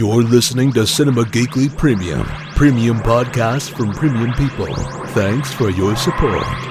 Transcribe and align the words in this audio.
You're 0.00 0.22
listening 0.22 0.72
to 0.72 0.86
Cinema 0.86 1.24
Geekly 1.24 1.76
Premium, 1.76 2.24
premium 2.56 3.00
podcast 3.00 3.76
from 3.76 3.92
premium 3.92 4.32
people. 4.32 4.74
Thanks 5.08 5.52
for 5.52 5.68
your 5.68 5.94
support. 5.94 6.69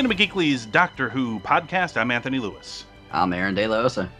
Cinema 0.00 0.14
Geekly's 0.14 0.64
Doctor 0.64 1.10
Who 1.10 1.40
podcast. 1.40 1.98
I'm 1.98 2.10
Anthony 2.10 2.38
Lewis. 2.38 2.86
I'm 3.12 3.34
Aaron 3.34 3.54
De 3.54 3.66
La 3.66 3.80
Osa. 3.80 4.10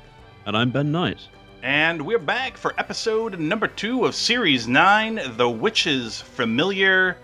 And 0.45 0.55
I'm 0.55 0.69
Ben 0.69 0.93
Knight. 0.93 1.27
And 1.63 2.03
we're 2.03 2.19
back 2.19 2.59
for 2.59 2.75
episode 2.77 3.41
number 3.41 3.67
two 3.67 4.05
of 4.05 4.15
Series 4.15 4.69
9, 4.69 5.23
The 5.39 5.49
Witch's 5.49 6.21
Familiar, 6.21 7.17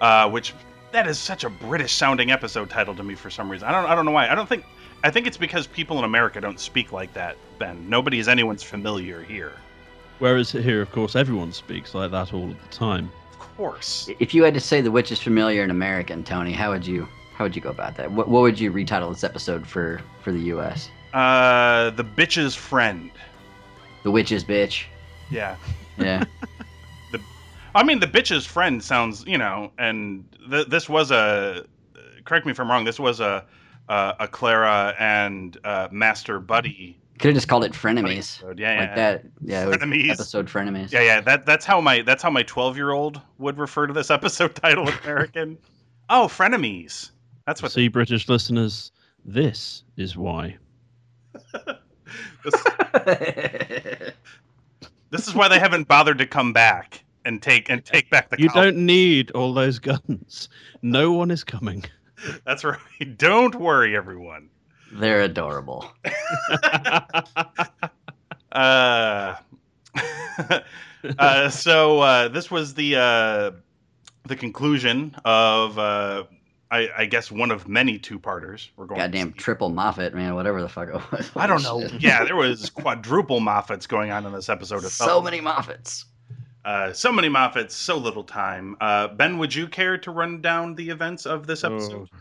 uh, 0.00 0.30
which 0.30 0.54
that 0.92 1.08
is 1.08 1.18
such 1.18 1.42
a 1.42 1.50
British 1.50 1.92
sounding 1.92 2.30
episode 2.30 2.70
title 2.70 2.94
to 2.94 3.02
me 3.02 3.16
for 3.16 3.30
some 3.30 3.50
reason. 3.50 3.66
I 3.66 3.72
don't 3.72 3.90
I 3.90 3.96
don't 3.96 4.04
know 4.04 4.12
why. 4.12 4.28
I 4.28 4.36
don't 4.36 4.48
think 4.48 4.64
I 5.02 5.10
think 5.10 5.26
it's 5.26 5.36
because 5.36 5.66
people 5.66 5.98
in 5.98 6.04
America 6.04 6.40
don't 6.40 6.60
speak 6.60 6.92
like 6.92 7.12
that, 7.14 7.36
Ben. 7.58 7.90
Nobody 7.90 8.20
is 8.20 8.28
anyone's 8.28 8.62
familiar 8.62 9.22
here. 9.22 9.54
Whereas 10.20 10.52
here, 10.52 10.82
of 10.82 10.92
course, 10.92 11.16
everyone 11.16 11.50
speaks 11.50 11.96
like 11.96 12.12
that 12.12 12.32
all 12.32 12.46
the 12.46 12.54
time. 12.70 13.10
Of 13.32 13.56
course. 13.56 14.08
If 14.20 14.34
you 14.34 14.44
had 14.44 14.54
to 14.54 14.60
say 14.60 14.82
the 14.82 14.92
witch 14.92 15.10
is 15.10 15.20
familiar 15.20 15.64
in 15.64 15.72
American, 15.72 16.22
Tony, 16.22 16.52
how 16.52 16.70
would 16.70 16.86
you 16.86 17.08
how 17.38 17.44
would 17.44 17.54
you 17.54 17.62
go 17.62 17.70
about 17.70 17.94
that? 17.96 18.10
What, 18.10 18.28
what 18.28 18.42
would 18.42 18.58
you 18.58 18.72
retitle 18.72 19.12
this 19.12 19.22
episode 19.22 19.64
for 19.64 20.00
for 20.22 20.32
the 20.32 20.40
U.S.? 20.40 20.90
Uh 21.14 21.90
The 21.90 22.02
Bitch's 22.04 22.56
Friend. 22.56 23.10
The 24.02 24.10
witch's 24.10 24.42
bitch. 24.42 24.84
Yeah. 25.30 25.54
Yeah. 25.98 26.24
the, 27.12 27.20
I 27.76 27.84
mean, 27.84 28.00
the 28.00 28.06
bitch's 28.06 28.44
friend 28.44 28.82
sounds, 28.82 29.24
you 29.26 29.38
know, 29.38 29.70
and 29.78 30.24
th- 30.50 30.66
this 30.66 30.88
was 30.88 31.10
a. 31.12 31.64
Correct 32.24 32.44
me 32.44 32.50
if 32.52 32.58
I'm 32.60 32.68
wrong. 32.70 32.84
This 32.84 32.98
was 32.98 33.20
a 33.20 33.44
a, 33.88 34.14
a 34.20 34.28
Clara 34.28 34.94
and 34.98 35.56
uh, 35.64 35.88
Master 35.92 36.40
Buddy. 36.40 36.98
Could 37.18 37.28
have 37.28 37.34
just 37.36 37.48
called 37.48 37.64
it 37.64 37.72
frenemies. 37.72 38.38
episode. 38.38 38.58
Yeah, 38.58 38.74
yeah, 38.74 38.80
Like 38.80 38.94
that. 38.96 39.24
Yeah. 39.42 39.64
Frenemies. 39.66 40.10
Episode 40.10 40.46
frenemies. 40.46 40.92
yeah, 40.92 41.02
yeah. 41.02 41.20
That 41.20 41.46
that's 41.46 41.64
how 41.64 41.80
my 41.80 42.02
that's 42.02 42.22
how 42.22 42.30
my 42.30 42.42
12 42.42 42.76
year 42.76 42.90
old 42.90 43.20
would 43.38 43.58
refer 43.58 43.86
to 43.86 43.92
this 43.92 44.10
episode 44.18 44.54
title 44.54 44.88
in 44.88 44.94
American. 45.04 45.58
oh, 46.10 46.26
frenemies. 46.28 47.10
That's 47.48 47.62
what. 47.62 47.72
See, 47.72 47.88
British 47.88 48.28
listeners, 48.28 48.92
this 49.24 49.82
is 49.96 50.18
why. 50.18 50.58
This, 52.44 52.54
this 55.10 55.26
is 55.26 55.34
why 55.34 55.48
they 55.48 55.58
haven't 55.58 55.88
bothered 55.88 56.18
to 56.18 56.26
come 56.26 56.52
back 56.52 57.02
and 57.24 57.40
take 57.40 57.70
and 57.70 57.82
take 57.82 58.10
back 58.10 58.28
the. 58.28 58.38
You 58.38 58.50
colony. 58.50 58.72
don't 58.72 58.84
need 58.84 59.30
all 59.30 59.54
those 59.54 59.78
guns. 59.78 60.50
No 60.82 61.12
one 61.12 61.30
is 61.30 61.42
coming. 61.42 61.84
That's 62.44 62.64
right. 62.64 62.78
Don't 63.16 63.54
worry, 63.54 63.96
everyone. 63.96 64.50
They're 64.92 65.22
adorable. 65.22 65.90
Uh, 68.50 69.36
uh, 71.18 71.48
so 71.50 72.00
uh, 72.00 72.28
this 72.28 72.50
was 72.50 72.72
the 72.74 72.96
uh, 72.96 73.50
the 74.26 74.34
conclusion 74.34 75.14
of 75.24 75.78
uh, 75.78 76.24
I, 76.70 76.88
I 76.98 77.06
guess 77.06 77.30
one 77.30 77.50
of 77.50 77.66
many 77.66 77.98
two 77.98 78.18
parters. 78.18 78.70
We're 78.76 78.86
going. 78.86 78.98
to 78.98 79.04
Goddamn 79.06 79.32
see. 79.32 79.38
triple 79.38 79.70
Moffat, 79.70 80.14
man. 80.14 80.34
Whatever 80.34 80.60
the 80.60 80.68
fuck 80.68 80.88
it 80.88 81.12
was. 81.12 81.30
I 81.34 81.46
don't 81.46 81.62
know. 81.62 81.80
Yeah, 81.98 82.24
there 82.24 82.36
was 82.36 82.68
quadruple 82.74 83.40
Moffats 83.40 83.88
going 83.88 84.10
on 84.10 84.26
in 84.26 84.32
this 84.32 84.48
episode. 84.48 84.84
It 84.84 84.90
so 84.90 85.06
felt- 85.06 85.24
many 85.24 85.40
Moffats. 85.40 86.04
uh, 86.64 86.92
so 86.92 87.10
many 87.10 87.28
Moffats, 87.28 87.70
so 87.70 87.96
little 87.96 88.24
time. 88.24 88.76
Uh, 88.80 89.08
ben, 89.08 89.38
would 89.38 89.54
you 89.54 89.66
care 89.66 89.96
to 89.98 90.10
run 90.10 90.42
down 90.42 90.74
the 90.74 90.90
events 90.90 91.24
of 91.24 91.46
this 91.46 91.64
episode? 91.64 92.08
Oh. 92.12 92.18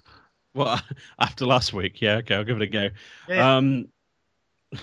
Well, 0.54 0.82
after 1.20 1.46
last 1.46 1.74
week, 1.74 2.02
yeah, 2.02 2.16
okay, 2.18 2.36
I'll 2.36 2.44
give 2.46 2.56
it 2.56 2.64
a 2.64 2.68
go. 2.68 2.90
Yeah. 3.28 3.58
Um, 3.58 3.90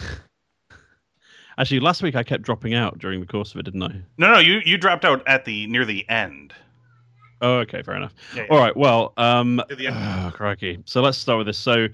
actually, 1.59 1.81
last 1.81 2.03
week 2.03 2.15
I 2.17 2.23
kept 2.23 2.43
dropping 2.43 2.75
out 2.75 2.99
during 2.99 3.21
the 3.21 3.27
course 3.27 3.53
of 3.55 3.61
it, 3.61 3.65
didn't 3.65 3.83
I? 3.83 3.95
No, 4.19 4.33
no, 4.35 4.39
you 4.39 4.61
you 4.65 4.77
dropped 4.79 5.05
out 5.05 5.27
at 5.27 5.45
the 5.45 5.67
near 5.67 5.85
the 5.85 6.09
end. 6.09 6.53
Oh, 7.41 7.59
okay, 7.59 7.83
fair 7.83 7.97
enough. 7.97 8.15
Yeah. 8.35 8.47
All 8.51 8.59
right, 8.59 8.77
well, 8.77 9.13
um, 9.17 9.63
oh, 9.71 10.31
crikey. 10.35 10.83
So 10.87 11.03
let's 11.03 11.19
start 11.19 11.39
with 11.39 11.47
this. 11.47 11.59
So 11.59 11.89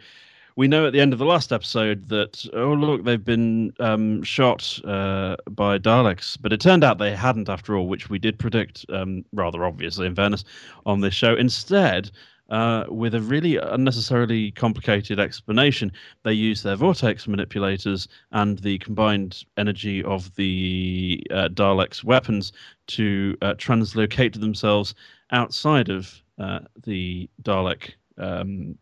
we 0.56 0.69
know 0.69 0.87
at 0.87 0.93
the 0.93 1.01
end 1.01 1.12
of 1.12 1.19
the 1.19 1.25
last 1.25 1.53
episode 1.53 2.09
that 2.09 2.45
oh 2.53 2.73
look, 2.75 3.05
they've 3.05 3.25
been 3.25 3.73
um, 3.81 4.23
shot 4.23 4.78
uh, 4.84 5.37
by 5.51 5.78
Daleks, 5.78 6.37
but 6.41 6.53
it 6.53 6.61
turned 6.61 6.84
out 6.84 6.99
they 6.99 7.15
hadn't 7.15 7.49
after 7.49 7.77
all, 7.77 7.89
which 7.89 8.11
we 8.11 8.19
did 8.19 8.39
predict 8.39 8.84
um, 8.91 9.25
rather 9.33 9.65
obviously, 9.65 10.06
in 10.06 10.15
fairness, 10.15 10.45
on 10.87 11.01
this 11.01 11.15
show. 11.15 11.34
Instead. 11.34 12.11
Uh, 12.50 12.84
with 12.88 13.15
a 13.15 13.21
really 13.21 13.56
unnecessarily 13.56 14.50
complicated 14.53 15.21
explanation, 15.21 15.93
they 16.25 16.33
use 16.33 16.62
their 16.62 16.75
vortex 16.75 17.28
manipulators 17.28 18.09
and 18.33 18.59
the 18.59 18.78
combined 18.78 19.44
energy 19.56 20.03
of 20.03 20.34
the 20.34 21.25
uh, 21.31 21.49
Daleks' 21.49 22.03
weapons 22.03 22.53
to 22.89 23.37
uh, 23.41 23.55
translocate 23.55 24.41
themselves 24.41 24.94
outside 25.31 25.91
of 25.91 26.22
uh, 26.39 26.60
the 26.84 27.31
Dalek 27.43 27.93
um, 28.19 28.77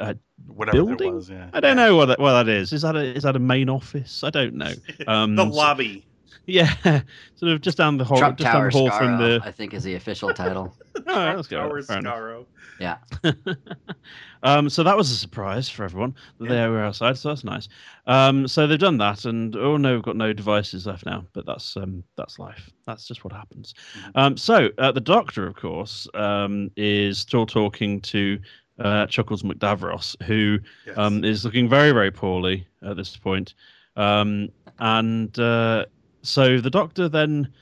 uh, 0.00 0.14
Whatever 0.46 0.84
building. 0.84 1.14
was. 1.14 1.30
Yeah. 1.30 1.50
I 1.52 1.60
don't 1.60 1.76
know 1.76 1.96
what 1.96 2.06
that, 2.06 2.18
what 2.18 2.32
that 2.32 2.48
is. 2.48 2.72
Is 2.72 2.82
that 2.82 2.96
a 2.96 3.00
is 3.16 3.22
that 3.22 3.36
a 3.36 3.40
main 3.40 3.68
office? 3.68 4.22
I 4.24 4.30
don't 4.30 4.54
know. 4.54 4.72
Um, 5.06 5.36
the 5.36 5.44
lobby. 5.44 6.06
Yeah, 6.46 6.72
sort 7.34 7.52
of 7.52 7.60
just 7.60 7.78
down 7.78 7.96
the 7.96 8.04
hall, 8.04 8.18
Trump 8.18 8.38
just 8.38 8.52
down 8.52 8.64
the 8.64 8.70
hall 8.70 8.90
from 8.90 9.18
the. 9.18 9.40
I 9.44 9.50
think 9.50 9.74
is 9.74 9.82
the 9.84 9.94
official 9.94 10.32
title. 10.34 10.74
Oh, 11.06 11.32
let's 11.36 11.48
go. 11.48 11.58
Tower 11.58 11.82
Fair 11.82 11.98
enough. 11.98 12.14
Skaro. 12.16 12.46
Yeah. 12.78 12.98
um, 14.44 14.70
so 14.70 14.84
that 14.84 14.96
was 14.96 15.10
a 15.10 15.16
surprise 15.16 15.68
for 15.68 15.82
everyone 15.84 16.14
that 16.38 16.48
they 16.48 16.68
were 16.68 16.82
outside. 16.82 17.18
So 17.18 17.30
that's 17.30 17.42
nice. 17.42 17.68
Um, 18.06 18.46
so 18.46 18.66
they've 18.66 18.78
done 18.78 18.98
that, 18.98 19.24
and 19.24 19.56
oh 19.56 19.76
no, 19.76 19.94
we've 19.94 20.02
got 20.02 20.16
no 20.16 20.32
devices 20.32 20.86
left 20.86 21.04
now. 21.04 21.24
But 21.32 21.46
that's 21.46 21.76
um, 21.76 22.04
that's 22.16 22.38
life. 22.38 22.70
That's 22.86 23.06
just 23.08 23.24
what 23.24 23.32
happens. 23.32 23.74
Mhm. 23.98 24.10
Um, 24.14 24.36
so 24.36 24.68
uh, 24.78 24.92
the 24.92 25.00
doctor, 25.00 25.46
of 25.46 25.56
course, 25.56 26.06
um, 26.14 26.70
is 26.76 27.18
still 27.18 27.44
talking 27.44 28.00
to 28.02 28.38
uh, 28.78 29.06
Chuckles 29.06 29.42
McDavros, 29.42 30.20
who 30.22 30.58
Yes. 30.86 30.96
um, 30.96 31.24
is 31.24 31.44
looking 31.44 31.68
very 31.68 31.90
very 31.90 32.12
poorly 32.12 32.66
at 32.82 32.96
this 32.96 33.16
point. 33.16 33.54
Um, 33.96 34.48
and 34.78 35.36
uh, 35.38 35.86
so 36.24 36.58
the 36.58 36.70
doctor 36.70 37.08
then 37.08 37.52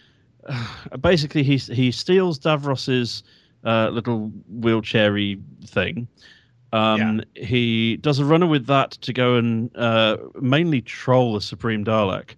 basically 1.01 1.43
he 1.43 1.57
he 1.57 1.91
steals 1.91 2.39
Davros's 2.39 3.23
uh, 3.65 3.89
little 3.91 4.33
wheelchairy 4.61 5.41
thing. 5.67 6.09
Um, 6.73 7.23
He 7.37 7.99
does 7.99 8.19
a 8.19 8.25
runner 8.25 8.47
with 8.47 8.67
that 8.67 8.93
to 8.93 9.13
go 9.13 9.37
and 9.37 9.71
uh, 9.77 10.17
mainly 10.41 10.81
troll 10.81 11.35
the 11.35 11.41
Supreme 11.41 11.85
Dalek. 11.85 12.35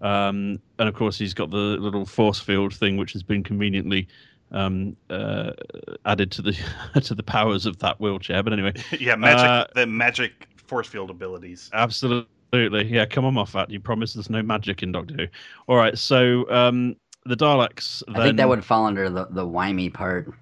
Um, 0.00 0.58
and 0.78 0.88
of 0.88 0.94
course, 0.94 1.18
he's 1.18 1.34
got 1.34 1.50
the 1.50 1.56
little 1.56 2.06
force 2.06 2.40
field 2.40 2.74
thing, 2.74 2.96
which 2.96 3.12
has 3.12 3.22
been 3.22 3.42
conveniently 3.42 4.08
um, 4.52 4.96
uh, 5.10 5.52
added 6.06 6.30
to 6.32 6.42
the 6.42 6.56
to 7.00 7.14
the 7.14 7.22
powers 7.22 7.66
of 7.66 7.78
that 7.78 8.00
wheelchair. 8.00 8.42
But 8.42 8.52
anyway, 8.52 8.72
yeah, 8.98 9.16
magic. 9.16 9.46
uh, 9.46 9.66
the 9.74 9.86
magic 9.86 10.48
force 10.56 10.88
field 10.88 11.10
abilities. 11.10 11.70
Absolutely. 11.72 12.28
Yeah, 12.62 13.06
come 13.06 13.24
on, 13.24 13.34
Moffat. 13.34 13.70
You 13.70 13.80
promised 13.80 14.14
there's 14.14 14.30
no 14.30 14.42
magic 14.42 14.82
in 14.82 14.92
Doctor 14.92 15.14
Who. 15.14 15.26
All 15.66 15.76
right, 15.76 15.96
so 15.98 16.48
um, 16.50 16.96
the 17.26 17.36
Daleks. 17.36 18.02
Then, 18.06 18.16
I 18.16 18.24
think 18.24 18.36
that 18.36 18.48
would 18.48 18.64
fall 18.64 18.86
under 18.86 19.10
the 19.10 19.26
the 19.30 19.46
whimy 19.46 19.92
part. 19.92 20.32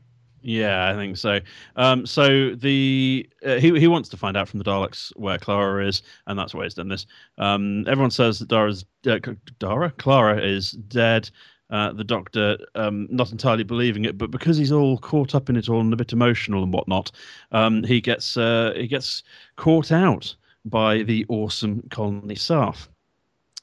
Yeah, 0.45 0.89
I 0.91 0.95
think 0.95 1.17
so. 1.17 1.39
Um, 1.77 2.05
so 2.05 2.55
the 2.57 3.29
uh, 3.47 3.57
he 3.57 3.79
he 3.79 3.87
wants 3.89 4.09
to 4.09 4.17
find 4.17 4.37
out 4.37 4.49
from 4.49 4.59
the 4.59 4.65
Daleks 4.65 5.13
where 5.17 5.39
Clara 5.39 5.87
is, 5.87 6.03
and 6.27 6.39
that's 6.39 6.55
why 6.55 6.65
he's 6.65 6.75
done 6.75 6.89
this. 6.89 7.07
Um, 7.39 7.87
everyone 7.89 8.11
says 8.11 8.39
that 8.41 8.49
Dara's 8.49 8.85
uh, 9.07 9.19
Dara 9.59 9.91
Clara 9.93 10.41
is 10.43 10.73
dead. 10.73 11.31
uh, 11.73 11.93
the 11.93 12.05
Doctor 12.05 12.59
um, 12.75 13.09
not 13.11 13.33
entirely 13.33 13.65
believing 13.65 14.05
it, 14.05 14.19
but 14.19 14.31
because 14.31 14.59
he's 14.59 14.71
all 14.73 14.99
caught 14.99 15.35
up 15.35 15.49
in 15.49 15.57
it 15.57 15.69
all 15.71 15.81
and 15.81 15.93
a 15.93 15.97
bit 15.97 16.13
emotional 16.13 16.63
and 16.63 16.73
whatnot, 16.73 17.11
um, 17.53 17.83
he 17.83 18.01
gets 18.01 18.37
uh, 18.37 18.75
he 18.77 18.87
gets 18.87 19.23
caught 19.57 19.91
out 19.91 20.35
by 20.65 21.03
the 21.03 21.25
awesome 21.29 21.83
Colony 21.91 22.35
Sarff, 22.35 22.89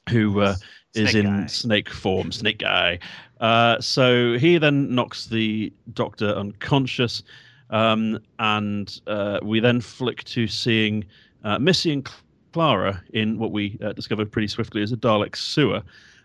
who 0.09 0.41
uh, 0.41 0.55
is 0.95 1.15
in 1.15 1.25
guy. 1.25 1.45
snake 1.47 1.89
form, 1.89 2.31
snake 2.31 2.59
guy. 2.59 2.99
Uh, 3.39 3.79
so 3.79 4.37
he 4.37 4.57
then 4.57 4.93
knocks 4.93 5.27
the 5.27 5.71
Doctor 5.93 6.29
unconscious, 6.29 7.23
um, 7.69 8.19
and 8.39 8.99
uh, 9.07 9.39
we 9.43 9.59
then 9.59 9.81
flick 9.81 10.23
to 10.25 10.47
seeing 10.47 11.05
uh, 11.43 11.59
Missy 11.59 11.93
and 11.93 12.09
Clara 12.51 13.01
in 13.13 13.37
what 13.37 13.51
we 13.51 13.77
uh, 13.83 13.93
discovered 13.93 14.31
pretty 14.31 14.47
swiftly 14.47 14.81
as 14.81 14.91
a 14.91 14.97
Dalek 14.97 15.35
sewer. 15.35 15.81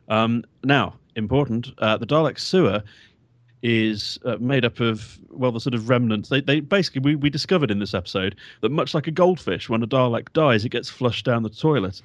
Um, 0.09 0.45
now, 0.65 0.95
important, 1.17 1.69
uh, 1.79 1.97
the 1.97 2.07
Dalek 2.07 2.39
sewer 2.39 2.83
is 3.67 4.19
uh, 4.27 4.37
made 4.41 4.63
up 4.63 4.79
of 4.79 5.19
well 5.31 5.51
the 5.51 5.59
sort 5.59 5.73
of 5.73 5.89
remnants. 5.89 6.29
They, 6.29 6.43
they 6.43 6.61
basically 6.61 7.01
we, 7.01 7.15
we 7.17 7.31
discovered 7.31 7.71
in 7.71 7.79
this 7.79 7.95
episode 7.95 8.37
that 8.61 8.69
much 8.69 8.93
like 8.93 9.07
a 9.07 9.11
goldfish 9.11 9.71
when 9.71 9.83
a 9.83 9.87
dalek 9.87 10.31
dies 10.35 10.67
it 10.67 10.69
gets 10.69 10.91
flushed 10.91 11.25
down 11.25 11.43
the 11.43 11.49
toilet. 11.49 12.03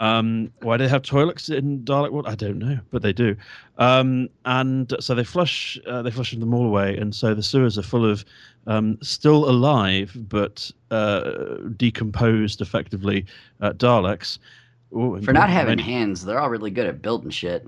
Um, 0.00 0.52
why 0.62 0.76
do 0.76 0.82
they 0.84 0.90
have 0.90 1.02
toilets 1.02 1.48
in 1.48 1.80
dalek 1.84 2.10
world? 2.10 2.26
I 2.26 2.34
don't 2.34 2.58
know 2.58 2.80
but 2.90 3.02
they 3.02 3.12
do. 3.12 3.36
Um, 3.78 4.28
and 4.46 4.92
so 4.98 5.14
they 5.14 5.22
flush 5.22 5.78
uh, 5.86 6.02
they 6.02 6.10
flush 6.10 6.32
them 6.32 6.52
all 6.52 6.66
away 6.66 6.96
and 6.96 7.14
so 7.14 7.34
the 7.34 7.42
sewers 7.42 7.78
are 7.78 7.82
full 7.82 8.04
of 8.04 8.24
um, 8.66 8.98
still 9.00 9.48
alive 9.48 10.10
but 10.28 10.68
uh, 10.90 11.30
decomposed 11.76 12.60
effectively 12.60 13.24
uh, 13.60 13.72
daleks. 13.74 14.38
Ooh, 14.92 15.20
For 15.22 15.32
not 15.32 15.50
having 15.50 15.76
many- 15.76 15.82
hands, 15.84 16.24
they're 16.24 16.40
all 16.40 16.50
really 16.50 16.70
good 16.72 16.86
at 16.86 17.00
building 17.00 17.30
shit. 17.30 17.64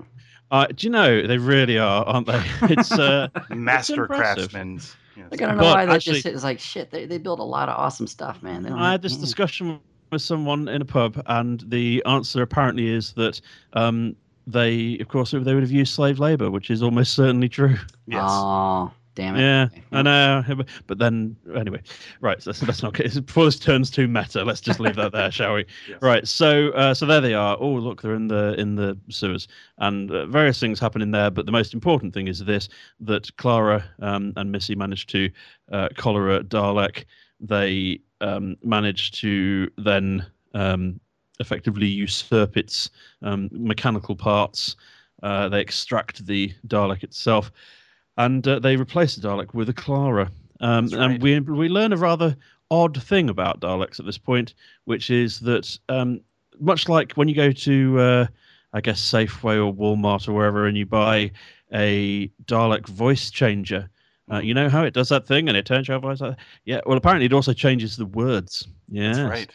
Uh, 0.51 0.67
do 0.67 0.87
you 0.87 0.91
know 0.91 1.25
they 1.27 1.37
really 1.37 1.77
are 1.77 2.03
aren't 2.05 2.27
they 2.27 2.41
it's 2.63 2.91
uh 2.91 3.27
Master 3.49 4.03
impressive. 4.03 4.51
craftsmen. 4.51 4.81
Yes. 5.15 5.27
Like 5.31 5.41
I 5.41 5.47
don't 5.47 5.57
know 5.57 5.63
But 5.63 5.75
why 5.75 5.85
they 5.85 5.91
actually- 5.93 6.13
just 6.21 6.25
it's 6.25 6.43
like 6.43 6.59
shit. 6.59 6.91
They, 6.91 7.05
they 7.05 7.17
build 7.17 7.39
a 7.39 7.43
lot 7.43 7.67
of 7.69 7.77
awesome 7.77 8.07
stuff, 8.07 8.41
man. 8.41 8.63
They 8.63 8.69
don't 8.69 8.79
I 8.79 8.83
have 8.85 8.91
had 8.93 9.01
this 9.01 9.13
hands. 9.13 9.23
discussion 9.23 9.79
with 10.11 10.21
someone 10.21 10.67
in 10.69 10.81
a 10.81 10.85
pub, 10.85 11.21
and 11.27 11.63
the 11.67 12.01
answer 12.05 12.41
apparently 12.41 12.87
is 12.89 13.13
that 13.13 13.39
um, 13.73 14.15
they, 14.47 14.97
of 14.99 15.07
course, 15.09 15.31
they 15.31 15.37
would 15.53 15.61
have 15.61 15.71
used 15.71 15.93
slave 15.93 16.17
labor, 16.19 16.49
which 16.49 16.71
is 16.71 16.81
almost 16.81 17.13
certainly 17.13 17.47
true. 17.49 17.75
Yes. 18.07 18.23
Oh, 18.25 18.91
damn 19.15 19.35
it. 19.35 19.41
Yeah, 19.41 19.67
Okay. 19.71 19.83
I 19.91 20.01
know. 20.01 20.43
but- 20.55 20.67
But 20.87 20.97
then, 20.99 21.35
anyway, 21.55 21.81
right. 22.21 22.41
So 22.41 22.51
let's 22.65 22.81
not 22.83 22.93
get 22.93 23.13
before 23.25 23.45
this 23.45 23.59
turns 23.59 23.89
too 23.91 24.07
meta. 24.07 24.43
Let's 24.43 24.61
just 24.61 24.79
leave 24.79 24.95
that 24.95 25.11
there, 25.11 25.31
shall 25.31 25.55
we? 25.55 25.65
Yes. 25.89 26.01
Right. 26.01 26.27
So, 26.27 26.69
uh, 26.71 26.93
so 26.93 27.05
there 27.05 27.21
they 27.21 27.33
are. 27.33 27.57
Oh, 27.59 27.69
look, 27.73 28.01
they're 28.01 28.13
in 28.15 28.27
the 28.27 28.55
in 28.57 28.75
the 28.75 28.97
sewers, 29.09 29.47
and 29.79 30.09
uh, 30.11 30.25
various 30.27 30.59
things 30.59 30.79
happen 30.79 31.01
in 31.01 31.11
there. 31.11 31.29
But 31.31 31.45
the 31.45 31.51
most 31.51 31.73
important 31.73 32.13
thing 32.13 32.27
is 32.27 32.39
this: 32.39 32.69
that 33.01 33.35
Clara 33.37 33.83
um, 34.01 34.33
and 34.35 34.51
Missy 34.51 34.75
managed 34.75 35.09
to 35.09 35.29
uh, 35.71 35.89
cholera 35.97 36.43
Dalek. 36.43 37.05
They 37.39 38.01
um, 38.21 38.57
managed 38.63 39.15
to 39.21 39.69
then 39.77 40.25
um, 40.53 40.99
effectively 41.39 41.87
usurp 41.87 42.57
its 42.57 42.89
um, 43.21 43.49
mechanical 43.51 44.15
parts. 44.15 44.75
Uh, 45.23 45.49
they 45.49 45.59
extract 45.61 46.25
the 46.25 46.53
Dalek 46.67 47.03
itself, 47.03 47.51
and 48.19 48.47
uh, 48.47 48.59
they 48.59 48.75
replace 48.75 49.15
the 49.15 49.27
Dalek 49.27 49.53
with 49.53 49.69
a 49.69 49.73
Clara. 49.73 50.29
Um, 50.59 50.87
right. 50.87 50.93
And 50.93 51.23
we 51.23 51.39
we 51.39 51.69
learn 51.69 51.93
a 51.93 51.97
rather 51.97 52.35
odd 52.69 53.01
thing 53.01 53.29
about 53.29 53.61
Daleks 53.61 53.99
at 53.99 54.05
this 54.05 54.17
point, 54.17 54.53
which 54.85 55.09
is 55.09 55.39
that 55.39 55.79
um, 55.87 56.21
much 56.59 56.87
like 56.87 57.13
when 57.13 57.27
you 57.27 57.35
go 57.35 57.51
to, 57.51 57.99
uh, 57.99 58.27
I 58.73 58.81
guess 58.81 59.01
Safeway 59.01 59.55
or 59.55 59.73
Walmart 59.73 60.27
or 60.27 60.33
wherever, 60.33 60.67
and 60.67 60.77
you 60.77 60.85
buy 60.85 61.31
a 61.73 62.29
Dalek 62.45 62.87
voice 62.87 63.31
changer. 63.31 63.89
Uh, 64.31 64.39
you 64.39 64.53
know 64.53 64.69
how 64.69 64.83
it 64.83 64.93
does 64.93 65.09
that 65.09 65.25
thing 65.25 65.47
and 65.49 65.57
it 65.57 65.65
turns 65.65 65.87
your 65.87 65.97
voice 65.97 66.21
yeah 66.63 66.79
well 66.85 66.95
apparently 66.95 67.25
it 67.25 67.33
also 67.33 67.51
changes 67.51 67.97
the 67.97 68.05
words 68.05 68.67
yeah 68.87 69.13
That's 69.13 69.27
right. 69.27 69.51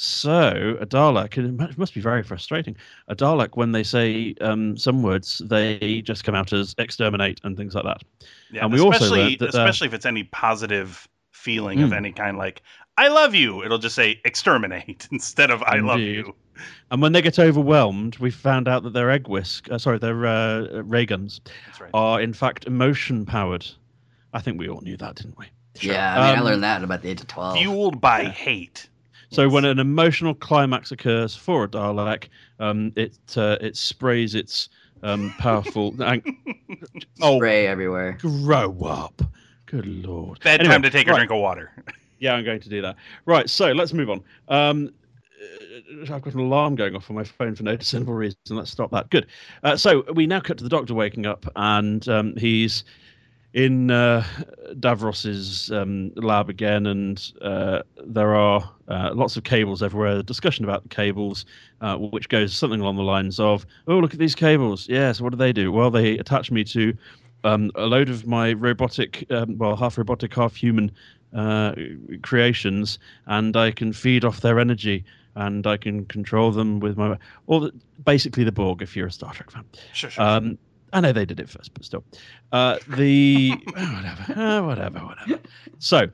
So 0.00 0.78
a 0.80 0.86
Dalek, 0.86 1.36
it 1.36 1.76
must 1.76 1.92
be 1.92 2.00
very 2.00 2.22
frustrating. 2.22 2.74
A 3.08 3.14
Dalek, 3.14 3.50
when 3.58 3.72
they 3.72 3.82
say 3.82 4.34
um, 4.40 4.74
some 4.78 5.02
words, 5.02 5.42
they 5.44 6.00
just 6.00 6.24
come 6.24 6.34
out 6.34 6.54
as 6.54 6.74
exterminate 6.78 7.38
and 7.44 7.54
things 7.54 7.74
like 7.74 7.84
that. 7.84 8.02
Yeah, 8.50 8.64
And 8.64 8.72
we 8.72 8.80
also 8.80 8.96
especially 8.96 9.22
learned 9.24 9.38
that, 9.40 9.54
uh, 9.54 9.58
especially 9.58 9.88
if 9.88 9.92
it's 9.92 10.06
any 10.06 10.24
positive 10.24 11.06
feeling 11.32 11.82
of 11.82 11.90
Mm. 11.90 11.96
any 11.96 12.12
kind, 12.12 12.38
like 12.38 12.62
"I 12.96 13.08
love 13.08 13.34
you," 13.34 13.62
it'll 13.62 13.76
just 13.76 13.94
say 13.94 14.18
"exterminate" 14.24 15.06
instead 15.12 15.50
of 15.50 15.62
"I 15.64 15.80
love 15.80 16.00
you." 16.00 16.34
And 16.90 17.02
when 17.02 17.12
they 17.12 17.20
get 17.20 17.38
overwhelmed, 17.38 18.16
we 18.18 18.30
found 18.30 18.68
out 18.68 18.82
that 18.84 18.94
their 18.94 19.10
egg 19.10 19.28
whisk, 19.28 19.70
uh, 19.70 19.76
sorry, 19.76 19.98
their 19.98 20.24
uh, 20.26 20.80
ray 20.82 21.04
guns, 21.04 21.42
right. 21.78 21.90
are 21.92 22.20
in 22.22 22.32
fact 22.32 22.66
emotion 22.66 23.26
powered. 23.26 23.66
I 24.32 24.40
think 24.40 24.58
we 24.58 24.68
all 24.68 24.80
knew 24.80 24.96
that, 24.96 25.16
didn't 25.16 25.38
we? 25.38 25.46
Yeah, 25.80 26.14
I 26.14 26.26
mean, 26.30 26.36
I 26.36 26.38
Um, 26.38 26.44
learned 26.44 26.62
that 26.64 26.76
at 26.78 26.84
about 26.84 27.02
the 27.02 27.10
age 27.10 27.20
of 27.20 27.26
12. 27.28 27.56
Fueled 27.58 28.00
by 28.00 28.24
hate. 28.24 28.88
So 29.30 29.42
Yes. 29.44 29.52
when 29.52 29.64
an 29.64 29.78
emotional 29.78 30.34
climax 30.34 30.90
occurs 30.92 31.34
for 31.36 31.64
a 31.64 31.68
Dalek, 31.68 32.28
um, 32.58 32.92
it 32.96 33.16
uh, 33.36 33.56
it 33.60 33.76
sprays 33.76 34.34
its 34.34 34.68
um, 35.02 35.32
powerful. 35.38 35.94
and- 36.02 36.22
oh, 37.22 37.36
Spray 37.38 37.66
everywhere. 37.66 38.18
grow 38.20 38.76
up! 38.82 39.22
Good 39.66 39.86
lord. 39.86 40.40
Bad 40.42 40.60
Anyway, 40.60 40.74
time 40.74 40.82
to 40.82 40.90
take 40.90 41.08
a 41.08 41.14
drink 41.14 41.30
of 41.30 41.38
water. 41.38 41.72
Yeah, 42.22 42.34
I'm 42.34 42.44
going 42.44 42.60
to 42.60 42.68
do 42.68 42.82
that. 42.82 42.96
Right, 43.24 43.48
so 43.48 43.72
let's 43.72 43.94
move 43.94 44.10
on. 44.10 44.22
Um, 44.48 44.92
uh, 45.40 46.14
I've 46.14 46.20
got 46.20 46.34
an 46.34 46.40
alarm 46.40 46.74
going 46.74 46.94
off 46.94 47.08
on 47.08 47.16
my 47.16 47.24
phone 47.24 47.54
for 47.54 47.62
no 47.62 47.74
discernible 47.76 48.12
reason. 48.12 48.36
Let's 48.50 48.70
stop 48.70 48.90
that. 48.90 49.08
Good. 49.08 49.26
Uh, 49.62 49.74
so 49.74 50.04
we 50.12 50.26
now 50.26 50.38
cut 50.38 50.58
to 50.58 50.62
the 50.64 50.68
doctor 50.68 50.92
waking 50.92 51.24
up, 51.24 51.50
and 51.56 52.06
um, 52.10 52.36
he's 52.36 52.84
in 53.52 53.90
uh, 53.90 54.24
Davros's 54.78 55.70
um, 55.72 56.12
lab 56.14 56.48
again, 56.48 56.86
and 56.86 57.32
uh, 57.42 57.82
there 58.04 58.34
are 58.34 58.70
uh, 58.88 59.10
lots 59.14 59.36
of 59.36 59.44
cables 59.44 59.82
everywhere. 59.82 60.16
The 60.16 60.22
discussion 60.22 60.64
about 60.64 60.82
the 60.84 60.88
cables, 60.88 61.44
uh, 61.80 61.96
which 61.96 62.28
goes 62.28 62.54
something 62.54 62.80
along 62.80 62.96
the 62.96 63.02
lines 63.02 63.40
of, 63.40 63.66
"Oh, 63.88 63.98
look 63.98 64.12
at 64.12 64.20
these 64.20 64.34
cables. 64.34 64.88
Yes, 64.88 65.20
what 65.20 65.30
do 65.30 65.36
they 65.36 65.52
do? 65.52 65.72
Well, 65.72 65.90
they 65.90 66.18
attach 66.18 66.50
me 66.50 66.64
to." 66.64 66.96
Um, 67.42 67.70
a 67.74 67.86
load 67.86 68.10
of 68.10 68.26
my 68.26 68.52
robotic, 68.52 69.24
um, 69.30 69.56
well, 69.56 69.74
half 69.74 69.96
robotic, 69.96 70.34
half 70.34 70.54
human 70.54 70.92
uh, 71.34 71.74
creations, 72.22 72.98
and 73.26 73.56
I 73.56 73.70
can 73.70 73.94
feed 73.94 74.26
off 74.26 74.42
their 74.42 74.60
energy, 74.60 75.04
and 75.36 75.66
I 75.66 75.78
can 75.78 76.04
control 76.04 76.52
them 76.52 76.80
with 76.80 76.98
my, 76.98 77.16
or 77.46 77.60
the, 77.60 77.72
basically 78.04 78.44
the 78.44 78.52
Borg, 78.52 78.82
if 78.82 78.94
you're 78.94 79.06
a 79.06 79.10
Star 79.10 79.32
Trek 79.32 79.50
fan. 79.50 79.64
Sure, 79.94 80.10
sure. 80.10 80.22
I 80.92 81.00
know 81.00 81.12
they 81.12 81.24
did 81.24 81.40
it 81.40 81.48
first, 81.48 81.72
but 81.74 81.84
still, 81.84 82.04
uh, 82.52 82.78
the 82.88 83.50
whatever, 83.66 84.40
uh, 84.40 84.62
whatever, 84.66 84.98
whatever. 85.00 85.40
So 85.78 86.08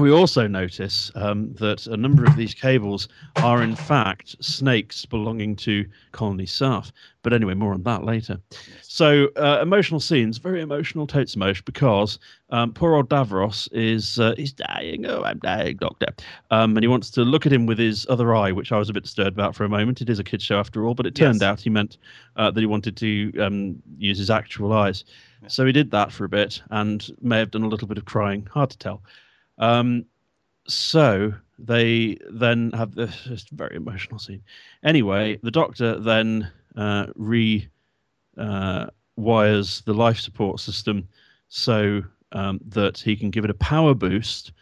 we 0.00 0.10
also 0.10 0.46
notice 0.46 1.12
um, 1.14 1.52
that 1.54 1.86
a 1.86 1.96
number 1.96 2.24
of 2.24 2.34
these 2.36 2.54
cables 2.54 3.08
are 3.36 3.62
in 3.62 3.76
fact 3.76 4.34
snakes 4.42 5.04
belonging 5.06 5.54
to 5.56 5.84
Colony 6.12 6.46
Sarff. 6.46 6.90
But 7.22 7.34
anyway, 7.34 7.52
more 7.52 7.74
on 7.74 7.82
that 7.82 8.04
later. 8.04 8.40
So 8.80 9.28
uh, 9.36 9.58
emotional 9.60 10.00
scenes, 10.00 10.38
very 10.38 10.62
emotional 10.62 11.06
totes 11.06 11.36
emotion 11.36 11.62
because 11.66 12.18
um, 12.48 12.72
poor 12.72 12.94
old 12.94 13.10
Davros 13.10 13.68
is 13.72 14.18
uh, 14.18 14.34
he's 14.38 14.54
dying. 14.54 15.04
Oh, 15.04 15.22
I'm 15.22 15.38
dying, 15.38 15.76
Doctor. 15.76 16.06
Um, 16.50 16.76
and 16.76 16.82
he 16.82 16.88
wants 16.88 17.10
to 17.10 17.22
look 17.22 17.44
at 17.44 17.52
him 17.52 17.66
with 17.66 17.78
his 17.78 18.06
other 18.08 18.34
eye, 18.34 18.52
which 18.52 18.72
I 18.72 18.78
was 18.78 18.88
a 18.88 18.94
bit 18.94 19.02
disturbed 19.02 19.36
about 19.36 19.54
for 19.54 19.64
a 19.64 19.68
moment. 19.68 20.00
It 20.00 20.08
is 20.08 20.18
a 20.18 20.24
kids 20.24 20.44
show 20.44 20.58
after 20.58 20.86
all, 20.86 20.94
but 20.94 21.04
it 21.06 21.14
turned 21.14 21.42
Yes. 21.42 21.42
out 21.42 21.60
he 21.60 21.68
meant 21.70 21.98
uh, 22.36 22.50
that 22.50 22.60
he 22.60 22.66
wanted 22.66 22.96
to 22.96 23.38
um, 23.38 23.82
use 23.98 24.16
his 24.16 24.30
actual 24.30 24.72
eyes. 24.72 25.04
Yeah. 25.42 25.48
So 25.48 25.66
he 25.66 25.72
did 25.72 25.90
that 25.90 26.10
for 26.10 26.24
a 26.24 26.28
bit 26.28 26.62
and 26.70 27.06
may 27.20 27.38
have 27.38 27.50
done 27.50 27.62
a 27.64 27.68
little 27.68 27.86
bit 27.88 27.98
of 27.98 28.06
crying. 28.06 28.46
Hard 28.50 28.70
to 28.70 28.78
tell. 28.78 29.02
Um, 29.60 30.06
so 30.66 31.32
they 31.58 32.18
then 32.30 32.72
have 32.72 32.94
this, 32.94 33.24
this 33.24 33.44
very 33.52 33.76
emotional 33.76 34.18
scene. 34.18 34.42
Anyway, 34.82 35.38
the 35.42 35.50
doctor 35.50 36.00
then 36.00 36.50
uh, 36.76 37.06
re 37.14 37.68
uh, 38.36 38.86
wires 39.16 39.82
the 39.82 39.94
life 39.94 40.18
support 40.18 40.58
system 40.60 41.06
so 41.48 42.02
um, 42.32 42.60
that 42.66 42.98
he 42.98 43.14
can 43.16 43.30
give 43.30 43.44
it 43.44 43.50
a 43.50 43.54
power 43.54 43.94
boost. 43.94 44.52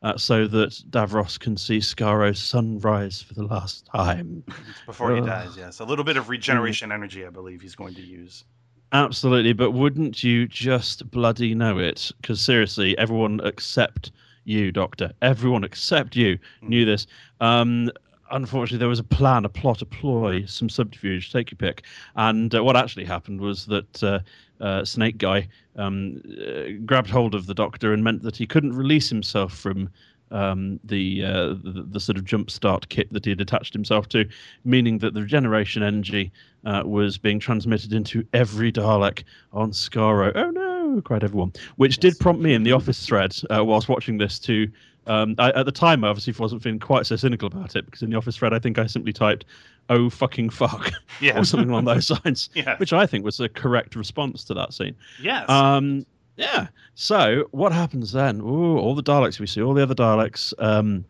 Uh, 0.00 0.16
so 0.16 0.46
that 0.46 0.70
Davros 0.90 1.40
can 1.40 1.56
see 1.56 1.78
Skaro's 1.78 2.38
sunrise 2.38 3.20
for 3.20 3.34
the 3.34 3.42
last 3.42 3.84
time. 3.86 4.44
Before 4.86 5.12
he 5.12 5.20
dies, 5.20 5.56
yes. 5.56 5.80
A 5.80 5.84
little 5.84 6.04
bit 6.04 6.16
of 6.16 6.28
regeneration 6.28 6.92
energy, 6.92 7.26
I 7.26 7.30
believe 7.30 7.60
he's 7.60 7.74
going 7.74 7.94
to 7.94 8.00
use. 8.00 8.44
Absolutely, 8.92 9.54
but 9.54 9.72
wouldn't 9.72 10.22
you 10.22 10.46
just 10.46 11.10
bloody 11.10 11.52
know 11.52 11.78
it? 11.78 12.12
Because 12.20 12.40
seriously, 12.40 12.96
everyone 12.96 13.40
except 13.42 14.12
you, 14.48 14.72
Doctor, 14.72 15.12
everyone 15.22 15.64
except 15.64 16.16
you 16.16 16.38
knew 16.62 16.84
this. 16.84 17.06
Um, 17.40 17.90
unfortunately, 18.30 18.78
there 18.78 18.88
was 18.88 18.98
a 18.98 19.04
plan, 19.04 19.44
a 19.44 19.48
plot, 19.48 19.82
a 19.82 19.86
ploy, 19.86 20.44
some 20.46 20.68
subterfuge, 20.68 21.32
take 21.32 21.50
your 21.50 21.56
pick. 21.56 21.84
And 22.16 22.54
uh, 22.54 22.64
what 22.64 22.76
actually 22.76 23.04
happened 23.04 23.40
was 23.40 23.66
that 23.66 24.02
uh, 24.02 24.20
uh, 24.60 24.84
Snake 24.84 25.18
Guy 25.18 25.48
um, 25.76 26.22
uh, 26.40 26.80
grabbed 26.84 27.10
hold 27.10 27.34
of 27.34 27.46
the 27.46 27.54
Doctor 27.54 27.92
and 27.92 28.02
meant 28.02 28.22
that 28.22 28.36
he 28.36 28.46
couldn't 28.46 28.74
release 28.74 29.08
himself 29.08 29.52
from 29.52 29.90
um, 30.30 30.78
the, 30.84 31.24
uh, 31.24 31.46
the 31.62 31.86
the 31.88 32.00
sort 32.00 32.18
of 32.18 32.24
jump 32.24 32.50
start 32.50 32.86
kit 32.90 33.10
that 33.12 33.24
he 33.24 33.30
had 33.30 33.40
attached 33.40 33.72
himself 33.72 34.08
to, 34.10 34.28
meaning 34.64 34.98
that 34.98 35.14
the 35.14 35.22
regeneration 35.22 35.82
energy 35.82 36.30
uh, 36.66 36.82
was 36.84 37.16
being 37.16 37.38
transmitted 37.38 37.94
into 37.94 38.26
every 38.34 38.70
Dalek 38.70 39.24
on 39.54 39.70
Skaro. 39.70 40.32
Oh 40.34 40.50
no! 40.50 40.67
Cried 41.04 41.24
everyone, 41.24 41.52
which 41.76 41.98
did 41.98 42.18
prompt 42.18 42.42
me 42.42 42.54
in 42.54 42.62
the 42.62 42.72
office 42.72 43.04
thread 43.06 43.34
uh, 43.54 43.64
whilst 43.64 43.88
watching 43.88 44.18
this 44.18 44.38
to. 44.40 44.70
Um, 45.06 45.34
I, 45.38 45.50
at 45.52 45.64
the 45.64 45.72
time, 45.72 46.04
I 46.04 46.08
obviously 46.08 46.34
wasn't 46.38 46.62
feeling 46.62 46.78
quite 46.78 47.06
so 47.06 47.16
cynical 47.16 47.46
about 47.46 47.76
it 47.76 47.86
because 47.86 48.02
in 48.02 48.10
the 48.10 48.16
office 48.16 48.36
thread, 48.36 48.52
I 48.52 48.58
think 48.58 48.78
I 48.78 48.86
simply 48.86 49.12
typed, 49.12 49.46
"Oh 49.88 50.10
fucking 50.10 50.50
fuck," 50.50 50.92
Yeah. 51.20 51.38
or 51.40 51.44
something 51.44 51.70
along 51.70 51.86
those 51.86 52.10
lines, 52.24 52.50
Yeah. 52.54 52.76
which 52.76 52.92
I 52.92 53.06
think 53.06 53.24
was 53.24 53.40
a 53.40 53.48
correct 53.48 53.96
response 53.96 54.44
to 54.44 54.54
that 54.54 54.74
scene. 54.74 54.94
Yes. 55.22 55.48
Um, 55.48 56.04
yeah. 56.36 56.66
So 56.94 57.48
what 57.52 57.72
happens 57.72 58.12
then? 58.12 58.40
Ooh, 58.42 58.76
all 58.78 58.94
the 58.94 59.02
Daleks 59.02 59.40
we 59.40 59.46
see, 59.46 59.62
all 59.62 59.72
the 59.72 59.82
other 59.82 59.94
Daleks 59.94 60.52
um, 60.58 61.04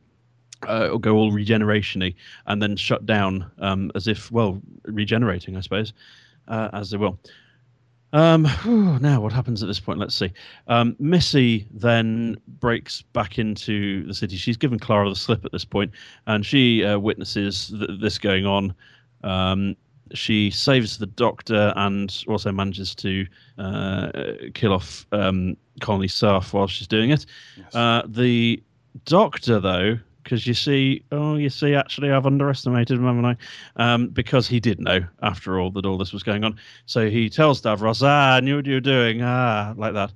uh, 0.67 0.97
go 0.97 1.17
all 1.17 1.33
regeneration-y 1.33 2.15
and 2.47 2.63
then 2.63 2.77
shut 2.77 3.05
down 3.05 3.51
um, 3.59 3.91
as 3.97 4.07
if, 4.07 4.31
well, 4.31 4.61
regenerating, 4.85 5.57
I 5.57 5.61
suppose, 5.61 5.93
uh, 6.47 6.69
as 6.73 6.91
they 6.91 6.97
will. 6.99 7.19
Um, 8.13 8.47
whew, 8.47 8.99
now, 9.01 9.21
what 9.21 9.33
happens 9.33 9.63
at 9.63 9.67
this 9.67 9.81
point? 9.81 9.99
Let's 9.99 10.15
see. 10.15 10.33
Um, 10.67 10.97
Missy 10.99 11.67
then 11.71 12.41
breaks 12.61 13.03
back 13.03 13.39
into 13.39 14.07
the 14.07 14.15
city. 14.15 14.37
She's 14.37 14.57
given 14.57 14.79
Clara 14.79 15.09
the 15.09 15.17
slip 15.17 15.45
at 15.45 15.53
this 15.53 15.65
point, 15.65 15.93
and 16.27 16.45
she 16.45 16.85
uh, 16.85 16.99
witnesses 16.99 17.69
th- 17.69 18.01
this 18.01 18.19
going 18.19 18.47
on. 18.47 18.75
Um, 19.25 19.77
she 20.15 20.51
saves 20.51 20.97
the 20.97 21.07
doctor 21.07 21.73
and 21.77 22.25
also 22.29 22.51
manages 22.51 22.95
to 22.95 23.27
uh, 23.59 24.11
kill 24.55 24.73
off 24.73 25.07
um, 25.13 25.57
Colony 25.81 26.09
Sarff 26.09 26.55
while 26.55 26.67
she's 26.67 26.89
doing 26.89 27.11
it. 27.11 27.27
Yes. 27.57 27.75
Uh, 27.75 28.03
the 28.07 28.63
doctor, 29.05 29.61
though, 29.61 29.99
because 30.29 30.47
you 30.47 30.53
see, 30.53 31.03
oh, 31.11 31.37
you 31.37 31.49
see, 31.49 31.75
actually, 31.75 32.13
I've 32.13 32.27
underestimated 32.27 32.99
him, 32.99 33.07
haven't 33.07 33.25
I? 33.25 33.37
Um, 33.77 34.09
because 34.09 34.47
he 34.47 34.61
did 34.61 34.79
know, 34.79 35.01
after 35.23 35.59
all, 35.59 35.71
that 35.71 35.87
all 35.87 35.97
this 35.97 36.13
was 36.13 36.23
going 36.23 36.45
on. 36.45 36.59
So 36.85 37.09
he 37.09 37.31
tells 37.31 37.63
Davros, 37.63 38.03
"Ah, 38.05 38.35
I 38.35 38.41
knew 38.41 38.57
what 38.57 38.67
you 38.67 38.75
were 38.75 38.81
doing," 38.81 39.23
ah, 39.23 39.73
like 39.79 39.95
that, 39.95 40.13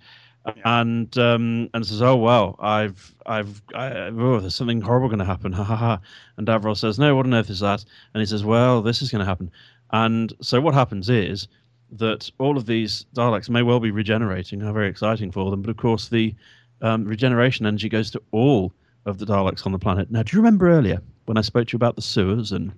and 0.66 1.16
um, 1.16 1.70
and 1.72 1.86
says, 1.86 2.02
"Oh 2.02 2.16
well, 2.16 2.56
I've, 2.60 3.14
I've, 3.24 3.62
I, 3.74 4.08
oh, 4.08 4.38
there's 4.38 4.54
something 4.54 4.82
horrible 4.82 5.08
going 5.08 5.18
to 5.18 5.24
happen." 5.24 5.50
Ha 5.52 5.64
ha 5.64 5.76
ha! 5.76 6.00
And 6.36 6.46
Davros 6.46 6.76
says, 6.76 6.98
"No, 6.98 7.16
what 7.16 7.24
on 7.24 7.32
earth 7.32 7.48
is 7.48 7.60
that?" 7.60 7.82
And 8.12 8.20
he 8.20 8.26
says, 8.26 8.44
"Well, 8.44 8.82
this 8.82 9.00
is 9.00 9.10
going 9.10 9.20
to 9.20 9.26
happen." 9.26 9.50
And 9.92 10.30
so 10.42 10.60
what 10.60 10.74
happens 10.74 11.08
is 11.08 11.48
that 11.92 12.30
all 12.38 12.58
of 12.58 12.66
these 12.66 13.06
Daleks 13.14 13.48
may 13.48 13.62
well 13.62 13.80
be 13.80 13.90
regenerating, 13.90 14.60
how 14.60 14.74
very 14.74 14.90
exciting 14.90 15.32
for 15.32 15.50
them. 15.50 15.62
But 15.62 15.70
of 15.70 15.78
course, 15.78 16.10
the 16.10 16.34
um, 16.82 17.06
regeneration 17.06 17.64
energy 17.64 17.88
goes 17.88 18.10
to 18.10 18.22
all 18.30 18.74
of 19.06 19.18
the 19.18 19.26
Daleks 19.26 19.66
on 19.66 19.72
the 19.72 19.78
planet. 19.78 20.10
Now, 20.10 20.22
do 20.22 20.36
you 20.36 20.42
remember 20.42 20.68
earlier 20.68 21.00
when 21.26 21.36
I 21.36 21.40
spoke 21.40 21.68
to 21.68 21.72
you 21.72 21.76
about 21.76 21.96
the 21.96 22.02
sewers 22.02 22.52
and 22.52 22.72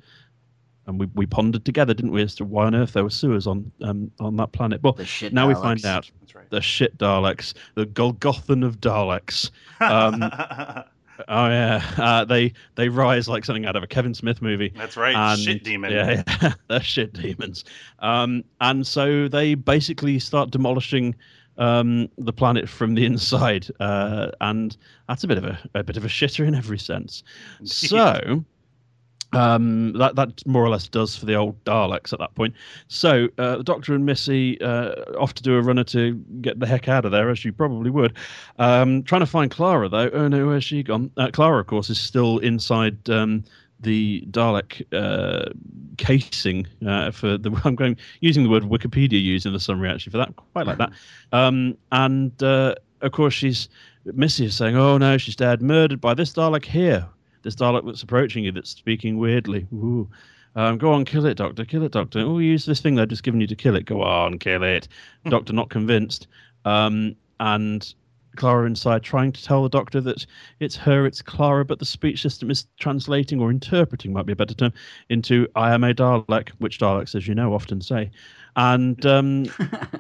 and 0.86 1.00
we, 1.00 1.06
we 1.14 1.24
pondered 1.24 1.64
together, 1.64 1.94
didn't 1.94 2.12
we, 2.12 2.22
as 2.22 2.34
to 2.36 2.44
why 2.44 2.66
on 2.66 2.74
earth 2.74 2.92
there 2.92 3.04
were 3.04 3.10
sewers 3.10 3.46
on 3.46 3.70
um, 3.82 4.10
on 4.20 4.36
that 4.36 4.52
planet? 4.52 4.82
Well, 4.82 4.92
The 4.92 5.04
shit 5.04 5.32
now 5.32 5.48
we 5.48 5.54
find 5.54 5.84
out 5.84 6.10
That's 6.20 6.34
right. 6.34 6.50
the 6.50 6.60
shit 6.60 6.98
Daleks, 6.98 7.54
the 7.74 7.86
Golgothan 7.86 8.64
of 8.64 8.80
Daleks. 8.80 9.50
Um, 9.80 10.22
oh 11.28 11.48
yeah, 11.48 11.82
uh, 11.96 12.24
they 12.24 12.52
they 12.74 12.88
rise 12.88 13.28
like 13.28 13.44
something 13.44 13.66
out 13.66 13.76
of 13.76 13.82
a 13.82 13.86
Kevin 13.86 14.14
Smith 14.14 14.42
movie. 14.42 14.72
That's 14.76 14.96
right. 14.96 15.14
And, 15.14 15.40
Shit 15.40 15.64
demon. 15.64 15.90
Yeah, 15.92 16.22
yeah. 16.42 16.52
they're 16.68 16.82
shit 16.82 17.14
demons. 17.14 17.64
Um, 18.00 18.44
and 18.60 18.86
so 18.86 19.28
they 19.28 19.54
basically 19.54 20.18
start 20.18 20.50
demolishing 20.50 21.14
um, 21.58 22.08
the 22.18 22.32
planet 22.32 22.68
from 22.68 22.94
the 22.94 23.04
inside, 23.04 23.68
uh, 23.80 24.30
and 24.40 24.76
that's 25.08 25.24
a 25.24 25.26
bit 25.26 25.38
of 25.38 25.44
a, 25.44 25.58
a 25.74 25.82
bit 25.82 25.96
of 25.96 26.04
a 26.04 26.08
shitter 26.08 26.46
in 26.46 26.54
every 26.54 26.78
sense. 26.78 27.22
So. 27.64 28.44
Um, 29.32 29.94
that 29.94 30.14
that 30.14 30.46
more 30.46 30.64
or 30.64 30.68
less 30.68 30.86
does 30.86 31.16
for 31.16 31.26
the 31.26 31.34
old 31.34 31.62
Daleks 31.64 32.12
at 32.12 32.20
that 32.20 32.36
point. 32.36 32.54
So 32.86 33.28
uh, 33.36 33.56
the 33.56 33.64
Doctor 33.64 33.92
and 33.92 34.06
Missy 34.06 34.60
uh, 34.60 34.92
off 35.18 35.34
to 35.34 35.42
do 35.42 35.56
a 35.56 35.60
runner 35.60 35.82
to 35.84 36.14
get 36.40 36.60
the 36.60 36.66
heck 36.68 36.88
out 36.88 37.04
of 37.04 37.10
there, 37.10 37.30
as 37.30 37.44
you 37.44 37.52
probably 37.52 37.90
would. 37.90 38.14
Um, 38.60 39.02
trying 39.02 39.22
to 39.22 39.26
find 39.26 39.50
Clara 39.50 39.88
though. 39.88 40.08
Oh 40.10 40.28
no, 40.28 40.46
where's 40.46 40.62
she 40.62 40.84
gone? 40.84 41.10
Uh, 41.16 41.30
Clara, 41.32 41.58
of 41.58 41.66
course, 41.66 41.90
is 41.90 41.98
still 41.98 42.38
inside 42.38 43.10
um, 43.10 43.42
the 43.84 44.24
Dalek 44.30 44.82
uh, 44.92 45.50
casing 45.96 46.66
uh, 46.86 47.10
for 47.10 47.38
the. 47.38 47.50
I'm 47.64 47.74
going 47.74 47.96
using 48.20 48.42
the 48.42 48.50
word 48.50 48.64
Wikipedia 48.64 49.22
used 49.22 49.46
in 49.46 49.52
the 49.52 49.60
summary 49.60 49.88
actually 49.88 50.10
for 50.10 50.18
that. 50.18 50.34
Quite 50.52 50.66
like 50.66 50.78
that. 50.78 50.92
Um, 51.32 51.76
and 51.90 52.40
uh, 52.44 52.76
of 53.00 53.10
course, 53.10 53.34
she's 53.34 53.68
Missy 54.04 54.46
is 54.46 54.54
saying, 54.54 54.76
"Oh 54.76 54.98
no, 54.98 55.18
she's 55.18 55.34
dead, 55.36 55.62
murdered 55.62 56.00
by 56.00 56.14
this 56.14 56.32
Dalek 56.32 56.64
here. 56.64 57.08
This 57.42 57.56
Dalek 57.56 57.84
that's 57.84 58.02
approaching 58.02 58.44
you, 58.44 58.52
that's 58.52 58.70
speaking 58.70 59.18
weirdly. 59.18 59.66
Ooh." 59.72 60.08
Um, 60.56 60.78
go 60.78 60.92
on, 60.92 61.04
kill 61.04 61.26
it, 61.26 61.36
Doctor. 61.36 61.64
Kill 61.64 61.82
it, 61.82 61.90
Doctor. 61.90 62.20
Oh, 62.20 62.38
use 62.38 62.64
this 62.64 62.80
thing 62.80 62.94
they've 62.94 63.08
just 63.08 63.24
given 63.24 63.40
you 63.40 63.48
to 63.48 63.56
kill 63.56 63.74
it. 63.74 63.86
Go 63.86 64.02
on, 64.02 64.38
kill 64.38 64.62
it. 64.62 64.86
Doctor, 65.28 65.52
not 65.52 65.70
convinced. 65.70 66.28
Um, 66.64 67.16
and 67.40 67.92
Clara 68.36 68.66
inside 68.66 69.02
trying 69.02 69.32
to 69.32 69.42
tell 69.42 69.62
the 69.62 69.68
doctor 69.68 70.00
that 70.00 70.26
it's 70.60 70.76
her, 70.76 71.06
it's 71.06 71.22
Clara, 71.22 71.64
but 71.64 71.78
the 71.78 71.84
speech 71.84 72.22
system 72.22 72.50
is 72.50 72.66
translating 72.78 73.40
or 73.40 73.50
interpreting, 73.50 74.12
might 74.12 74.26
be 74.26 74.32
a 74.32 74.36
better 74.36 74.54
term, 74.54 74.72
into 75.08 75.48
I 75.54 75.74
am 75.74 75.84
a 75.84 75.94
Dalek, 75.94 76.50
which 76.58 76.78
Daleks, 76.78 77.14
as 77.14 77.26
you 77.26 77.34
know, 77.34 77.54
often 77.54 77.80
say. 77.80 78.10
And 78.56 79.04
um, 79.04 79.46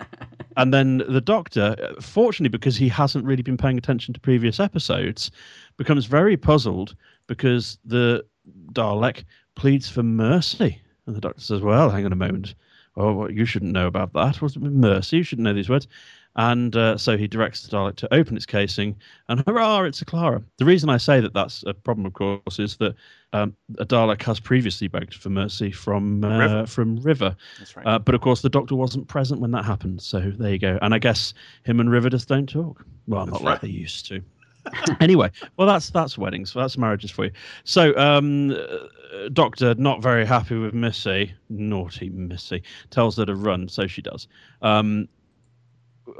and 0.56 0.72
then 0.72 0.98
the 1.08 1.20
doctor, 1.20 1.76
fortunately, 2.00 2.56
because 2.56 2.76
he 2.76 2.88
hasn't 2.88 3.24
really 3.24 3.42
been 3.42 3.56
paying 3.56 3.78
attention 3.78 4.14
to 4.14 4.20
previous 4.20 4.60
episodes, 4.60 5.30
becomes 5.76 6.06
very 6.06 6.36
puzzled 6.36 6.94
because 7.26 7.78
the 7.84 8.24
Dalek 8.72 9.24
pleads 9.54 9.88
for 9.88 10.02
mercy. 10.02 10.80
And 11.06 11.14
the 11.14 11.20
doctor 11.20 11.40
says, 11.40 11.60
Well, 11.60 11.90
hang 11.90 12.04
on 12.04 12.12
a 12.12 12.16
moment. 12.16 12.54
Oh, 12.96 13.12
well, 13.12 13.30
you 13.30 13.44
shouldn't 13.44 13.72
know 13.72 13.86
about 13.88 14.12
that. 14.12 14.40
What's 14.40 14.56
mercy? 14.56 15.18
You 15.18 15.22
shouldn't 15.24 15.44
know 15.44 15.52
these 15.52 15.68
words. 15.68 15.88
And 16.36 16.74
uh, 16.74 16.98
so 16.98 17.16
he 17.16 17.28
directs 17.28 17.62
the 17.62 17.76
Dalek 17.76 17.94
to 17.96 18.12
open 18.12 18.36
its 18.36 18.44
casing, 18.46 18.96
and 19.28 19.42
hurrah, 19.46 19.82
it's 19.82 20.02
a 20.02 20.04
Clara. 20.04 20.42
The 20.58 20.64
reason 20.64 20.90
I 20.90 20.96
say 20.96 21.20
that 21.20 21.32
that's 21.32 21.62
a 21.66 21.74
problem, 21.74 22.06
of 22.06 22.14
course, 22.14 22.58
is 22.58 22.76
that 22.78 22.96
um, 23.32 23.54
a 23.78 23.86
Dalek 23.86 24.22
has 24.22 24.40
previously 24.40 24.88
begged 24.88 25.14
for 25.14 25.30
mercy 25.30 25.70
from 25.70 26.24
uh, 26.24 26.38
River. 26.38 26.66
from 26.66 26.96
River, 26.96 27.36
That's 27.58 27.76
right. 27.76 27.86
uh, 27.86 27.98
but 28.00 28.14
of 28.16 28.20
course 28.20 28.42
the 28.42 28.48
Doctor 28.48 28.74
wasn't 28.74 29.06
present 29.06 29.40
when 29.40 29.52
that 29.52 29.64
happened. 29.64 30.02
So 30.02 30.32
there 30.36 30.52
you 30.52 30.58
go. 30.58 30.78
And 30.82 30.92
I 30.92 30.98
guess 30.98 31.34
him 31.64 31.78
and 31.80 31.90
River 31.90 32.10
just 32.10 32.26
don't 32.28 32.48
talk. 32.48 32.84
Well, 33.06 33.26
That's 33.26 33.34
not 33.34 33.42
like 33.44 33.52
right. 33.54 33.60
they 33.62 33.68
used 33.68 34.06
to. 34.08 34.20
anyway, 35.00 35.30
well 35.56 35.66
that's 35.68 35.90
that's 35.90 36.16
weddings. 36.16 36.52
That's 36.54 36.78
marriages 36.78 37.10
for 37.10 37.26
you. 37.26 37.30
So 37.64 37.94
um, 37.98 38.50
uh, 38.50 39.28
Doctor, 39.32 39.74
not 39.74 40.02
very 40.02 40.24
happy 40.24 40.56
with 40.56 40.74
Missy, 40.74 41.32
naughty 41.50 42.08
Missy, 42.08 42.62
tells 42.90 43.16
her 43.18 43.26
to 43.26 43.34
run. 43.34 43.68
So 43.68 43.86
she 43.86 44.00
does. 44.02 44.26
Um, 44.62 45.08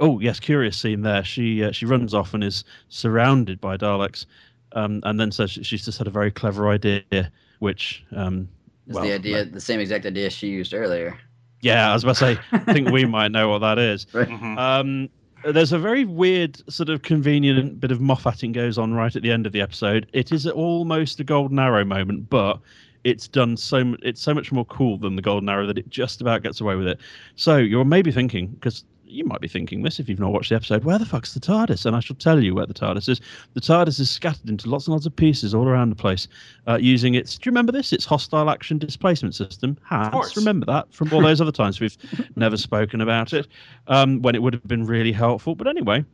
oh 0.01 0.21
yes, 0.21 0.41
curious 0.41 0.77
scene 0.77 1.03
there. 1.03 1.25
She 1.25 1.65
uh, 1.65 1.73
she 1.73 1.87
runs 1.87 2.15
off 2.15 2.35
and 2.35 2.43
is 2.45 2.65
surrounded 2.89 3.61
by 3.61 3.77
Daleks, 3.77 4.27
um, 4.73 5.01
and 5.05 5.19
then 5.19 5.33
says 5.33 5.51
she's 5.51 5.85
just 5.85 5.99
had 5.99 6.07
a 6.07 6.11
very 6.11 6.31
clever 6.31 6.69
idea, 6.69 7.31
which 7.59 8.05
um, 8.15 8.49
It's 8.87 8.95
well, 8.95 9.05
the 9.05 9.13
idea, 9.13 9.45
the 9.45 9.61
same 9.61 9.81
exact 9.81 10.07
idea 10.07 10.31
she 10.31 10.49
used 10.49 10.75
earlier. 10.75 11.19
Yeah, 11.61 11.91
I 11.91 11.95
was 11.95 12.05
about 12.05 12.17
to 12.17 12.35
say. 12.35 12.39
I 12.53 12.59
think 12.73 12.91
we 12.91 13.05
might 13.05 13.33
know 13.33 13.49
what 13.49 13.61
that 13.61 13.79
is. 13.79 14.07
Mhm. 14.07 14.59
Um, 14.59 15.09
there's 15.53 15.73
a 15.73 15.79
very 15.79 16.05
weird, 16.05 16.63
sort 16.73 16.89
of 16.89 17.03
convenient 17.03 17.79
bit 17.81 17.91
of 17.91 17.99
moffatting 17.99 18.53
goes 18.53 18.79
on 18.79 18.95
right 18.95 19.15
at 19.15 19.23
the 19.23 19.31
end 19.31 19.47
of 19.47 19.53
the 19.53 19.61
episode. 19.61 20.09
It 20.13 20.33
is 20.33 20.47
almost 20.47 21.21
a 21.21 21.25
golden 21.25 21.59
arrow 21.59 21.85
moment, 21.85 22.31
but 22.31 22.61
it's 23.05 23.29
done 23.29 23.57
so. 23.57 23.95
It's 24.03 24.21
so 24.23 24.33
much 24.35 24.53
more 24.53 24.65
cool 24.67 24.97
than 24.99 25.17
the 25.17 25.23
golden 25.23 25.49
arrow 25.49 25.67
that 25.67 25.79
it 25.79 25.89
just 25.91 26.21
about 26.21 26.43
gets 26.43 26.61
away 26.61 26.77
with 26.77 26.87
it. 26.87 26.99
So 27.37 27.59
you're 27.59 27.85
maybe 27.85 28.11
thinking, 28.11 28.49
because 28.49 28.85
you 29.15 29.25
might 29.25 29.41
be 29.41 29.49
thinking 29.49 29.83
this 29.83 29.99
if 29.99 30.09
you've 30.09 30.21
not 30.21 30.33
watched 30.33 30.51
the 30.51 30.57
episode, 30.57 30.85
where 30.85 30.99
the 30.99 31.07
fuck's 31.07 31.35
the 31.35 31.41
TARDIS? 31.41 31.87
And 31.87 31.95
I 31.97 32.01
shall 32.01 32.17
tell 32.17 32.43
you 32.43 32.55
where 32.55 32.67
the 32.67 32.75
TARDIS 32.75 33.09
is. 33.09 33.21
The 33.55 33.61
TARDIS 33.61 34.01
is 34.01 34.11
scattered 34.11 34.49
into 34.49 34.69
lots 34.69 34.87
and 34.87 34.93
lots 34.93 35.07
of 35.07 35.15
pieces 35.15 35.55
all 35.55 35.69
around 35.69 35.91
the 35.91 35.97
place, 35.97 36.29
uh, 36.67 36.79
using 36.81 37.15
its. 37.15 37.39
Do 37.39 37.49
you 37.49 37.51
remember 37.53 37.73
this? 37.73 37.93
Its 37.93 38.05
hostile 38.05 38.51
action 38.51 38.79
displacement 38.79 39.35
system. 39.35 39.79
Hans, 39.83 40.13
course. 40.13 40.37
remember 40.37 40.67
that 40.67 40.93
from 40.93 41.13
all 41.13 41.23
those 41.23 41.41
other 41.41 41.53
times 41.53 41.81
we've 41.81 41.97
never 42.37 42.57
spoken 42.57 43.01
about 43.01 43.33
it 43.33 43.47
um, 43.87 44.23
when 44.23 44.35
it 44.35 44.43
would 44.43 44.53
have 44.53 44.67
been 44.67 44.85
really 44.85 45.13
helpful. 45.13 45.55
But 45.55 45.69
anyway, 45.69 46.05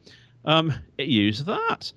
um, 0.44 0.72
it 0.98 1.08
used 1.08 1.46
that. 1.46 1.92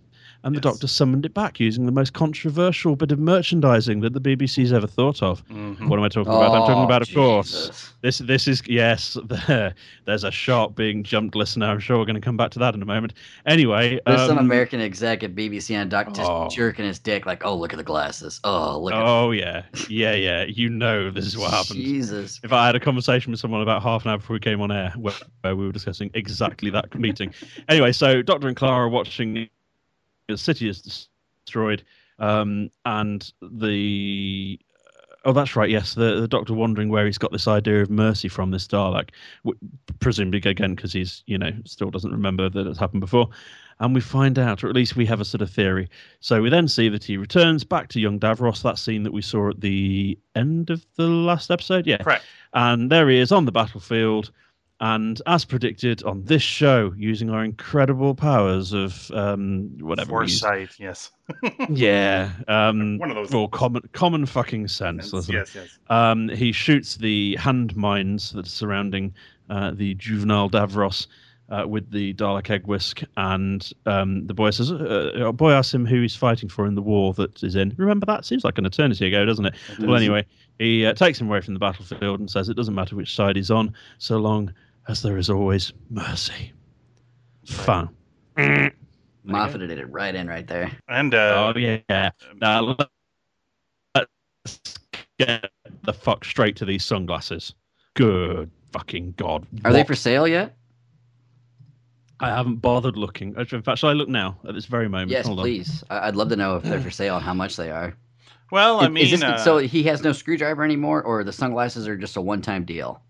And 0.45 0.53
the 0.53 0.59
doctor 0.59 0.87
summoned 0.87 1.25
it 1.25 1.33
back 1.33 1.59
using 1.61 1.85
the 1.85 1.91
most 1.93 2.11
controversial 2.11 2.97
bit 2.97 3.13
of 3.13 3.19
merchandising 3.19 4.01
that 4.01 4.11
the 4.13 4.19
BBC's 4.19 4.73
ever 4.73 4.87
thought 4.87 5.23
of. 5.23 5.41
Mhm. 5.47 5.87
What 5.87 5.97
am 5.97 6.03
I 6.03 6.09
talking 6.09 6.33
about? 6.33 6.51
I'm 6.53 6.61
talking 6.67 6.75
Oh, 6.75 6.83
about, 6.83 7.01
of 7.01 7.13
course, 7.13 7.93
this. 8.01 8.17
This 8.17 8.47
is 8.49 8.61
yes. 8.67 9.17
There, 9.47 9.73
there's 10.05 10.23
a 10.25 10.31
shark 10.31 10.75
being 10.75 11.03
jumped, 11.03 11.35
listener. 11.35 11.67
I'm 11.67 11.79
sure 11.79 11.97
we're 11.97 12.05
going 12.05 12.15
to 12.15 12.21
come 12.21 12.35
back 12.35 12.51
to 12.51 12.59
that 12.59 12.75
in 12.75 12.81
a 12.81 12.85
moment. 12.85 13.13
Anyway, 13.45 13.99
There's 14.05 14.27
some 14.27 14.37
um, 14.37 14.45
American 14.45 14.81
exec 14.81 15.23
at 15.23 15.33
BBC 15.33 15.75
and 15.75 15.89
Doc 15.89 16.13
just 16.13 16.29
Oh. 16.29 16.49
jerking 16.49 16.85
his 16.85 16.99
dick 16.99 17.25
like, 17.25 17.45
oh, 17.45 17.55
look 17.55 17.71
at 17.73 17.77
the 17.77 17.83
glasses. 17.83 18.41
Oh, 18.43 18.79
look 18.79 18.93
at 18.93 19.01
Oh 19.01 19.31
yeah, 19.31 19.63
yeah, 19.89 20.13
yeah. 20.13 20.43
You 20.43 20.69
know 20.69 21.09
this 21.09 21.25
is 21.25 21.37
what 21.37 21.51
happens. 21.51 21.79
Jesus. 21.79 22.39
If 22.43 22.51
I 22.51 22.65
had 22.65 22.75
a 22.75 22.79
conversation 22.81 23.31
with 23.31 23.39
someone 23.39 23.61
about 23.61 23.81
half 23.81 24.03
an 24.03 24.11
hour 24.11 24.17
before 24.17 24.33
we 24.33 24.39
came 24.41 24.59
on 24.61 24.71
air, 24.71 24.93
where, 24.97 25.13
where 25.41 25.55
we 25.55 25.65
were 25.65 25.71
discussing 25.71 26.11
exactly 26.13 26.69
that 26.71 26.93
meeting. 26.95 27.33
Anyway, 27.69 27.91
so 27.93 28.21
Doctor 28.21 28.47
and 28.49 28.57
Clara 28.57 28.85
are 28.85 28.89
watching 28.89 29.47
the 30.27 30.37
city 30.37 30.67
is 30.69 30.81
destroyed. 31.45 31.83
Um, 32.19 32.69
and 32.85 33.31
the 33.41 34.59
oh, 35.25 35.33
that's 35.33 35.55
right. 35.55 35.69
Yes, 35.69 35.93
the 35.93 36.21
the 36.21 36.27
Doctor 36.27 36.53
wondering 36.53 36.89
where 36.89 37.05
he's 37.05 37.17
got 37.17 37.31
this 37.31 37.47
idea 37.47 37.81
of 37.81 37.89
mercy 37.89 38.27
from 38.27 38.51
this 38.51 38.67
Dalek, 38.67 39.09
w- 39.43 39.57
presumably 39.99 40.41
again 40.49 40.75
because 40.75 40.93
he's 40.93 41.23
you 41.25 41.37
know 41.37 41.51
still 41.65 41.89
doesn't 41.89 42.11
remember 42.11 42.49
that 42.49 42.67
it's 42.67 42.79
happened 42.79 43.01
before. 43.01 43.29
And 43.79 43.95
we 43.95 44.01
find 44.01 44.37
out, 44.37 44.63
or 44.63 44.69
at 44.69 44.75
least 44.75 44.95
we 44.95 45.05
have 45.07 45.19
a 45.19 45.25
sort 45.25 45.41
of 45.41 45.49
theory. 45.49 45.89
So 46.19 46.41
we 46.41 46.49
then 46.49 46.67
see 46.67 46.89
that 46.89 47.03
he 47.03 47.17
returns 47.17 47.63
back 47.63 47.89
to 47.89 47.99
young 47.99 48.19
Davros, 48.19 48.61
that 48.61 48.77
scene 48.77 49.01
that 49.03 49.11
we 49.11 49.23
saw 49.23 49.49
at 49.49 49.61
the 49.61 50.17
end 50.35 50.69
of 50.69 50.85
the 50.95 51.07
last 51.07 51.49
episode. 51.49 51.87
Yeah. 51.87 51.97
Correct. 51.97 52.23
And 52.53 52.91
there 52.91 53.09
he 53.09 53.17
is 53.17 53.31
on 53.31 53.45
the 53.45 53.51
battlefield. 53.51 54.31
And 54.79 55.21
as 55.27 55.45
predicted 55.45 56.03
on 56.03 56.25
this 56.25 56.41
show, 56.41 56.93
using 56.97 57.29
our 57.29 57.43
incredible 57.43 58.15
powers 58.15 58.73
of 58.73 59.09
um, 59.11 59.69
whatever. 59.79 60.09
Foresight, 60.09 60.71
yes. 60.77 61.11
Yeah. 61.69 62.31
Um, 62.47 62.97
One 62.97 63.11
of 63.11 63.15
those. 63.15 63.33
or 63.33 63.47
common 63.49 63.83
common 63.93 64.25
fucking 64.25 64.67
sense. 64.67 65.13
Yes, 65.13 65.29
yes, 65.29 65.55
yes. 65.55 65.79
Um, 65.89 66.27
he 66.27 66.51
shoots 66.51 66.97
the 66.97 67.35
hand 67.37 67.77
mines 67.77 68.31
that 68.31 68.45
are 68.45 68.49
surrounding 68.49 69.13
uh, 69.49 69.71
the 69.73 69.93
juvenile 69.93 70.49
Davros 70.49 71.07
uh, 71.49 71.65
with 71.67 71.91
the 71.91 72.13
Dalek 72.15 72.49
egg 72.49 72.67
whisk, 72.67 73.01
and 73.15 73.69
um, 73.85 74.25
the 74.27 74.33
boy 74.33 74.49
says, 74.49 74.71
uh, 74.71 75.11
uh, 75.27 75.31
boy 75.31 75.51
asks 75.51 75.73
him 75.73 75.85
who 75.85 76.01
he's 76.01 76.15
fighting 76.15 76.49
for 76.49 76.65
in 76.65 76.75
the 76.75 76.81
war 76.81 77.13
that 77.13 77.41
is 77.43 77.55
in." 77.55 77.73
Remember 77.77 78.05
that 78.05 78.25
seems 78.25 78.43
like 78.43 78.57
an 78.57 78.65
eternity 78.65 79.07
ago, 79.07 79.23
doesn't 79.25 79.45
it? 79.45 79.53
Well, 79.79 79.95
anyway, 79.95 80.25
he 80.59 80.85
uh, 80.85 80.93
takes 80.93 81.19
him 81.19 81.27
away 81.27 81.41
from 81.41 81.53
the 81.53 81.59
battlefield 81.59 82.19
and 82.19 82.29
says, 82.29 82.49
"It 82.49 82.55
doesn't 82.55 82.75
matter 82.75 82.95
which 82.95 83.15
side 83.15 83.35
he's 83.35 83.51
on, 83.51 83.73
so 83.97 84.17
long 84.17 84.53
as 84.87 85.01
there 85.01 85.17
is 85.17 85.29
always 85.29 85.73
mercy." 85.89 86.51
Fun. 87.45 87.89
Moffat 89.25 89.59
did 89.59 89.71
it 89.71 89.89
right 89.89 90.13
in 90.15 90.27
right 90.27 90.47
there. 90.47 90.71
And 90.87 91.13
uh, 91.13 91.53
Oh 91.55 91.59
yeah. 91.59 92.09
Now 92.41 92.75
let's 93.95 94.79
get 95.17 95.49
the 95.83 95.93
fuck 95.93 96.25
straight 96.25 96.55
to 96.57 96.65
these 96.65 96.83
sunglasses. 96.83 97.53
Good 97.95 98.49
fucking 98.71 99.13
god. 99.17 99.45
Are 99.63 99.71
they 99.71 99.83
for 99.83 99.95
sale 99.95 100.27
yet? 100.27 100.55
I 102.19 102.29
haven't 102.29 102.57
bothered 102.57 102.95
looking. 102.97 103.35
In 103.37 103.61
fact, 103.61 103.79
shall 103.79 103.89
I 103.89 103.93
look 103.93 104.09
now 104.09 104.39
at 104.47 104.53
this 104.55 104.65
very 104.65 104.87
moment? 104.87 105.11
Yes, 105.11 105.25
Hold 105.27 105.39
please. 105.39 105.83
I- 105.89 106.07
I'd 106.07 106.15
love 106.15 106.29
to 106.29 106.35
know 106.35 106.55
if 106.57 106.63
they're 106.63 106.79
for 106.81 106.91
sale 106.91 107.15
and 107.17 107.23
how 107.25 107.33
much 107.33 107.55
they 107.57 107.69
are. 107.71 107.95
Well, 108.53 108.81
I 108.81 108.87
mean, 108.87 109.09
this, 109.09 109.23
uh, 109.23 109.39
so 109.39 109.57
he 109.57 109.81
has 109.83 110.03
no 110.03 110.11
screwdriver 110.11 110.63
anymore, 110.63 111.01
or 111.01 111.23
the 111.23 111.33
sunglasses 111.33 111.87
are 111.87 111.97
just 111.97 112.17
a 112.17 112.21
one-time 112.21 112.65
deal? 112.65 113.01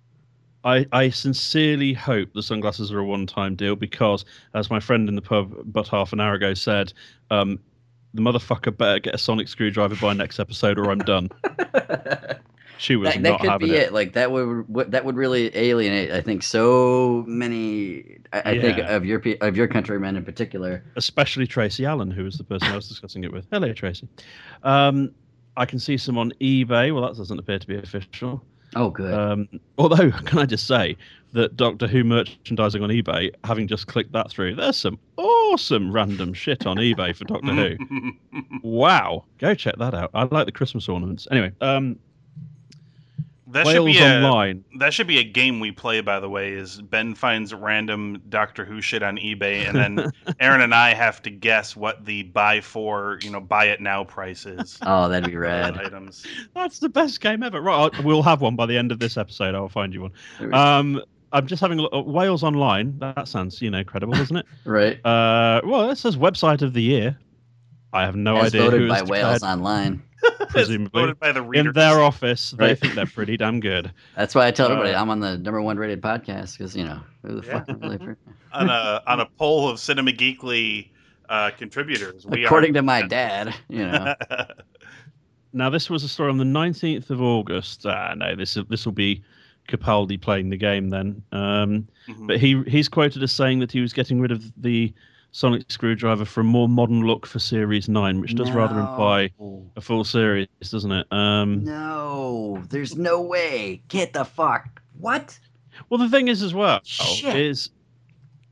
I, 0.63 0.85
I 0.93 1.09
sincerely 1.09 1.91
hope 1.91 2.29
the 2.33 2.41
sunglasses 2.41 2.93
are 2.93 2.99
a 2.99 3.03
one-time 3.03 3.57
deal 3.57 3.75
because, 3.75 4.23
as 4.53 4.69
my 4.69 4.79
friend 4.79 5.09
in 5.09 5.15
the 5.15 5.21
pub 5.21 5.53
but 5.65 5.89
half 5.89 6.13
an 6.13 6.21
hour 6.21 6.35
ago 6.35 6.53
said, 6.53 6.93
um, 7.29 7.59
the 8.13 8.21
motherfucker 8.21 8.77
better 8.77 8.99
get 8.99 9.15
a 9.15 9.17
sonic 9.17 9.49
screwdriver 9.49 9.97
by 9.97 10.13
next 10.13 10.39
episode 10.39 10.79
or 10.79 10.89
I'm 10.89 10.99
done. 10.99 11.29
She 12.79 12.97
was 12.97 13.13
that, 13.13 13.21
not 13.21 13.41
that 13.41 13.59
could 13.59 13.59
be 13.59 13.75
it. 13.75 13.83
it. 13.83 13.93
Like 13.93 14.11
that 14.13 14.31
would 14.31 14.91
that 14.91 15.05
would 15.05 15.15
really 15.15 15.55
alienate. 15.55 16.11
I 16.11 16.19
think 16.19 16.43
so 16.43 17.23
many. 17.27 18.17
I, 18.33 18.41
I 18.45 18.59
think 18.59 18.79
of 18.79 19.05
your 19.05 19.21
of 19.39 19.55
your 19.55 19.69
countrymen 19.69 20.17
in 20.17 20.25
particular. 20.25 20.83
especially 20.97 21.47
Tracy 21.47 21.85
Allen, 21.85 22.11
who 22.11 22.25
was 22.25 22.37
the 22.37 22.43
person 22.43 22.67
I 22.69 22.75
was 22.75 22.89
discussing 22.89 23.23
it 23.23 23.31
with. 23.31 23.47
Hello, 23.51 23.71
Tracy. 23.71 24.09
Um, 24.63 25.11
I 25.57 25.65
can 25.65 25.79
see 25.79 25.97
some 25.97 26.17
on 26.17 26.31
eBay. 26.41 26.93
Well, 26.93 27.03
that 27.07 27.17
doesn't 27.17 27.37
appear 27.37 27.59
to 27.59 27.67
be 27.67 27.75
official. 27.77 28.43
Oh, 28.75 28.89
good. 28.89 29.13
Um, 29.13 29.47
although, 29.77 30.11
can 30.25 30.39
I 30.39 30.45
just 30.45 30.67
say 30.67 30.97
that 31.33 31.55
Doctor 31.57 31.87
Who 31.87 32.03
merchandising 32.03 32.81
on 32.83 32.89
eBay, 32.89 33.31
having 33.43 33.67
just 33.67 33.87
clicked 33.87 34.11
that 34.13 34.29
through, 34.29 34.55
there's 34.55 34.77
some 34.77 34.99
awesome 35.17 35.91
random 35.91 36.33
shit 36.33 36.65
on 36.65 36.77
eBay 36.77 37.15
for 37.15 37.25
Doctor 37.25 37.53
Who. 37.53 38.11
Wow, 38.63 39.25
go 39.39 39.53
check 39.53 39.75
that 39.77 39.93
out. 39.93 40.09
I 40.13 40.23
like 40.23 40.45
the 40.45 40.51
Christmas 40.51 40.87
ornaments. 40.87 41.27
Anyway, 41.31 41.51
um, 41.59 41.99
that 43.53 43.67
should 43.67 43.83
Wales 43.83 43.97
be 43.97 44.03
a, 44.03 44.15
Online. 44.15 44.63
That 44.79 44.93
should 44.93 45.07
be 45.07 45.19
a 45.19 45.23
game 45.23 45.59
we 45.59 45.71
play, 45.71 46.01
by 46.01 46.19
the 46.19 46.29
way. 46.29 46.53
Is 46.53 46.81
Ben 46.81 47.15
finds 47.15 47.53
random 47.53 48.21
Doctor 48.29 48.65
Who 48.65 48.81
shit 48.81 49.03
on 49.03 49.17
eBay, 49.17 49.67
and 49.67 49.75
then 49.77 50.11
Aaron 50.39 50.61
and 50.61 50.73
I 50.73 50.93
have 50.93 51.21
to 51.23 51.29
guess 51.29 51.75
what 51.75 52.05
the 52.05 52.23
buy 52.23 52.61
for, 52.61 53.19
you 53.21 53.29
know, 53.29 53.39
buy 53.39 53.65
it 53.65 53.79
now 53.79 54.03
price 54.03 54.45
is. 54.45 54.77
oh, 54.85 55.07
that'd 55.07 55.29
be 55.29 55.33
for 55.33 55.41
rad. 55.41 55.77
items. 55.77 56.25
That's 56.53 56.79
the 56.79 56.89
best 56.89 57.21
game 57.21 57.43
ever. 57.43 57.61
Right, 57.61 57.75
I'll, 57.75 58.03
we'll 58.03 58.23
have 58.23 58.41
one 58.41 58.55
by 58.55 58.65
the 58.65 58.77
end 58.77 58.91
of 58.91 58.99
this 58.99 59.17
episode. 59.17 59.55
I'll 59.55 59.69
find 59.69 59.93
you 59.93 60.01
one. 60.01 60.53
Um, 60.53 61.01
I'm 61.33 61.47
just 61.47 61.61
having 61.61 61.79
a 61.79 61.81
look. 61.83 62.05
Wales 62.05 62.43
Online. 62.43 62.97
That 62.99 63.27
sounds, 63.27 63.61
you 63.61 63.71
know, 63.71 63.83
credible, 63.83 64.13
doesn't 64.13 64.37
it? 64.37 64.45
right. 64.65 65.03
Uh, 65.03 65.61
well, 65.65 65.89
it 65.89 65.97
says 65.97 66.15
website 66.15 66.61
of 66.61 66.73
the 66.73 66.81
year. 66.81 67.17
I 67.93 68.01
have 68.03 68.15
no 68.15 68.37
As 68.37 68.47
idea 68.47 68.61
voted 68.63 68.81
who 68.81 68.87
by 68.89 69.01
is 69.01 69.09
Wales 69.09 69.43
Online. 69.43 70.01
presumably 70.49 71.01
Voted 71.01 71.19
by 71.19 71.31
the 71.31 71.41
readers. 71.41 71.67
in 71.67 71.73
their 71.73 71.99
office. 72.01 72.51
They 72.57 72.67
Right. 72.67 72.79
think 72.79 72.95
they're 72.95 73.05
pretty 73.05 73.35
damn 73.37 73.59
good. 73.59 73.91
That's 74.15 74.33
why 74.33 74.47
I 74.47 74.51
tell 74.51 74.67
Uh, 74.67 74.71
everybody 74.71 74.95
I'm 74.95 75.09
on 75.09 75.19
the 75.19 75.37
number 75.37 75.61
one 75.61 75.77
rated 75.77 76.01
podcast 76.01 76.57
because 76.57 76.75
you 76.75 76.85
know 76.85 76.99
who 77.23 77.39
the 77.41 77.47
Yeah. 77.47 77.63
fuck 77.65 77.81
really 77.81 77.97
for- 77.97 78.17
on 78.53 78.69
a 78.69 79.01
on 79.05 79.19
a 79.19 79.25
poll 79.37 79.69
of 79.69 79.79
Cinema 79.79 80.11
Geekly 80.11 80.89
uh, 81.29 81.51
contributors. 81.57 82.25
We 82.25 82.45
according 82.45 82.71
are, 82.71 82.79
to 82.79 82.81
my 82.83 83.01
dad. 83.07 83.53
You 83.69 83.85
know. 83.87 84.15
Now, 85.55 85.69
this 85.69 85.87
was 85.87 86.03
a 86.03 86.09
story 86.09 86.31
on 86.31 86.37
the 86.37 86.43
19th 86.43 87.11
of 87.11 87.21
August. 87.21 87.85
Ah, 87.85 88.15
no, 88.17 88.35
this 88.35 88.57
this 88.69 88.85
will 88.85 88.91
be 88.93 89.21
Capaldi 89.67 90.19
playing 90.19 90.49
the 90.49 90.57
game 90.57 90.89
then. 90.89 91.21
Um, 91.31 91.87
Mhm. 92.09 92.27
but 92.27 92.39
he 92.39 92.63
he's 92.67 92.89
quoted 92.89 93.21
as 93.21 93.31
saying 93.31 93.59
that 93.59 93.71
he 93.71 93.79
was 93.79 93.93
getting 93.93 94.19
rid 94.19 94.31
of 94.31 94.43
the 94.61 94.91
sonic 95.33 95.69
screwdriver 95.69 96.23
for 96.23 96.41
a 96.41 96.43
more 96.45 96.69
modern 96.69 97.01
look 97.05 97.25
for 97.25 97.39
Series 97.39 97.89
Nine, 97.89 98.21
which 98.21 98.35
does 98.35 98.51
rather 98.51 98.79
imply 98.79 99.31
a 99.75 99.81
full 99.81 100.03
series, 100.03 100.47
doesn't 100.61 100.91
it? 100.91 101.11
Um, 101.11 101.63
No, 101.65 102.63
there's 102.69 102.95
no 102.95 103.19
way. 103.21 103.81
Get 103.89 104.13
the 104.13 104.23
fuck. 104.23 104.81
What? 104.99 105.37
Well, 105.89 105.97
the 105.97 106.07
thing 106.07 106.27
is, 106.27 106.41
as 106.43 106.53
well, 106.53 106.79
Shit. 106.83 107.35
is 107.35 107.71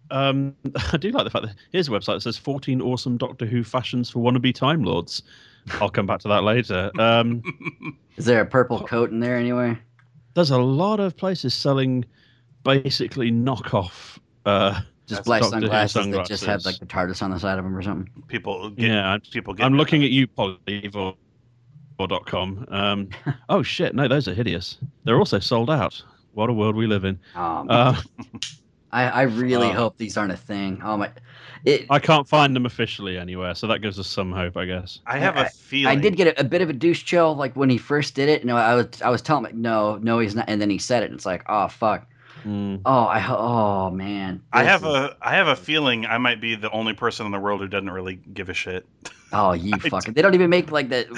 um, 0.09 0.55
I 0.91 0.97
do 0.97 1.11
like 1.11 1.23
the 1.23 1.29
fact 1.29 1.45
that 1.45 1.55
here's 1.71 1.87
a 1.87 1.91
website 1.91 2.15
that 2.15 2.21
says 2.21 2.37
14 2.37 2.81
awesome 2.81 3.15
Doctor 3.15 3.45
Who 3.45 3.63
fashions 3.63 4.09
for 4.09 4.19
wannabe 4.19 4.53
Time 4.53 4.83
Lords. 4.83 5.21
I'll 5.73 5.89
come 5.91 6.07
back 6.07 6.19
to 6.21 6.27
that 6.29 6.43
later. 6.43 6.91
Um, 6.99 7.43
Is 8.17 8.25
there 8.25 8.41
a 8.41 8.45
purple 8.45 8.81
coat 8.83 9.11
in 9.11 9.19
there 9.19 9.37
anywhere? 9.37 9.79
there's 10.33 10.49
a 10.49 10.57
lot 10.57 11.01
of 11.01 11.15
places 11.17 11.53
selling 11.53 12.05
basically 12.63 13.31
knockoff. 13.31 14.17
Uh, 14.45 14.79
Just 15.11 15.25
That's 15.25 15.27
black 15.27 15.41
Doctor 15.41 15.55
Who 15.57 15.61
sunglasses, 15.65 15.93
that 15.93 16.25
just 16.25 16.45
have 16.45 16.61
sunglasses. 16.61 16.65
like 16.65 16.79
the 16.79 16.85
TARDIS 16.85 17.21
on 17.21 17.31
the 17.31 17.39
side 17.39 17.57
of 17.59 17.65
them 17.65 17.75
or 17.75 17.81
something. 17.81 18.09
people 18.29 18.69
get 18.69 18.87
yeah, 18.87 19.09
I'm, 19.09 19.19
people 19.19 19.53
get 19.53 19.65
I'm 19.65 19.75
looking 19.75 20.05
at 20.05 20.09
you, 20.09 20.25
Polyvore. 20.25 21.17
com. 22.25 22.65
Um, 22.69 23.09
oh 23.49 23.61
shit! 23.61 23.93
No, 23.93 24.07
those 24.07 24.29
are 24.29 24.33
hideous. 24.33 24.77
They're 25.03 25.17
also 25.17 25.39
sold 25.39 25.69
out. 25.69 26.01
What 26.31 26.49
a 26.49 26.53
world 26.53 26.77
we 26.77 26.87
live 26.87 27.03
in. 27.03 27.19
Um, 27.35 27.67
Uh, 27.69 28.01
I, 28.93 29.03
I 29.03 29.21
really 29.23 29.67
uh, 29.67 29.73
hope 29.73 29.97
these 29.97 30.15
aren't 30.15 30.31
a 30.31 30.37
thing. 30.37 30.79
Oh 30.81 30.95
my! 30.95 31.11
It, 31.65 31.87
I 31.89 31.99
can't 31.99 32.27
find 32.27 32.55
them 32.55 32.65
officially 32.65 33.17
anywhere, 33.17 33.53
so 33.53 33.67
that 33.67 33.79
gives 33.79 33.99
us 33.99 34.07
some 34.07 34.31
hope, 34.31 34.55
I 34.55 34.65
guess. 34.65 34.99
I 35.05 35.17
have 35.17 35.35
I- 35.35 35.47
a 35.47 35.49
feeling 35.49 35.97
I 35.97 36.01
did 36.01 36.15
get 36.15 36.27
a, 36.27 36.39
a 36.39 36.43
bit 36.45 36.61
of 36.61 36.69
a 36.69 36.73
douche 36.73 37.03
chill, 37.03 37.35
like 37.35 37.53
when 37.57 37.69
he 37.69 37.77
first 37.77 38.15
did 38.15 38.29
it. 38.29 38.43
You 38.43 38.47
No, 38.47 38.55
I 38.55 38.75
was 38.75 39.01
I 39.01 39.09
was 39.09 39.21
telling 39.21 39.45
him, 39.45 39.61
no, 39.61 39.97
no, 39.97 40.19
he's 40.19 40.35
not, 40.35 40.45
and 40.47 40.61
then 40.61 40.69
he 40.69 40.77
said 40.77 41.03
it. 41.03 41.07
And 41.07 41.15
it's 41.15 41.25
like, 41.25 41.43
oh 41.49 41.67
fuck. 41.67 42.07
Mm. 42.45 42.81
Oh, 42.85 43.03
I 43.05 43.25
oh 43.27 43.91
man. 43.91 44.41
I 44.51 44.63
have 44.63 44.81
is- 44.83 44.87
a 44.89 45.15
I 45.21 45.35
have 45.35 45.47
a 45.47 45.55
feeling 45.55 46.05
I 46.05 46.17
might 46.17 46.41
be 46.41 46.55
the 46.55 46.71
only 46.71 46.93
person 46.93 47.25
in 47.25 47.31
the 47.31 47.39
world 47.39 47.61
who 47.61 47.67
doesn't 47.67 47.89
really 47.89 48.15
give 48.33 48.49
a 48.49 48.53
shit. 48.53 48.85
Oh, 49.33 49.53
you 49.53 49.71
I 49.73 49.79
fucking! 49.79 50.13
They 50.13 50.21
don't 50.21 50.33
even 50.33 50.49
make 50.49 50.73
like 50.73 50.89
that 50.89 51.09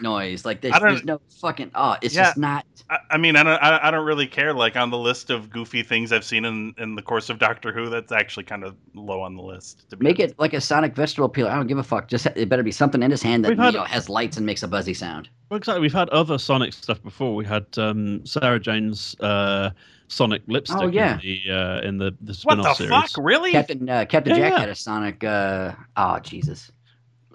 noise. 0.00 0.46
Like 0.46 0.62
there's, 0.62 0.80
there's 0.80 1.04
no 1.04 1.20
fucking. 1.42 1.70
Oh, 1.74 1.94
it's 2.00 2.14
Yeah. 2.14 2.24
just 2.24 2.38
not. 2.38 2.64
I, 2.88 2.98
I 3.10 3.16
mean, 3.18 3.36
I 3.36 3.42
don't 3.42 3.62
I, 3.62 3.88
I 3.88 3.90
don't 3.90 4.06
really 4.06 4.26
care. 4.26 4.54
Like 4.54 4.76
on 4.76 4.88
the 4.88 4.96
list 4.96 5.28
of 5.28 5.50
goofy 5.50 5.82
things 5.82 6.10
I've 6.10 6.24
seen 6.24 6.46
in 6.46 6.72
in 6.78 6.94
the 6.94 7.02
course 7.02 7.28
of 7.28 7.38
Doctor 7.38 7.70
Who, 7.70 7.90
that's 7.90 8.12
actually 8.12 8.44
kind 8.44 8.64
of 8.64 8.76
low 8.94 9.20
on 9.20 9.36
the 9.36 9.42
list. 9.42 9.90
To 9.90 9.96
be 9.98 10.04
Make 10.04 10.20
honest. 10.20 10.32
it 10.32 10.38
like 10.40 10.54
a 10.54 10.60
sonic 10.62 10.96
vegetable 10.96 11.28
peeler. 11.28 11.50
I 11.50 11.56
don't 11.56 11.66
give 11.66 11.76
a 11.76 11.82
fuck. 11.82 12.08
Just 12.08 12.24
it 12.34 12.48
better 12.48 12.62
be 12.62 12.72
something 12.72 13.02
in 13.02 13.10
his 13.10 13.20
hand 13.22 13.44
that 13.44 13.58
had- 13.58 13.74
you 13.74 13.78
know, 13.80 13.84
has 13.84 14.08
lights 14.08 14.38
and 14.38 14.46
makes 14.46 14.62
a 14.62 14.68
buzzy 14.68 14.94
sound. 14.94 15.28
Well, 15.50 15.58
exactly. 15.58 15.82
We've 15.82 15.92
had 15.92 16.08
other 16.08 16.38
Sonic 16.38 16.72
stuff 16.72 17.02
before. 17.02 17.34
We 17.34 17.44
had 17.44 17.66
um, 17.76 18.24
Sarah 18.24 18.58
Jane's 18.58 19.14
uh, 19.20 19.68
Sonic 20.10 20.42
lipstick 20.48 20.76
Oh, 20.80 20.88
yeah. 20.88 21.14
in 21.14 21.20
the 21.20 21.52
uh, 21.52 21.80
in 21.88 21.96
the, 21.96 22.10
the 22.20 22.32
What 22.32 22.34
spin-off 22.34 22.78
the 22.78 22.84
series. 22.88 23.12
fuck? 23.12 23.24
Really? 23.24 23.52
Captain 23.52 23.88
uh, 23.88 24.04
Captain 24.06 24.32
Yeah, 24.34 24.38
Jack 24.40 24.52
yeah. 24.54 24.58
had 24.60 24.68
a 24.68 24.74
sonic. 24.74 25.22
Uh, 25.22 25.72
oh 25.96 26.18
Jesus! 26.18 26.72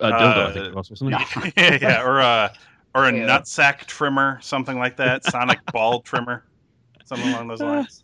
Uh, 0.01 0.11
dildo, 0.11 0.13
I 0.13 0.41
Uh, 0.43 0.53
think 0.53 0.65
it 0.67 0.75
was, 0.75 0.89
wasn't 0.89 1.13
it? 1.13 1.21
No. 1.35 1.51
yeah, 1.57 1.77
yeah, 1.81 2.03
or 2.03 2.19
a 2.19 2.53
or 2.93 3.05
a 3.05 3.13
Yeah. 3.15 3.27
nutsack 3.27 3.85
trimmer, 3.85 4.39
something 4.41 4.77
like 4.77 4.97
that. 4.97 5.23
Sonic 5.23 5.59
ball 5.71 6.01
trimmer, 6.01 6.43
something 7.05 7.29
along 7.31 7.47
those 7.47 7.61
lines. 7.61 8.03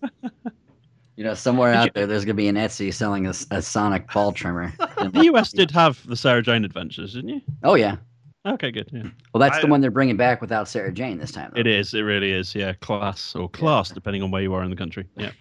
You 1.17 1.25
know, 1.25 1.33
somewhere 1.33 1.73
out 1.73 1.93
there, 1.93 2.07
there's 2.07 2.23
gonna 2.23 2.33
be 2.35 2.47
an 2.47 2.55
Etsy 2.55 2.93
selling 2.93 3.27
a 3.27 3.61
sonic 3.61 4.09
ball 4.13 4.31
trimmer. 4.31 4.71
The 5.11 5.25
US 5.33 5.51
did 5.51 5.69
have 5.71 6.01
the 6.07 6.15
Sarah 6.15 6.41
Jane 6.41 6.63
Adventures, 6.63 7.13
didn't 7.13 7.29
you? 7.29 7.41
Oh 7.63 7.75
yeah. 7.75 7.97
Okay, 8.45 8.71
good. 8.71 8.89
Yeah. 8.91 9.03
Well, 9.33 9.39
that's 9.39 9.59
the 9.59 9.67
one 9.67 9.81
they're 9.81 9.91
bringing 9.91 10.17
back 10.17 10.41
without 10.41 10.67
Sarah 10.67 10.91
Jane 10.91 11.19
this 11.19 11.31
time. 11.31 11.51
though. 11.53 11.59
It 11.59 11.67
is. 11.67 11.93
It 11.93 12.01
really 12.01 12.31
is. 12.31 12.55
Yeah, 12.55 12.73
class 12.73 13.35
or 13.35 13.47
class, 13.49 13.89
depending 13.91 14.23
on 14.23 14.31
where 14.31 14.41
you 14.41 14.53
are 14.53 14.63
in 14.63 14.69
the 14.71 14.75
country. 14.75 15.07
Yeah. 15.15 15.31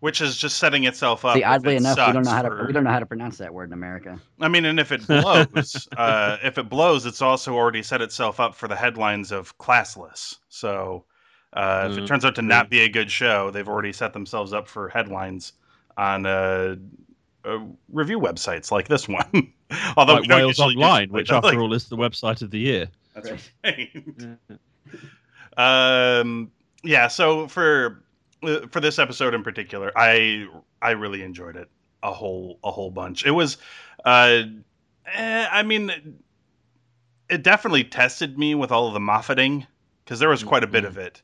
which 0.00 0.22
is 0.22 0.38
just 0.38 0.56
setting 0.56 0.84
itself 0.84 1.26
up. 1.26 1.34
See, 1.34 1.40
if 1.42 1.46
oddly 1.46 1.74
it 1.74 1.78
enough, 1.78 1.98
we 1.98 2.12
don't 2.14 2.24
know 2.24 2.30
how 2.30 2.42
to 2.42 2.48
for- 2.48 2.66
we 2.66 2.72
don't 2.72 2.84
know 2.84 2.90
how 2.90 2.98
to 2.98 3.04
pronounce 3.06 3.36
that 3.38 3.52
word 3.52 3.68
in 3.68 3.74
America. 3.74 4.18
I 4.40 4.48
mean, 4.48 4.64
and 4.64 4.80
if 4.80 4.90
it 4.90 5.06
blows, 5.06 5.86
uh, 5.98 6.38
if 6.42 6.56
it 6.56 6.70
blows, 6.70 7.04
it's 7.04 7.20
also 7.20 7.54
already 7.54 7.82
set 7.82 8.00
itself 8.00 8.40
up 8.40 8.54
for 8.54 8.68
the 8.68 8.76
headlines 8.76 9.30
of 9.32 9.56
classless. 9.58 10.36
So 10.48 11.04
uh, 11.52 11.88
if 11.90 11.98
it 11.98 12.04
Mm, 12.04 12.06
turns 12.06 12.24
out 12.24 12.34
to 12.36 12.42
not 12.42 12.70
be 12.70 12.80
a 12.80 12.88
good 12.88 13.10
show, 13.10 13.50
they've 13.50 13.68
already 13.68 13.92
set 13.92 14.14
themselves 14.14 14.54
up 14.54 14.66
for 14.66 14.88
headlines 14.88 15.52
on 15.98 16.24
uh, 16.24 16.76
uh, 17.44 17.58
review 17.92 18.18
websites 18.20 18.70
like 18.70 18.88
this 18.88 19.08
one. 19.08 19.52
Although 19.96 20.14
like 20.16 20.28
Wales 20.28 20.58
usually 20.58 20.74
do 20.74 20.80
Online, 20.82 21.10
which 21.10 21.30
after 21.30 21.48
like- 21.48 21.58
all 21.58 21.72
is 21.72 21.88
the 21.88 21.96
website 21.96 22.42
of 22.42 22.50
the 22.50 22.58
year. 22.58 22.88
That's 23.14 23.30
Right. 23.30 23.50
right. 23.64 24.58
um, 26.20 26.50
yeah. 26.82 27.08
So 27.08 27.48
for 27.48 28.02
uh, 28.42 28.60
for 28.70 28.80
this 28.80 28.98
episode 28.98 29.34
in 29.34 29.42
particular, 29.42 29.92
I 29.96 30.46
I 30.80 30.90
really 30.92 31.22
enjoyed 31.22 31.56
it 31.56 31.68
a 32.02 32.12
whole 32.12 32.58
a 32.64 32.70
whole 32.70 32.90
bunch. 32.90 33.26
It 33.26 33.32
was, 33.32 33.58
uh, 34.04 34.42
eh, 35.06 35.46
I 35.50 35.62
mean, 35.62 35.92
it 37.28 37.42
definitely 37.42 37.84
tested 37.84 38.38
me 38.38 38.54
with 38.54 38.70
all 38.72 38.86
of 38.88 38.94
the 38.94 39.00
moffating 39.00 39.66
because 40.04 40.18
there 40.20 40.28
was 40.28 40.42
quite 40.42 40.64
a 40.64 40.68
bit 40.68 40.84
of 40.84 40.98
it. 40.98 41.20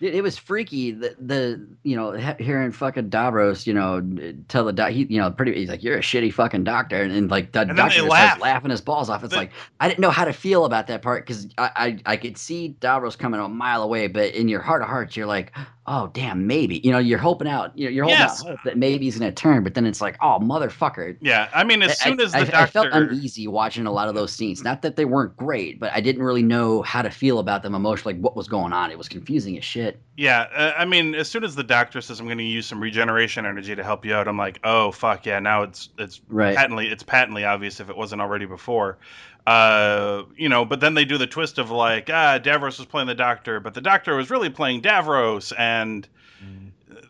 It, 0.00 0.16
it 0.16 0.22
was 0.22 0.36
freaky. 0.36 0.92
The, 0.92 1.16
the 1.18 1.66
you 1.82 1.96
know 1.96 2.12
hearing 2.38 2.72
fucking 2.72 3.10
Davros, 3.10 3.66
you 3.66 3.72
know, 3.74 4.02
tell 4.48 4.64
the 4.64 4.72
doc, 4.72 4.90
he 4.90 5.06
you 5.08 5.18
know 5.18 5.30
pretty. 5.30 5.54
He's 5.54 5.70
like, 5.70 5.82
"You're 5.82 5.96
a 5.96 6.02
shitty 6.02 6.32
fucking 6.34 6.64
doctor," 6.64 7.02
and, 7.02 7.12
and 7.12 7.30
like 7.30 7.52
the 7.52 7.64
And 7.68 7.76
doctor 7.76 8.02
just 8.02 8.08
laugh. 8.08 8.38
starts 8.38 8.42
laughing 8.42 8.70
his 8.70 8.80
balls 8.82 9.08
off. 9.08 9.24
It's 9.24 9.34
like 9.36 9.52
I 9.80 9.88
didn't 9.88 10.00
know 10.00 10.10
how 10.10 10.24
to 10.26 10.32
feel 10.32 10.64
about 10.66 10.86
that 10.88 11.02
part 11.02 11.26
because 11.26 11.48
I, 11.58 11.70
I 11.76 12.12
I 12.12 12.16
could 12.18 12.36
see 12.36 12.76
Davros 12.80 13.18
coming 13.18 13.40
a 13.40 13.48
mile 13.48 13.82
away, 13.82 14.06
but 14.08 14.34
in 14.34 14.48
your 14.48 14.60
heart 14.60 14.82
of 14.82 14.88
hearts, 14.88 15.16
you're 15.16 15.26
like, 15.26 15.52
"Oh 15.86 16.08
damn, 16.12 16.46
maybe." 16.46 16.80
You 16.84 16.92
know, 16.92 16.98
you're 16.98 17.18
hoping 17.18 17.48
out. 17.48 17.76
You 17.78 17.86
know, 17.86 17.90
you're 17.90 18.04
holding 18.04 18.20
Yes. 18.20 18.40
out 18.42 18.48
hope 18.50 18.58
that 18.64 18.76
maybe 18.78 19.04
he's 19.04 19.18
gonna 19.18 19.32
turn, 19.32 19.62
but 19.64 19.74
then 19.74 19.86
it's 19.86 20.00
like, 20.00 20.16
"Oh 20.20 20.38
motherfucker." 20.40 21.16
Yeah, 21.20 21.48
I 21.54 21.64
mean, 21.64 21.82
as 21.82 21.90
I- 21.92 21.94
soon 22.10 22.20
as 22.20 22.32
the 22.32 22.38
I, 22.38 22.44
doctor, 22.44 22.56
I 22.56 22.66
felt 22.66 22.88
uneasy 22.92 23.48
watching 23.48 23.86
a 23.86 23.92
lot 23.92 24.08
of 24.08 24.14
those 24.14 24.32
scenes. 24.32 24.62
Not 24.64 24.82
that 24.82 24.96
they 24.96 25.04
weren't 25.04 25.36
great, 25.36 25.78
but 25.80 25.92
I 25.94 26.00
didn't 26.00 26.22
really 26.22 26.42
know 26.42 26.82
how 26.82 27.02
to 27.02 27.10
feel 27.10 27.38
about 27.38 27.62
them 27.62 27.74
emotionally. 27.74 28.14
Like 28.14 28.22
what 28.22 28.36
was 28.36 28.48
going 28.48 28.72
on? 28.72 28.90
It 28.90 28.98
was 28.98 29.08
confusing 29.08 29.56
as 29.58 29.64
shit. 29.64 30.00
Yeah, 30.16 30.46
uh, 30.54 30.72
I 30.78 30.84
mean, 30.86 31.14
as 31.14 31.28
soon 31.28 31.44
as 31.44 31.54
the 31.54 31.62
doctor 31.64 32.00
says 32.00 32.20
I'm 32.20 32.26
going 32.26 32.38
to 32.38 32.44
use 32.44 32.66
some 32.66 32.80
regeneration 32.80 33.44
energy 33.44 33.76
to 33.76 33.84
help 33.84 34.04
you 34.06 34.14
out, 34.14 34.26
I'm 34.28 34.38
like, 34.38 34.58
oh 34.64 34.90
fuck 34.92 35.26
yeah! 35.26 35.38
Now 35.40 35.62
it's 35.62 35.90
it's 35.98 36.20
Right. 36.28 36.56
patently 36.56 36.88
it's 36.88 37.02
patently 37.02 37.44
obvious 37.44 37.80
if 37.80 37.90
it 37.90 37.96
wasn't 37.96 38.20
already 38.22 38.46
before. 38.46 38.98
Uh, 39.46 40.24
you 40.36 40.48
know, 40.48 40.64
but 40.64 40.80
then 40.80 40.94
they 40.94 41.04
do 41.04 41.18
the 41.18 41.26
twist 41.26 41.58
of 41.58 41.70
like, 41.70 42.10
ah, 42.12 42.38
Davros 42.38 42.78
was 42.78 42.86
playing 42.86 43.06
the 43.06 43.14
doctor, 43.14 43.60
but 43.60 43.74
the 43.74 43.80
doctor 43.80 44.16
was 44.16 44.28
really 44.28 44.50
playing 44.50 44.82
Davros, 44.82 45.52
and 45.56 46.08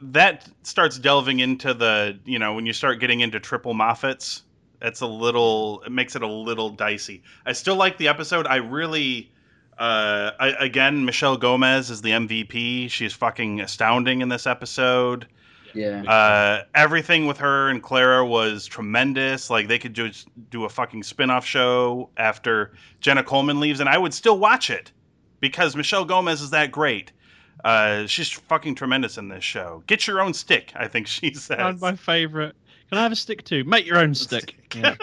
that 0.02 0.48
starts 0.62 0.98
delving 0.98 1.40
into 1.40 1.72
the 1.74 2.18
you 2.24 2.38
know 2.38 2.54
when 2.54 2.66
you 2.66 2.72
start 2.72 3.00
getting 3.00 3.20
into 3.20 3.40
triple 3.40 3.74
Moffats. 3.74 4.42
It's 4.82 5.00
a 5.00 5.06
little. 5.06 5.82
It 5.86 5.92
makes 5.92 6.16
it 6.16 6.22
a 6.22 6.26
little 6.26 6.68
dicey. 6.70 7.22
I 7.46 7.52
still 7.52 7.76
like 7.76 7.96
the 7.98 8.08
episode. 8.08 8.46
I 8.46 8.56
really. 8.56 9.32
Uh, 9.78 10.32
I, 10.40 10.48
again, 10.58 11.04
Michelle 11.04 11.36
Gomez 11.36 11.90
is 11.90 12.00
the 12.00 12.10
MVP. 12.10 12.90
She's 12.90 13.12
fucking 13.12 13.60
astounding 13.60 14.22
in 14.22 14.28
this 14.28 14.46
episode. 14.46 15.26
Yeah. 15.76 16.02
Uh, 16.02 16.64
everything 16.74 17.26
with 17.26 17.38
her 17.38 17.68
and 17.68 17.82
Clara 17.82 18.24
was 18.24 18.66
tremendous. 18.66 19.50
Like 19.50 19.68
they 19.68 19.78
could 19.78 19.94
just 19.94 20.28
do 20.50 20.64
a 20.64 20.68
fucking 20.68 21.02
spin-off 21.02 21.44
show 21.44 22.10
after 22.16 22.72
Jenna 23.00 23.22
Coleman 23.22 23.60
leaves, 23.60 23.80
and 23.80 23.88
I 23.88 23.98
would 23.98 24.14
still 24.14 24.38
watch 24.38 24.70
it 24.70 24.92
because 25.40 25.76
Michelle 25.76 26.04
Gomez 26.04 26.40
is 26.40 26.50
that 26.50 26.70
great. 26.70 27.12
Uh, 27.64 28.06
she's 28.06 28.30
fucking 28.30 28.74
tremendous 28.74 29.18
in 29.18 29.28
this 29.28 29.44
show. 29.44 29.82
Get 29.86 30.06
your 30.06 30.20
own 30.20 30.34
stick, 30.34 30.72
I 30.76 30.88
think 30.88 31.06
she 31.06 31.34
says. 31.34 31.56
Found 31.56 31.80
my 31.80 31.96
favorite. 31.96 32.54
Can 32.88 32.98
I 32.98 33.02
have 33.02 33.12
a 33.12 33.16
stick 33.16 33.44
too? 33.44 33.64
Make 33.64 33.86
your 33.86 33.98
own 33.98 34.14
stick. 34.14 34.54
Yeah. 34.74 34.94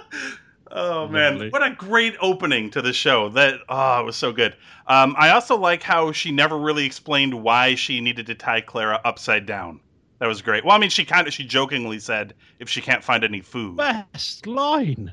oh 0.70 1.08
man, 1.08 1.32
Lovely. 1.34 1.50
what 1.50 1.66
a 1.66 1.74
great 1.74 2.14
opening 2.20 2.70
to 2.70 2.82
the 2.82 2.92
show! 2.92 3.30
That 3.30 3.60
oh, 3.68 4.00
it 4.00 4.04
was 4.04 4.16
so 4.16 4.32
good. 4.32 4.54
Um, 4.86 5.14
I 5.18 5.30
also 5.30 5.56
like 5.56 5.82
how 5.82 6.12
she 6.12 6.30
never 6.30 6.58
really 6.58 6.84
explained 6.84 7.34
why 7.34 7.74
she 7.74 8.00
needed 8.00 8.26
to 8.26 8.34
tie 8.34 8.60
Clara 8.60 9.00
upside 9.04 9.46
down. 9.46 9.80
That 10.18 10.28
was 10.28 10.40
great. 10.42 10.64
Well, 10.64 10.74
I 10.74 10.78
mean, 10.78 10.90
she 10.90 11.04
kind 11.04 11.26
of 11.26 11.34
she 11.34 11.44
jokingly 11.44 11.98
said 11.98 12.34
if 12.58 12.68
she 12.68 12.80
can't 12.80 13.04
find 13.04 13.22
any 13.22 13.40
food. 13.40 13.76
Best 13.76 14.46
line. 14.46 15.12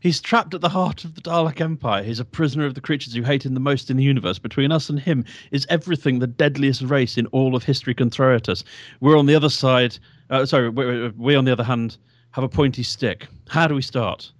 He's 0.00 0.20
trapped 0.20 0.52
at 0.52 0.60
the 0.60 0.68
heart 0.68 1.04
of 1.04 1.14
the 1.14 1.20
Dalek 1.20 1.60
Empire. 1.60 2.02
He's 2.02 2.18
a 2.18 2.24
prisoner 2.24 2.66
of 2.66 2.74
the 2.74 2.80
creatures 2.80 3.14
who 3.14 3.22
hate 3.22 3.46
him 3.46 3.54
the 3.54 3.60
most 3.60 3.88
in 3.88 3.96
the 3.96 4.02
universe. 4.02 4.36
Between 4.36 4.72
us 4.72 4.90
and 4.90 4.98
him 4.98 5.24
is 5.52 5.64
everything 5.70 6.18
the 6.18 6.26
deadliest 6.26 6.82
race 6.82 7.16
in 7.16 7.26
all 7.26 7.54
of 7.54 7.62
history 7.62 7.94
can 7.94 8.10
throw 8.10 8.34
at 8.34 8.48
us. 8.48 8.64
We're 9.00 9.16
on 9.16 9.26
the 9.26 9.36
other 9.36 9.48
side. 9.48 9.96
Uh, 10.28 10.44
sorry, 10.44 10.70
we, 10.70 11.10
we, 11.10 11.36
on 11.36 11.44
the 11.44 11.52
other 11.52 11.62
hand, 11.62 11.98
have 12.32 12.42
a 12.42 12.48
pointy 12.48 12.82
stick. 12.82 13.28
How 13.48 13.68
do 13.68 13.76
we 13.76 13.82
start? 13.82 14.32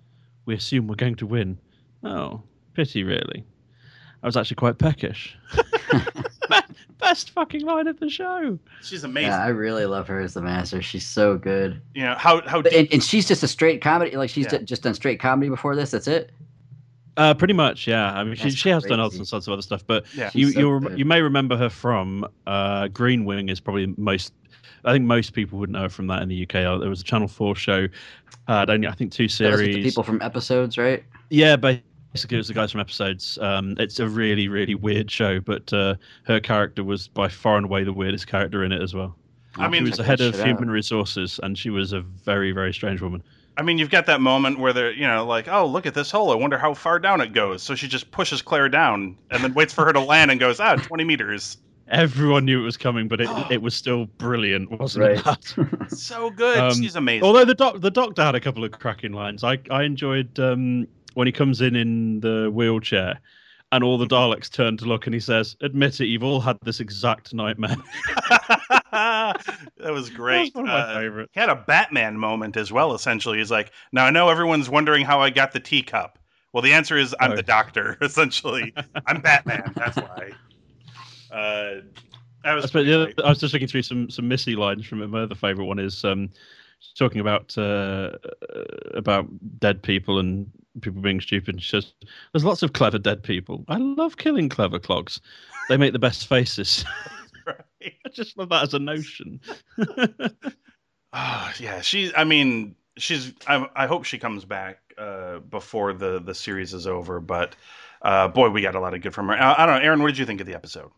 We 0.46 0.54
assume 0.54 0.88
we're 0.88 0.96
going 0.96 1.14
to 1.16 1.26
win. 1.26 1.56
Oh, 2.02 2.42
pity, 2.74 3.04
really. 3.04 3.44
I 4.22 4.26
was 4.26 4.36
actually 4.36 4.56
quite 4.56 4.78
peckish. 4.78 5.36
Be- 7.02 7.06
Best 7.08 7.30
fucking 7.30 7.62
line 7.62 7.86
of 7.88 7.98
the 8.00 8.08
show. 8.08 8.58
She's 8.82 9.04
amazing. 9.04 9.30
Yeah, 9.30 9.44
I 9.44 9.48
really 9.48 9.86
love 9.86 10.06
her 10.08 10.20
as 10.20 10.34
the 10.34 10.42
master. 10.42 10.80
She's 10.80 11.06
so 11.06 11.36
good. 11.36 11.82
you 11.94 12.02
know 12.04 12.14
how 12.14 12.40
how 12.48 12.62
But, 12.62 12.70
deep, 12.72 12.80
and, 12.80 12.92
and 12.94 13.02
she's 13.02 13.26
just 13.28 13.42
a 13.42 13.48
straight 13.48 13.82
comedy. 13.82 14.16
Like 14.16 14.30
she's 14.30 14.46
Yeah. 14.52 14.58
d- 14.58 14.64
just 14.64 14.82
done 14.82 14.94
straight 14.94 15.20
comedy 15.20 15.48
before 15.50 15.74
this. 15.76 15.90
That's 15.90 16.06
it. 16.08 16.30
Uh, 17.18 17.34
pretty 17.34 17.52
much, 17.52 17.86
yeah. 17.86 18.10
I 18.14 18.24
mean, 18.24 18.36
she, 18.36 18.44
That's 18.44 18.54
she 18.54 18.68
has 18.70 18.84
done 18.84 18.98
crazy. 18.98 19.16
other 19.18 19.24
sorts 19.26 19.46
of 19.46 19.52
other 19.52 19.60
stuff, 19.60 19.86
but 19.86 20.06
yeah. 20.14 20.30
you 20.32 20.50
so 20.52 20.58
you 20.60 20.96
you 20.96 21.04
may 21.04 21.20
remember 21.20 21.56
her 21.58 21.68
from 21.68 22.26
uh, 22.46 22.88
Green 22.88 23.24
Wing 23.26 23.48
is 23.50 23.60
probably 23.60 23.92
most. 23.98 24.32
I 24.84 24.92
think 24.92 25.04
most 25.04 25.32
people 25.34 25.58
would 25.58 25.68
know 25.70 25.82
her 25.82 25.88
from 25.90 26.06
that 26.06 26.22
in 26.22 26.28
the 26.28 26.42
UK. 26.44 26.54
Uh, 26.56 26.78
There 26.78 26.88
was 26.88 27.00
a 27.02 27.04
Channel 27.04 27.28
Four 27.28 27.54
show. 27.54 27.86
Uh, 28.48 28.60
had 28.60 28.70
only 28.70 28.88
I 28.88 28.92
think 28.92 29.12
two 29.12 29.24
That 29.28 29.32
was 29.32 29.40
with 29.40 29.58
series. 29.60 29.74
the 29.76 29.82
people 29.82 30.02
from 30.02 30.22
episodes, 30.22 30.78
right? 30.78 31.04
Yeah, 31.30 31.56
basically 32.12 32.36
it 32.36 32.38
was 32.40 32.48
the 32.48 32.54
guys 32.54 32.72
from 32.72 32.80
episodes. 32.80 33.38
Um, 33.40 33.74
it's 33.78 33.98
a 34.00 34.08
really 34.08 34.48
really 34.48 34.74
weird 34.74 35.10
show, 35.10 35.40
but 35.40 35.72
uh, 35.72 35.94
her 36.24 36.40
character 36.40 36.84
was 36.84 37.08
by 37.08 37.28
far 37.28 37.56
and 37.56 37.64
away 37.66 37.84
the 37.84 37.92
weirdest 37.92 38.26
character 38.26 38.64
in 38.64 38.72
it 38.72 38.80
as 38.82 38.94
well. 38.94 39.16
I 39.56 39.68
mean, 39.68 39.84
she 39.84 39.90
was 39.90 39.98
the 39.98 40.04
head 40.04 40.20
of 40.20 40.34
shit 40.34 40.40
out. 40.42 40.46
human 40.46 40.70
resources, 40.70 41.38
and 41.42 41.58
she 41.58 41.70
was 41.70 41.92
a 41.92 42.00
very 42.00 42.52
very 42.52 42.72
strange 42.72 43.00
woman. 43.02 43.22
I 43.54 43.60
mean, 43.62 43.76
you've 43.76 43.90
got 43.90 44.06
that 44.06 44.22
moment 44.22 44.58
where 44.58 44.72
they're, 44.72 44.92
you 44.92 45.06
know, 45.06 45.26
like, 45.26 45.46
oh, 45.46 45.66
look 45.66 45.84
at 45.84 45.92
this 45.92 46.10
hole. 46.10 46.30
I 46.32 46.34
wonder 46.36 46.56
how 46.56 46.72
far 46.72 46.98
down 46.98 47.20
it 47.20 47.34
goes. 47.34 47.62
So 47.62 47.74
she 47.74 47.86
just 47.86 48.10
pushes 48.10 48.40
Claire 48.40 48.70
down 48.70 49.18
and 49.30 49.44
then 49.44 49.52
waits 49.52 49.74
for 49.74 49.84
her 49.84 49.92
to 49.92 50.00
land 50.00 50.30
and 50.30 50.40
goes, 50.40 50.58
ah, 50.58 50.76
20 50.76 51.04
meters. 51.04 51.58
Everyone 51.88 52.46
knew 52.46 52.62
it 52.62 52.64
was 52.64 52.78
coming, 52.78 53.08
but 53.08 53.20
it, 53.20 53.28
it 53.50 53.60
was 53.60 53.74
still 53.74 54.06
brilliant, 54.16 54.70
wasn't 54.80 55.04
Right. 55.04 55.18
it? 55.18 55.24
That? 55.24 55.90
So 55.98 56.30
good. 56.30 56.56
Um, 56.56 56.72
She's 56.80 56.96
amazing. 56.96 57.24
Although 57.24 57.44
the 57.44 57.54
doc, 57.54 57.82
the 57.82 57.90
doctor 57.90 58.22
had 58.24 58.34
a 58.34 58.40
couple 58.40 58.64
of 58.64 58.70
cracking 58.72 59.12
lines. 59.12 59.44
I 59.44 59.58
I 59.70 59.82
enjoyed 59.82 60.40
um, 60.40 60.88
when 61.14 61.26
he 61.26 61.32
comes 61.32 61.60
in 61.60 61.76
in 61.76 62.20
the 62.20 62.50
wheelchair, 62.52 63.20
and 63.72 63.82
all 63.84 63.96
the 63.98 64.06
Daleks 64.06 64.50
turn 64.50 64.76
to 64.78 64.84
look, 64.84 65.06
and 65.06 65.14
he 65.14 65.20
says, 65.20 65.56
"Admit 65.60 66.00
it, 66.00 66.06
you've 66.06 66.24
all 66.24 66.40
had 66.40 66.58
this 66.62 66.80
exact 66.80 67.32
nightmare." 67.34 67.76
that 68.92 69.34
was 69.92 70.10
great. 70.10 70.52
That 70.54 70.60
was 70.62 70.68
one 70.68 70.68
of 70.68 70.86
my 70.88 70.92
Uh, 70.92 71.00
favorites. 71.00 71.30
He 71.34 71.40
had 71.40 71.48
a 71.48 71.56
Batman 71.56 72.18
moment 72.18 72.56
as 72.56 72.70
well, 72.72 72.94
essentially. 72.94 73.38
He's 73.38 73.50
like, 73.50 73.72
now 73.92 74.04
I 74.06 74.10
know 74.10 74.28
everyone's 74.28 74.68
wondering 74.68 75.04
how 75.04 75.20
I 75.20 75.30
got 75.30 75.52
the 75.52 75.60
teacup. 75.60 76.18
Well, 76.52 76.62
the 76.62 76.72
answer 76.74 76.98
is 76.98 77.14
I'm 77.20 77.32
Oh. 77.32 77.36
the 77.36 77.42
doctor, 77.42 77.96
essentially. 78.02 78.74
I'm 79.06 79.20
Batman. 79.22 79.72
That's 79.74 79.96
why. 79.96 80.30
Uh, 81.30 81.80
that 82.44 82.52
was 82.54 82.74
I, 82.76 82.80
other- 82.80 83.12
I 83.24 83.28
was 83.30 83.38
just 83.38 83.54
looking 83.54 83.68
through 83.68 83.82
some 83.82 84.10
some 84.10 84.28
Missy 84.28 84.54
lines 84.56 84.84
from 84.86 85.00
it. 85.02 85.06
My 85.08 85.22
other 85.22 85.34
favorite 85.34 85.64
one 85.64 85.78
is 85.78 86.04
um, 86.04 86.28
talking 86.98 87.20
about 87.20 87.56
uh, 87.56 88.10
about 88.92 89.26
dead 89.60 89.82
people 89.82 90.18
and 90.18 90.50
people 90.80 91.02
being 91.02 91.20
stupid. 91.20 91.62
She 91.62 91.70
says, 91.70 91.92
"There's 92.32 92.44
lots 92.44 92.62
of 92.62 92.72
clever 92.72 92.98
dead 92.98 93.22
people. 93.22 93.64
I 93.68 93.76
love 93.76 94.16
killing 94.16 94.48
clever 94.48 94.78
clogs. 94.78 95.20
They 95.68 95.76
make 95.76 95.92
the 95.92 95.98
best 95.98 96.26
faces." 96.28 96.84
Right. 97.44 97.94
I 98.06 98.08
just 98.10 98.38
love 98.38 98.50
that 98.50 98.62
as 98.62 98.72
a 98.72 98.78
notion. 98.78 99.40
Oh, 101.12 101.52
yeah, 101.58 101.80
she. 101.80 102.14
I 102.14 102.22
mean, 102.22 102.76
she's. 102.96 103.32
I, 103.48 103.68
I 103.74 103.88
hope 103.88 104.04
she 104.04 104.16
comes 104.16 104.44
back 104.44 104.78
uh, 104.96 105.40
before 105.40 105.92
the 105.92 106.20
the 106.20 106.36
series 106.36 106.72
is 106.72 106.86
over. 106.86 107.18
But 107.18 107.56
uh, 108.02 108.28
boy, 108.28 108.50
we 108.50 108.62
got 108.62 108.76
a 108.76 108.80
lot 108.80 108.94
of 108.94 109.00
good 109.00 109.12
from 109.12 109.26
her. 109.26 109.34
I, 109.34 109.64
I 109.64 109.66
don't 109.66 109.74
know, 109.74 109.84
Aaron. 109.84 110.02
What 110.02 110.10
did 110.10 110.18
you 110.18 110.24
think 110.24 110.40
of 110.40 110.46
the 110.46 110.54
episode? 110.54 110.92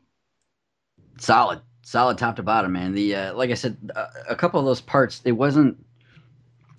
solid 1.18 1.60
solid 1.82 2.18
top 2.18 2.36
to 2.36 2.42
bottom 2.42 2.72
man 2.72 2.92
the 2.94 3.14
uh, 3.14 3.34
like 3.34 3.50
i 3.50 3.54
said 3.54 3.76
a, 3.94 4.06
a 4.30 4.36
couple 4.36 4.58
of 4.58 4.66
those 4.66 4.80
parts 4.80 5.20
it 5.24 5.32
wasn't 5.32 5.76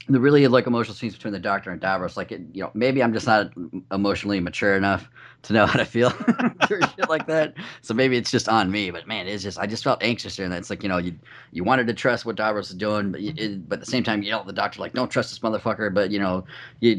the 0.08 0.20
really 0.20 0.48
like 0.48 0.68
emotional 0.68 0.96
scenes 0.96 1.16
between 1.16 1.34
the 1.34 1.40
doctor 1.40 1.72
and 1.72 1.82
davros 1.82 2.16
like 2.16 2.32
it 2.32 2.42
you 2.54 2.62
know 2.62 2.70
maybe 2.74 3.02
i'm 3.02 3.12
just 3.12 3.26
not 3.26 3.52
emotionally 3.92 4.40
mature 4.40 4.76
enough 4.76 5.10
to 5.42 5.54
know 5.54 5.66
how 5.72 5.78
to 5.78 5.86
feel 5.86 6.12
shit 6.68 7.10
like 7.10 7.28
that. 7.28 7.54
So 7.82 7.94
maybe 7.94 8.18
it's 8.18 8.32
just 8.32 8.48
on 8.48 8.70
me 8.72 8.92
but 8.92 9.08
man 9.08 9.28
it's 9.28 9.44
just 9.44 9.58
i 9.58 9.66
just 9.66 9.84
felt 9.84 10.04
anxious 10.04 10.36
during 10.36 10.52
that. 10.52 10.58
It's 10.58 10.70
like 10.70 10.84
you 10.84 10.90
know 10.90 10.98
you 10.98 11.16
you 11.52 11.64
wanted 11.64 11.88
to 11.88 11.94
trust 11.94 12.26
what 12.26 12.36
davros 12.36 12.70
is 12.70 12.76
doing 12.76 13.12
but 13.12 13.22
you, 13.22 13.34
it, 13.36 13.68
but 13.68 13.80
at 13.80 13.86
the 13.86 13.92
same 13.92 14.04
time 14.04 14.22
you 14.22 14.32
know 14.32 14.44
the 14.44 14.54
doctor 14.54 14.80
like 14.80 14.94
don't 14.94 15.10
trust 15.10 15.30
this 15.30 15.40
motherfucker 15.40 15.94
but 15.94 16.12
you 16.12 16.20
know 16.20 16.46
you 16.82 16.96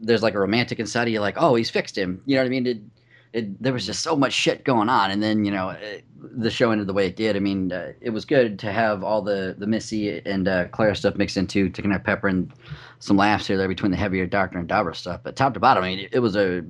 there's 0.00 0.22
like 0.22 0.34
a 0.34 0.40
romantic 0.40 0.78
inside 0.80 1.08
of 1.08 1.08
you 1.14 1.20
like 1.20 1.36
oh 1.38 1.54
he's 1.54 1.70
fixed 1.70 1.96
him. 1.96 2.22
You 2.26 2.36
know 2.36 2.42
what 2.42 2.46
i 2.46 2.50
mean? 2.50 2.66
It, 2.66 2.80
it, 3.32 3.62
there 3.62 3.72
was 3.72 3.86
just 3.86 4.02
so 4.02 4.14
much 4.14 4.32
shit 4.32 4.64
going 4.64 4.88
on, 4.88 5.10
and 5.10 5.22
then 5.22 5.44
you 5.44 5.50
know, 5.50 5.70
it, 5.70 6.04
the 6.22 6.50
show 6.50 6.70
ended 6.70 6.86
the 6.86 6.92
way 6.92 7.06
it 7.06 7.16
did. 7.16 7.36
I 7.36 7.40
mean, 7.40 7.72
uh, 7.72 7.92
it 8.00 8.10
was 8.10 8.24
good 8.24 8.58
to 8.60 8.72
have 8.72 9.02
all 9.02 9.22
the 9.22 9.54
the 9.58 9.66
Missy 9.66 10.20
and 10.24 10.46
uh, 10.46 10.68
Claire 10.68 10.94
stuff 10.94 11.16
mixed 11.16 11.36
into 11.36 11.68
to 11.68 11.82
kind 11.82 11.94
of 11.94 12.04
pepper 12.04 12.28
in 12.28 12.52
some 13.00 13.16
laughs 13.16 13.46
here 13.46 13.56
there 13.56 13.68
between 13.68 13.90
the 13.90 13.96
heavier 13.96 14.26
Doctor 14.26 14.58
and 14.58 14.68
Davros 14.68 14.96
stuff. 14.96 15.20
But 15.22 15.36
top 15.36 15.54
to 15.54 15.60
bottom, 15.60 15.84
I 15.84 15.88
mean, 15.88 15.98
it, 16.00 16.10
it 16.12 16.18
was 16.20 16.36
a 16.36 16.64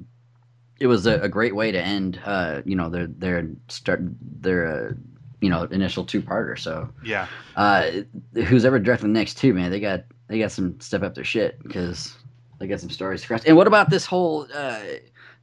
it 0.81 0.87
was 0.87 1.07
a, 1.07 1.21
a, 1.21 1.29
great 1.29 1.55
way 1.55 1.71
to 1.71 1.81
end. 1.81 2.21
Uh, 2.25 2.63
you 2.65 2.75
know, 2.75 2.89
their 2.89 3.07
their 3.07 3.49
start 3.69 4.01
their 4.21 4.67
uh, 4.67 4.93
you 5.41 5.51
know 5.51 5.65
initial 5.65 6.05
two 6.05 6.23
parter. 6.23 6.59
So 6.59 6.89
yeah, 7.05 7.27
uh, 7.57 7.91
who's 8.35 8.65
ever 8.65 8.79
directing 8.79 9.13
the 9.13 9.19
next 9.19 9.35
two, 9.35 9.55
man, 9.55 9.71
they 9.71 9.81
got 9.81 10.05
they 10.29 10.39
got 10.39 10.53
some 10.53 10.81
step 10.81 11.03
up 11.03 11.15
their 11.15 11.25
shit 11.25 11.63
because 11.63 12.17
they 12.59 12.67
got 12.67 12.81
some 12.81 12.91
stories 12.91 13.23
to 13.23 13.27
cross. 13.27 13.45
And 13.45 13.57
what 13.57 13.67
about 13.67 13.91
this 13.91 14.07
whole 14.07 14.47
uh, 14.55 14.81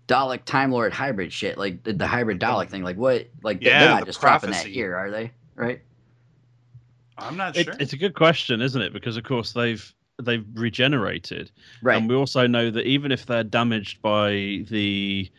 Dalek 0.10 0.44
Time 0.44 0.72
Lord 0.72 0.92
hybrid 0.92 1.32
shit? 1.32 1.58
Like 1.58 1.84
the, 1.84 1.94
the 1.94 2.08
hybrid 2.08 2.40
Dalek 2.42 2.70
thing. 2.70 2.84
Like 2.84 2.98
what? 2.98 3.28
Like 3.44 3.60
yeah, 3.62 3.80
they're 3.80 3.90
not 3.90 4.00
the 4.02 4.06
just 4.08 4.20
prophecy. 4.20 4.52
dropping 4.52 4.68
that 4.68 4.74
here, 4.74 4.96
are 4.96 5.12
they? 5.12 5.32
Right? 5.56 5.82
I'm 7.18 7.38
not 7.38 7.56
It, 7.56 7.66
sure. 7.66 7.76
it's 7.80 7.94
a 7.94 7.98
good 7.98 8.16
question, 8.16 8.62
isn't 8.62 8.82
it? 8.82 8.92
Because 8.92 9.18
of 9.18 9.24
course 9.24 9.54
they've 9.54 9.94
they've 10.22 10.46
regenerated, 10.56 11.52
Right. 11.82 11.98
and 11.98 12.10
we 12.10 12.16
also 12.16 12.46
know 12.48 12.70
that 12.72 12.86
even 12.86 13.12
if 13.12 13.26
they're 13.26 13.44
damaged 13.44 14.02
by 14.02 14.66
the 14.70 15.30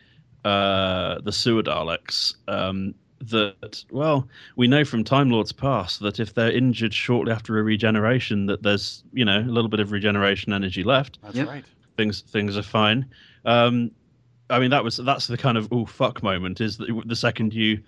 uh, 0.45 1.21
the 1.21 1.33
sewer 1.33 1.63
Daleks, 1.63 2.35
um, 2.49 2.95
that 3.23 3.85
well, 3.91 4.29
we 4.57 4.67
know 4.69 4.85
from 4.85 5.05
Time 5.05 5.31
Lords 5.31 5.53
past 5.53 6.01
that 6.01 6.21
if 6.21 6.33
they're 6.35 6.53
injured 6.53 6.95
shortly 6.95 7.33
after 7.33 7.59
a 7.59 7.63
regeneration, 7.63 8.47
that 8.47 8.63
there's 8.63 9.03
you 9.13 9.25
know 9.25 9.41
a 9.41 9.51
little 9.53 9.69
bit 9.69 9.81
of 9.81 9.91
regeneration 9.93 10.53
energy 10.53 10.85
left. 10.85 11.19
That's 11.23 11.37
Yep. 11.37 11.49
right. 11.49 11.65
Things 11.97 12.21
things 12.23 12.57
are 12.57 12.63
fine. 12.63 13.07
Um, 13.45 13.91
I 14.51 14.59
mean 14.59 14.71
that 14.71 14.85
was 14.85 14.97
that's 14.99 15.27
the 15.27 15.37
kind 15.37 15.57
of 15.57 15.69
oh 15.73 15.87
fuck 15.87 16.23
moment 16.23 16.61
is 16.61 16.77
the, 16.77 17.03
the 17.07 17.17
second 17.17 17.55
you 17.55 17.81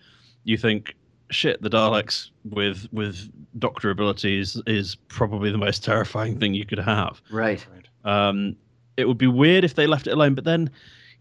you 0.44 0.56
think 0.56 0.94
shit 1.30 1.60
the 1.62 1.70
Daleks 1.70 2.30
with 2.44 2.86
with 2.92 3.28
Doctor 3.58 3.90
abilities 3.90 4.60
is 4.66 4.94
probably 4.94 5.50
the 5.50 5.58
most 5.58 5.84
terrifying 5.84 6.38
thing 6.38 6.54
you 6.54 6.64
could 6.64 6.78
have. 6.78 7.20
right. 7.30 7.64
Right. 7.72 8.28
Um, 8.28 8.56
it 8.96 9.06
would 9.08 9.18
be 9.18 9.26
weird 9.26 9.64
if 9.64 9.74
they 9.74 9.86
left 9.86 10.06
it 10.06 10.12
alone, 10.12 10.34
but 10.34 10.44
then 10.44 10.70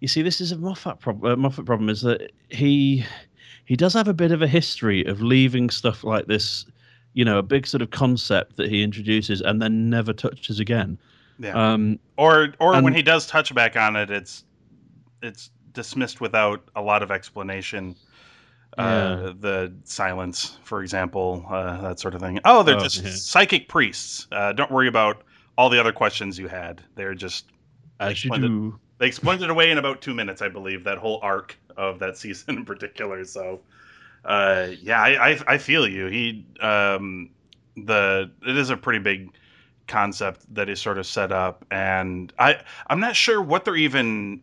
you 0.01 0.08
see, 0.08 0.21
this 0.21 0.41
is 0.41 0.51
a 0.51 0.58
Moffat 0.58 0.99
problem. 0.99 1.32
Uh, 1.32 1.36
Moffat 1.36 1.65
problem 1.65 1.89
is 1.89 2.01
that 2.01 2.32
he 2.49 3.06
he 3.65 3.75
does 3.75 3.93
have 3.93 4.08
a 4.08 4.13
bit 4.13 4.32
of 4.32 4.41
a 4.41 4.47
history 4.47 5.06
of 5.06 5.21
leaving 5.21 5.69
stuff 5.69 6.04
like 6.04 6.25
this, 6.25 6.65
you 7.13 7.23
know, 7.23 7.38
a 7.38 7.43
big 7.43 7.65
sort 7.67 7.82
of 7.82 7.91
concept 7.91 8.58
that 8.58 8.69
he 8.69 8.84
introduces 8.84 9.41
and 9.41 9.62
then 9.62 9.89
never 9.89 10.12
touches 10.12 10.60
again. 10.60 10.97
Yeah. 11.39 11.54
Um, 11.54 11.99
or 12.17 12.54
or 12.60 12.82
when 12.82 12.93
he 12.93 13.04
does 13.04 13.27
touch 13.27 13.54
back 13.54 13.77
on 13.77 13.95
it, 13.95 14.10
it's 14.10 14.43
it's 15.21 15.49
dismissed 15.73 16.21
without 16.21 16.63
a 16.75 16.81
lot 16.81 17.03
of 17.03 17.12
explanation. 17.12 17.95
Uh, 18.77 19.34
the 19.39 19.73
silence, 19.84 20.57
for 20.63 20.81
example, 20.81 21.45
uh, 21.49 21.81
that 21.81 21.99
sort 21.99 22.15
of 22.15 22.21
thing. 22.21 22.39
Oh, 22.45 22.63
they're 22.63 22.77
Oh, 22.77 22.79
just 22.79 23.03
yeah. 23.03 23.12
psychic 23.12 23.67
priests. 23.67 24.27
Uh, 24.31 24.53
don't 24.53 24.71
worry 24.71 24.88
about 24.88 25.23
all 25.57 25.69
the 25.69 25.79
other 25.79 25.91
questions 25.91 26.39
you 26.39 26.47
had. 26.47 26.81
They're 26.95 27.13
just 27.13 27.47
you 27.99 28.07
Explained 28.10 28.45
it. 28.45 28.47
do. 28.47 28.79
they 28.97 29.07
explained 29.07 29.43
it 29.43 29.49
away 29.49 29.71
in 29.71 29.77
about 29.77 30.01
two 30.01 30.13
minutes, 30.13 30.41
I 30.41 30.47
believe. 30.49 30.84
That 30.86 30.97
whole 30.97 31.19
arc 31.21 31.57
of 31.77 31.99
that 31.99 32.17
season 32.17 32.57
in 32.57 32.65
particular. 32.65 33.23
So, 33.25 33.60
uh, 34.25 34.69
yeah, 34.81 35.01
I, 35.01 35.31
I 35.31 35.39
I 35.47 35.57
feel 35.57 35.88
you. 35.88 36.05
He 36.07 36.45
um, 36.62 37.29
the 37.75 38.31
it 38.47 38.57
is 38.57 38.69
a 38.69 38.77
pretty 38.77 38.99
big 38.99 39.31
concept 39.88 40.45
that 40.55 40.69
is 40.69 40.81
sort 40.81 40.97
of 40.97 41.05
set 41.05 41.31
up, 41.34 41.65
and 41.71 42.31
I 42.39 42.62
I'm 42.88 43.01
not 43.01 43.15
sure 43.17 43.41
what 43.41 43.65
they're 43.65 43.75
even 43.75 44.41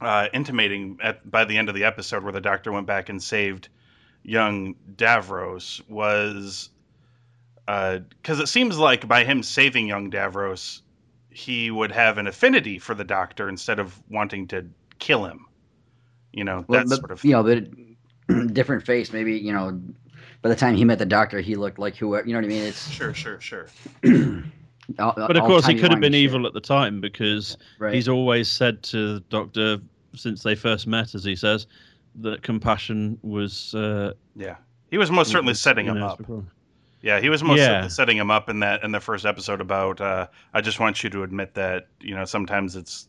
uh, 0.00 0.28
intimating 0.32 0.98
at 1.02 1.28
by 1.28 1.44
the 1.44 1.56
end 1.56 1.68
of 1.68 1.74
the 1.74 1.84
episode 1.84 2.22
where 2.22 2.32
the 2.32 2.40
doctor 2.40 2.72
went 2.72 2.86
back 2.86 3.08
and 3.08 3.22
saved 3.22 3.68
young 4.22 4.74
Davros 4.96 5.80
was 5.88 6.70
because 7.66 8.40
it 8.40 8.48
seems 8.48 8.78
like 8.78 9.08
by 9.08 9.24
him 9.24 9.42
saving 9.42 9.88
young 9.88 10.10
Davros, 10.10 10.82
he 11.30 11.70
would 11.70 11.92
have 11.92 12.18
an 12.18 12.26
affinity 12.26 12.78
for 12.78 12.94
the 12.94 13.04
doctor 13.04 13.48
instead 13.48 13.78
of 13.78 14.00
wanting 14.08 14.48
to 14.48 14.66
kill 14.98 15.24
him. 15.24 15.46
You 16.32 16.44
know, 16.44 16.64
Well, 16.68 16.80
that 16.80 16.88
but, 16.88 16.98
sort 16.98 17.10
of 17.10 17.24
you 17.24 17.32
know, 17.32 17.42
but 17.42 18.52
different 18.52 18.84
face. 18.84 19.12
Maybe 19.12 19.38
you 19.38 19.52
know, 19.52 19.80
by 20.42 20.48
the 20.48 20.56
time 20.56 20.76
he 20.76 20.84
met 20.84 20.98
the 20.98 21.06
doctor, 21.06 21.40
he 21.40 21.56
looked 21.56 21.78
like 21.78 21.96
whoever. 21.96 22.26
You 22.26 22.34
know 22.34 22.40
what 22.40 22.44
I 22.44 22.48
mean? 22.48 22.62
It's 22.62 22.88
Sure, 22.90 23.14
sure, 23.14 23.40
sure. 23.40 23.66
all, 24.98 25.12
But 25.16 25.36
of 25.36 25.42
all 25.42 25.48
course, 25.48 25.66
he 25.66 25.74
could 25.74 25.90
have 25.90 26.00
been 26.00 26.12
shit. 26.12 26.22
evil 26.22 26.46
at 26.46 26.52
the 26.52 26.60
time 26.60 27.00
because 27.00 27.56
Right. 27.78 27.94
he's 27.94 28.08
always 28.08 28.50
said 28.50 28.82
to 28.84 29.14
the 29.14 29.20
Doctor 29.28 29.78
since 30.14 30.42
they 30.42 30.54
first 30.54 30.86
met, 30.86 31.14
as 31.14 31.24
he 31.24 31.36
says, 31.36 31.66
that 32.16 32.42
compassion 32.42 33.18
was. 33.22 33.74
Uh, 33.74 34.12
Yeah, 34.34 34.56
he 34.90 34.98
was 34.98 35.10
most 35.10 35.30
certainly 35.30 35.50
was, 35.50 35.60
setting 35.60 35.86
him 35.86 35.98
know, 35.98 36.06
up. 36.08 36.18
before. 36.18 36.44
Yeah, 37.02 37.20
he 37.20 37.28
was 37.28 37.42
most 37.42 37.58
Yeah. 37.58 37.66
certainly 37.66 37.90
setting 37.90 38.16
him 38.16 38.30
up 38.30 38.48
in 38.48 38.60
that 38.60 38.82
in 38.82 38.90
the 38.92 39.00
first 39.00 39.26
episode 39.26 39.60
about. 39.60 40.00
Uh, 40.00 40.26
I 40.54 40.60
just 40.60 40.80
want 40.80 41.04
you 41.04 41.10
to 41.10 41.22
admit 41.22 41.54
that 41.54 41.88
you 42.00 42.14
know 42.14 42.24
sometimes 42.24 42.74
it's 42.76 43.08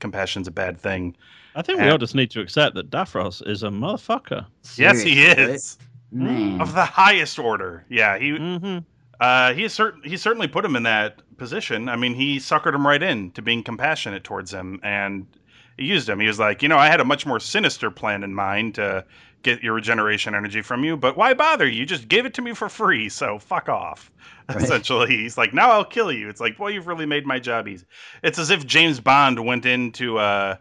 compassion's 0.00 0.48
a 0.48 0.50
bad 0.50 0.78
thing. 0.78 1.16
I 1.54 1.62
think 1.62 1.80
we 1.80 1.88
all 1.88 1.96
just 1.98 2.14
need 2.14 2.30
to 2.32 2.40
accept 2.40 2.74
that 2.74 2.90
Davros 2.90 3.46
is 3.46 3.62
a 3.62 3.68
motherfucker. 3.68 4.44
yes, 4.76 5.00
he 5.02 5.22
is 5.24 5.78
Man. 6.12 6.60
of 6.60 6.74
the 6.74 6.84
highest 6.84 7.38
order. 7.38 7.84
Yeah, 7.88 8.18
he 8.18 8.30
hmm 8.36 8.78
Uh, 9.20 9.54
he 9.54 9.68
certain 9.68 10.02
he 10.04 10.16
certainly 10.16 10.48
put 10.48 10.64
him 10.64 10.76
in 10.76 10.82
that 10.84 11.22
position. 11.38 11.88
I 11.88 11.96
mean, 11.96 12.14
he 12.14 12.38
suckered 12.38 12.74
him 12.74 12.86
right 12.86 13.02
in 13.02 13.30
to 13.32 13.42
being 13.42 13.62
compassionate 13.62 14.24
towards 14.24 14.52
him, 14.52 14.80
and 14.82 15.26
he 15.78 15.86
used 15.86 16.08
him. 16.08 16.20
He 16.20 16.26
was 16.26 16.38
like, 16.38 16.62
you 16.62 16.68
know, 16.68 16.78
I 16.78 16.88
had 16.88 17.00
a 17.00 17.04
much 17.04 17.26
more 17.26 17.40
sinister 17.40 17.90
plan 17.90 18.22
in 18.22 18.34
mind 18.34 18.74
to 18.76 19.04
get 19.42 19.62
your 19.62 19.74
regeneration 19.74 20.34
energy 20.34 20.60
from 20.60 20.84
you, 20.84 20.96
but 20.96 21.16
why 21.16 21.32
bother? 21.32 21.66
You 21.68 21.86
just 21.86 22.08
gave 22.08 22.26
it 22.26 22.34
to 22.34 22.42
me 22.42 22.52
for 22.52 22.68
free, 22.68 23.08
so 23.08 23.38
fuck 23.38 23.68
off. 23.68 24.10
Right. 24.48 24.62
Essentially, 24.62 25.08
he's 25.08 25.36
like, 25.36 25.52
now 25.52 25.72
I'll 25.72 25.84
kill 25.84 26.12
you. 26.12 26.28
It's 26.28 26.40
like, 26.40 26.56
well, 26.60 26.70
you've 26.70 26.86
really 26.86 27.04
made 27.04 27.26
my 27.26 27.40
job 27.40 27.66
easy. 27.66 27.84
It's 28.22 28.38
as 28.38 28.50
if 28.50 28.64
James 28.64 29.00
Bond 29.00 29.44
went 29.44 29.66
into 29.66 30.18
uh, 30.18 30.58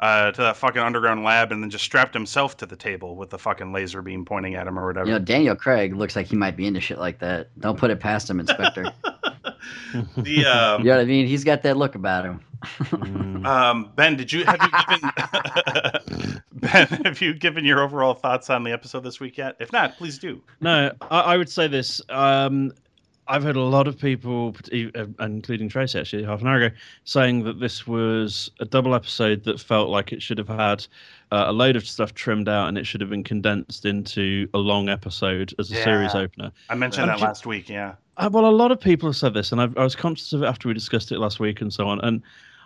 uh, 0.00 0.30
to 0.32 0.42
that 0.42 0.56
fucking 0.56 0.80
underground 0.80 1.24
lab 1.24 1.52
and 1.52 1.62
then 1.62 1.70
just 1.70 1.84
strapped 1.84 2.14
himself 2.14 2.56
to 2.58 2.66
the 2.66 2.76
table 2.76 3.16
with 3.16 3.30
the 3.30 3.38
fucking 3.38 3.72
laser 3.72 4.02
beam 4.02 4.24
pointing 4.24 4.54
at 4.54 4.66
him 4.66 4.78
or 4.78 4.86
whatever. 4.86 5.06
You 5.06 5.14
know, 5.14 5.18
Daniel 5.18 5.56
Craig 5.56 5.94
looks 5.94 6.16
like 6.16 6.26
he 6.26 6.36
might 6.36 6.56
be 6.56 6.66
into 6.66 6.80
shit 6.80 6.98
like 6.98 7.18
that. 7.20 7.48
Don't 7.60 7.78
put 7.78 7.90
it 7.90 8.00
past 8.00 8.28
him, 8.28 8.40
Inspector. 8.40 8.84
the 10.16 10.46
um, 10.46 10.80
you 10.82 10.88
know 10.88 10.96
what 10.96 11.00
I 11.00 11.04
mean? 11.04 11.26
He's 11.26 11.44
got 11.44 11.62
that 11.62 11.76
look 11.76 11.94
about 11.94 12.24
him. 12.24 12.40
Mm. 12.64 13.26
Um, 13.46 13.92
ben, 13.94 14.16
did 14.16 14.32
you 14.32 14.44
have 14.44 14.58
you 14.60 14.68
given 14.88 16.42
Ben 16.52 16.86
have 17.04 17.20
you 17.20 17.32
given 17.32 17.64
your 17.64 17.80
overall 17.80 18.12
thoughts 18.12 18.50
on 18.50 18.64
the 18.64 18.72
episode 18.72 19.04
this 19.04 19.20
week 19.20 19.38
yet? 19.38 19.54
If 19.60 19.72
not, 19.72 19.96
please 19.96 20.18
do. 20.18 20.42
No, 20.60 20.90
I, 21.02 21.20
I 21.20 21.36
would 21.36 21.48
say 21.48 21.68
this. 21.68 22.00
Um, 22.08 22.72
I've 23.28 23.42
heard 23.42 23.56
a 23.56 23.60
lot 23.62 23.88
of 23.88 23.98
people, 23.98 24.54
uh, 24.72 25.06
including 25.20 25.68
Tracy 25.68 25.98
actually, 25.98 26.24
half 26.24 26.40
an 26.42 26.46
hour 26.46 26.56
ago, 26.62 26.76
saying 27.04 27.44
that 27.44 27.60
this 27.60 27.86
was 27.86 28.50
a 28.60 28.64
double 28.64 28.94
episode 28.94 29.44
that 29.44 29.58
felt 29.60 29.88
like 29.88 30.12
it 30.12 30.22
should 30.22 30.38
have 30.38 30.48
had 30.48 30.86
uh, 31.32 31.44
a 31.48 31.52
load 31.52 31.76
of 31.76 31.86
stuff 31.86 32.14
trimmed 32.14 32.48
out 32.48 32.68
and 32.68 32.78
it 32.78 32.86
should 32.86 33.00
have 33.00 33.10
been 33.10 33.24
condensed 33.24 33.84
into 33.84 34.48
a 34.54 34.58
long 34.58 34.88
episode 34.88 35.52
as 35.58 35.70
a 35.70 35.74
series 35.74 36.14
opener. 36.14 36.52
I 36.68 36.74
mentioned 36.76 37.02
I'm 37.04 37.08
that 37.08 37.18
ju- 37.18 37.24
last 37.24 37.46
week. 37.46 37.68
Yeah, 37.68 37.94
Uh, 38.16 38.30
well, 38.32 38.46
a 38.46 38.50
lot 38.50 38.70
of 38.72 38.80
people 38.80 39.08
have 39.08 39.16
said 39.16 39.34
this, 39.34 39.52
and 39.52 39.60
I've, 39.60 39.76
I 39.76 39.82
was 39.84 39.96
conscious 39.96 40.32
of 40.32 40.42
it 40.42 40.46
after 40.46 40.68
we 40.68 40.74
discussed 40.74 41.10
it 41.12 41.18
last 41.18 41.40
week 41.40 41.60
and 41.60 41.72
so 41.72 41.88
on. 41.88 42.00
And 42.00 42.22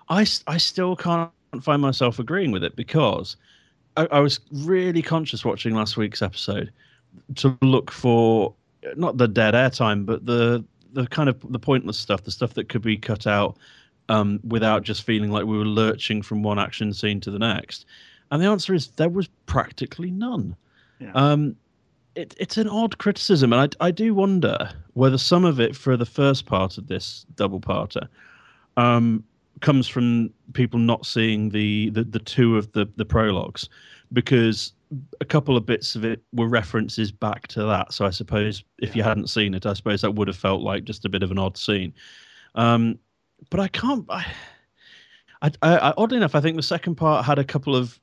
I, 0.08 0.26
I 0.46 0.56
still 0.58 0.94
can't 0.96 1.30
find 1.62 1.80
myself 1.82 2.18
agreeing 2.18 2.52
with 2.52 2.64
it 2.64 2.76
because 2.76 3.36
I, 3.96 4.06
I 4.12 4.20
was 4.20 4.40
really 4.52 5.02
conscious 5.02 5.44
watching 5.44 5.74
last 5.74 5.96
week's 5.96 6.22
episode 6.22 6.72
to 7.36 7.56
look 7.62 7.90
for 7.90 8.54
not 8.96 9.18
the 9.18 9.28
dead 9.28 9.54
air 9.54 9.70
time, 9.70 10.04
but 10.04 10.26
the 10.26 10.64
the 10.92 11.06
kind 11.06 11.28
of 11.28 11.40
the 11.52 11.58
pointless 11.58 11.98
stuff, 11.98 12.24
the 12.24 12.30
stuff 12.30 12.54
that 12.54 12.68
could 12.68 12.82
be 12.82 12.96
cut 12.96 13.26
out 13.26 13.56
um, 14.08 14.40
without 14.42 14.82
just 14.82 15.04
feeling 15.04 15.30
like 15.30 15.46
we 15.46 15.56
were 15.56 15.64
lurching 15.64 16.20
from 16.20 16.42
one 16.42 16.58
action 16.58 16.92
scene 16.92 17.20
to 17.20 17.30
the 17.30 17.38
next. 17.38 17.86
And 18.30 18.42
the 18.42 18.46
answer 18.46 18.74
is 18.74 18.88
there 18.88 19.08
was 19.08 19.28
practically 19.46 20.10
none. 20.10 20.56
Yeah. 20.98 21.12
Um, 21.14 21.56
it, 22.16 22.34
it's 22.38 22.56
an 22.56 22.68
odd 22.68 22.98
criticism, 22.98 23.52
and 23.52 23.74
I, 23.80 23.86
I 23.86 23.90
do 23.90 24.14
wonder 24.14 24.70
whether 24.94 25.18
some 25.18 25.44
of 25.44 25.60
it 25.60 25.76
for 25.76 25.96
the 25.96 26.06
first 26.06 26.46
part 26.46 26.76
of 26.76 26.88
this 26.88 27.24
double 27.36 27.60
parter 27.60 28.08
um, 28.76 29.22
comes 29.60 29.86
from 29.86 30.30
people 30.52 30.80
not 30.80 31.06
seeing 31.06 31.50
the, 31.50 31.90
the, 31.90 32.02
the 32.02 32.18
two 32.18 32.56
of 32.56 32.72
the, 32.72 32.88
the 32.96 33.04
prologues, 33.04 33.68
because 34.12 34.72
a 35.20 35.24
couple 35.24 35.56
of 35.56 35.66
bits 35.66 35.94
of 35.94 36.04
it 36.04 36.22
were 36.32 36.48
references 36.48 37.12
back 37.12 37.46
to 37.48 37.64
that. 37.64 37.92
So 37.92 38.04
I 38.04 38.10
suppose 38.10 38.64
if 38.78 38.96
you 38.96 39.02
hadn't 39.02 39.28
seen 39.28 39.54
it, 39.54 39.66
I 39.66 39.72
suppose 39.72 40.00
that 40.02 40.14
would 40.14 40.28
have 40.28 40.36
felt 40.36 40.62
like 40.62 40.84
just 40.84 41.04
a 41.04 41.08
bit 41.08 41.22
of 41.22 41.30
an 41.30 41.38
odd 41.38 41.56
scene. 41.56 41.94
Um, 42.54 42.98
but 43.50 43.60
I 43.60 43.68
can't. 43.68 44.04
I, 44.10 44.26
I, 45.42 45.50
I, 45.62 45.94
oddly 45.96 46.16
enough, 46.16 46.34
I 46.34 46.40
think 46.40 46.56
the 46.56 46.62
second 46.62 46.96
part 46.96 47.24
had 47.24 47.38
a 47.38 47.44
couple 47.44 47.76
of. 47.76 47.98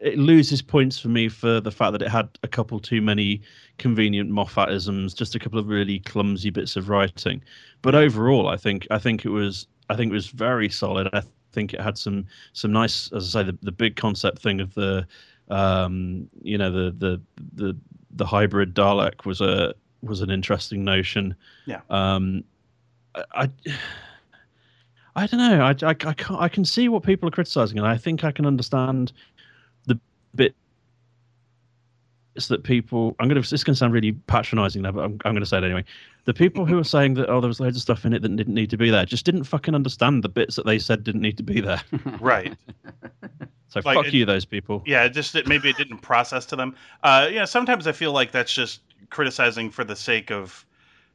It 0.00 0.18
loses 0.18 0.62
points 0.62 0.98
for 0.98 1.08
me 1.08 1.28
for 1.28 1.60
the 1.60 1.70
fact 1.70 1.92
that 1.92 2.02
it 2.02 2.08
had 2.08 2.28
a 2.42 2.48
couple 2.48 2.80
too 2.80 3.00
many 3.00 3.42
convenient 3.78 4.28
Moffatisms, 4.28 5.14
just 5.14 5.36
a 5.36 5.38
couple 5.38 5.60
of 5.60 5.68
really 5.68 6.00
clumsy 6.00 6.50
bits 6.50 6.74
of 6.74 6.88
writing. 6.88 7.40
But 7.82 7.94
overall, 7.94 8.48
I 8.48 8.56
think 8.56 8.88
I 8.90 8.98
think 8.98 9.24
it 9.24 9.28
was 9.28 9.68
I 9.88 9.94
think 9.94 10.10
it 10.10 10.14
was 10.14 10.28
very 10.28 10.68
solid. 10.68 11.08
I 11.12 11.22
think 11.52 11.74
it 11.74 11.80
had 11.80 11.96
some 11.96 12.26
some 12.52 12.72
nice, 12.72 13.12
as 13.12 13.36
I 13.36 13.42
say, 13.42 13.46
the, 13.50 13.58
the 13.62 13.72
big 13.72 13.94
concept 13.94 14.40
thing 14.40 14.60
of 14.60 14.74
the 14.74 15.06
um, 15.50 16.28
you 16.42 16.56
know 16.56 16.70
the 16.70 16.90
the 16.96 17.20
the 17.54 17.76
the 18.12 18.26
hybrid 18.26 18.74
Dalek 18.74 19.24
was 19.24 19.40
a 19.40 19.74
was 20.02 20.20
an 20.20 20.30
interesting 20.30 20.84
notion. 20.84 21.34
Yeah. 21.66 21.80
Um, 21.90 22.44
I, 23.14 23.24
I, 23.34 23.50
I 25.16 25.26
don't 25.26 25.40
know. 25.40 25.60
I, 25.62 25.70
I, 25.70 25.90
I 25.90 25.94
can't. 25.94 26.40
I 26.40 26.48
can 26.48 26.64
see 26.64 26.88
what 26.88 27.02
people 27.02 27.28
are 27.28 27.32
criticizing, 27.32 27.78
and 27.78 27.86
I 27.86 27.96
think 27.96 28.24
I 28.24 28.32
can 28.32 28.46
understand 28.46 29.12
the 29.86 29.98
bit 30.34 30.54
that 32.48 32.62
people 32.64 33.14
I'm 33.18 33.28
gonna 33.28 33.40
this 33.40 33.52
is 33.52 33.64
gonna 33.64 33.76
sound 33.76 33.92
really 33.92 34.12
patronizing 34.12 34.82
now, 34.82 34.92
but 34.92 35.04
I'm, 35.04 35.20
I'm 35.24 35.34
gonna 35.34 35.46
say 35.46 35.58
it 35.58 35.64
anyway. 35.64 35.84
The 36.26 36.34
people 36.34 36.64
who 36.66 36.78
are 36.78 36.84
saying 36.84 37.14
that 37.14 37.28
oh 37.28 37.40
there 37.40 37.48
was 37.48 37.60
loads 37.60 37.76
of 37.76 37.82
stuff 37.82 38.04
in 38.04 38.12
it 38.12 38.22
that 38.22 38.34
didn't 38.36 38.54
need 38.54 38.70
to 38.70 38.76
be 38.76 38.90
there 38.90 39.04
just 39.06 39.24
didn't 39.24 39.44
fucking 39.44 39.74
understand 39.74 40.22
the 40.22 40.28
bits 40.28 40.56
that 40.56 40.66
they 40.66 40.78
said 40.78 41.02
didn't 41.04 41.22
need 41.22 41.36
to 41.38 41.42
be 41.42 41.60
there. 41.60 41.80
Right. 42.20 42.56
So 43.68 43.80
Like, 43.84 43.96
fuck 43.96 44.06
it- 44.06 44.14
you, 44.14 44.24
those 44.24 44.44
people. 44.44 44.82
Yeah, 44.86 45.04
it 45.04 45.10
just 45.10 45.34
it, 45.34 45.46
maybe 45.46 45.70
it 45.70 45.76
didn't 45.76 45.98
process 45.98 46.44
to 46.46 46.56
them. 46.56 46.74
Uh, 47.02 47.28
yeah, 47.30 47.44
sometimes 47.44 47.86
I 47.86 47.92
feel 47.92 48.12
like 48.12 48.32
that's 48.32 48.52
just 48.52 48.80
criticizing 49.10 49.70
for 49.70 49.84
the 49.84 49.94
sake 49.96 50.30
of 50.30 50.64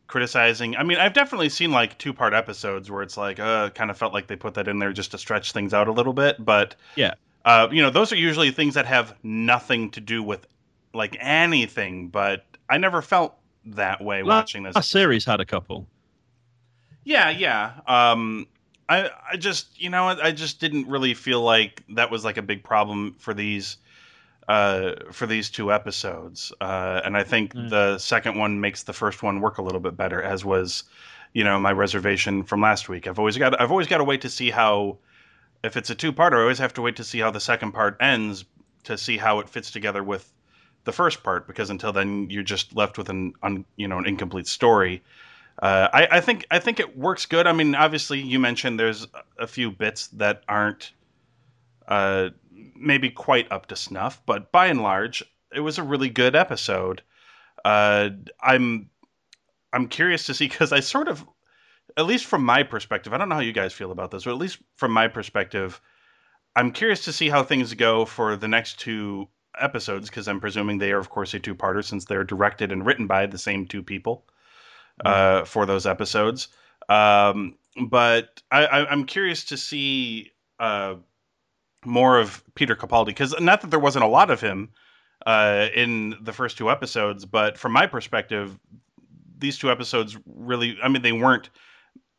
criticizing. 0.08 0.76
I 0.78 0.84
mean, 0.84 0.98
I've 0.98 1.14
definitely 1.14 1.50
seen 1.50 1.72
like 1.72 1.98
two 1.98 2.14
part 2.14 2.34
episodes 2.34 2.90
where 2.92 3.02
it's 3.02 3.18
like, 3.18 3.40
uh, 3.40 3.70
kind 3.72 3.90
of 3.90 3.98
felt 3.98 4.14
like 4.14 4.28
they 4.28 4.36
put 4.36 4.54
that 4.54 4.68
in 4.68 4.80
there 4.80 4.94
just 4.94 5.12
to 5.12 5.18
stretch 5.18 5.52
things 5.52 5.74
out 5.74 5.88
a 5.88 5.92
little 5.92 6.14
bit. 6.14 6.44
But 6.44 6.76
Yeah. 6.96 7.16
uh, 7.44 7.68
you 7.72 7.82
know, 7.82 7.90
those 7.90 8.12
are 8.14 8.16
usually 8.18 8.52
things 8.52 8.76
that 8.76 8.86
have 8.86 9.16
nothing 9.24 9.92
to 9.92 10.00
do 10.02 10.22
with 10.24 10.46
like 10.96 11.18
anything. 11.20 12.10
But 12.10 12.46
I 12.70 12.78
never 12.78 13.02
felt 13.02 13.36
that 13.66 14.02
way 14.04 14.24
watching 14.24 14.64
this. 14.64 14.76
Last 14.76 14.90
series 14.90 15.26
had 15.26 15.40
a 15.40 15.46
couple. 15.46 15.88
Yeah, 17.04 17.30
yeah. 17.30 17.74
Um, 17.88 18.48
I 18.90 19.10
I 19.32 19.38
just 19.38 19.80
you 19.82 19.90
know 19.90 20.06
I 20.08 20.32
just 20.32 20.60
didn't 20.60 20.88
really 20.88 21.14
feel 21.14 21.42
like 21.42 21.84
that 21.90 22.10
was 22.12 22.24
like 22.26 22.38
a 22.38 22.42
big 22.42 22.64
problem 22.64 23.16
for 23.20 23.34
these 23.34 23.78
uh 24.48 24.92
for 25.12 25.26
these 25.26 25.50
two 25.50 25.74
episodes 25.74 26.54
uh 26.62 27.02
and 27.04 27.18
i 27.18 27.24
think 27.24 27.52
Mm. 27.56 27.68
the 27.72 27.98
second 27.98 28.38
one 28.38 28.62
makes 28.62 28.84
the 28.84 28.94
first 28.94 29.24
one 29.24 29.42
work 29.42 29.58
a 29.58 29.64
little 29.64 29.80
bit 29.80 29.98
better 29.98 30.22
as 30.22 30.46
was 30.46 30.84
you 31.34 31.44
know 31.44 31.58
my 31.60 31.72
reservation 31.72 32.44
from 32.44 32.62
last 32.62 32.88
week 32.88 33.08
i've 33.08 33.18
always 33.18 33.40
got 33.40 33.60
i've 33.60 33.72
always 33.72 33.88
got 33.88 33.98
to 33.98 34.04
wait 34.04 34.22
to 34.22 34.30
see 34.30 34.52
how 34.52 35.00
if 35.64 35.76
it's 35.76 35.90
a 35.90 35.96
two-parter 35.96 36.34
i 36.38 36.42
always 36.42 36.60
have 36.60 36.76
to 36.76 36.84
wait 36.84 36.96
to 36.98 37.04
see 37.04 37.18
how 37.18 37.32
the 37.32 37.40
second 37.40 37.72
part 37.72 37.98
ends 38.00 38.46
to 38.84 39.00
see 39.00 39.18
how 39.18 39.40
it 39.40 39.50
fits 39.50 39.72
together 39.72 40.04
with 40.04 40.32
the 40.86 40.92
first 40.92 41.24
part 41.24 41.48
because 41.48 41.70
until 41.70 41.92
then 41.92 42.30
you're 42.30 42.44
just 42.44 42.76
left 42.76 42.98
with 42.98 43.10
an 43.10 43.34
un, 43.44 43.66
you 43.76 43.88
know 43.88 43.98
an 43.98 44.06
incomplete 44.06 44.48
story 44.48 45.04
uh, 45.62 45.88
I, 45.94 46.08
I 46.18 46.22
think 46.22 46.46
I 46.52 46.60
think 46.60 46.80
it 46.80 46.98
works 46.98 47.26
good. 47.26 47.48
I 47.48 47.54
mean, 47.54 47.76
obviously, 47.76 48.20
you 48.20 48.40
mentioned 48.40 48.80
there's 48.80 49.08
a 49.40 49.48
few 49.48 49.72
bits 49.72 50.08
that 50.08 50.44
aren't 50.50 50.92
uh, 51.88 52.30
maybe 52.76 53.10
quite 53.10 53.52
up 53.52 53.68
to 53.68 53.76
snuff, 53.76 54.22
but 54.26 54.52
by 54.52 54.68
and 54.68 54.82
large, 54.82 55.24
it 55.54 55.62
was 55.62 55.78
a 55.78 55.84
really 55.84 56.10
good 56.10 56.36
episode. 56.36 57.02
Uh, 57.64 58.10
I'm 58.42 58.90
I'm 59.72 59.88
curious 59.88 60.26
to 60.26 60.34
see 60.34 60.48
because 60.48 60.74
I 60.74 60.82
sort 60.82 61.08
of, 61.08 61.26
at 61.96 62.06
least 62.06 62.26
from 62.26 62.44
my 62.44 62.64
perspective, 62.64 63.14
I 63.14 63.18
don't 63.18 63.30
know 63.30 63.36
how 63.36 63.42
you 63.42 63.54
guys 63.54 63.74
feel 63.74 63.92
about 63.92 64.12
this, 64.12 64.26
but 64.26 64.32
at 64.32 64.38
least 64.38 64.58
from 64.76 64.92
my 64.92 65.08
perspective, 65.08 65.80
I'm 66.56 66.72
curious 66.72 67.06
to 67.06 67.14
see 67.14 67.30
how 67.30 67.44
things 67.44 67.74
go 67.74 68.04
for 68.04 68.36
the 68.36 68.48
next 68.50 68.80
two 68.80 69.30
episodes 69.60 70.10
because 70.10 70.28
I'm 70.28 70.40
presuming 70.40 70.78
they 70.78 70.92
are, 70.92 71.00
of 71.00 71.10
course, 71.10 71.34
a 71.34 71.40
two-parter 71.40 71.84
since 71.84 72.06
they're 72.06 72.24
directed 72.24 72.72
and 72.72 72.86
written 72.86 73.08
by 73.08 73.26
the 73.26 73.38
same 73.38 73.66
two 73.66 73.84
people 73.84 74.26
uh, 75.04 75.44
for 75.44 75.66
those 75.66 75.86
episodes. 75.86 76.48
Um, 76.90 77.56
but 77.88 78.42
I, 78.52 78.66
I, 78.66 78.92
I'm 78.92 79.06
curious 79.06 79.46
to 79.46 79.58
see 79.58 80.32
uh, 80.60 80.96
more 81.86 82.20
of 82.20 82.44
Peter 82.56 82.76
Capaldi 82.76 83.08
because 83.08 83.40
not 83.40 83.62
that 83.62 83.72
there 83.72 83.80
wasn't 83.80 84.06
a 84.06 84.10
lot 84.10 84.32
of 84.32 84.42
him 84.42 84.70
uh, 85.26 85.68
in 85.76 86.16
the 86.22 86.34
first 86.34 86.58
two 86.58 86.70
episodes, 86.70 87.26
but 87.26 87.58
from 87.58 87.72
my 87.72 87.88
perspective, 87.88 88.58
these 89.38 89.58
two 89.58 89.72
episodes 89.72 90.18
really, 90.26 90.78
I 90.82 90.88
mean, 90.88 91.02
they 91.02 91.12
weren't 91.12 91.50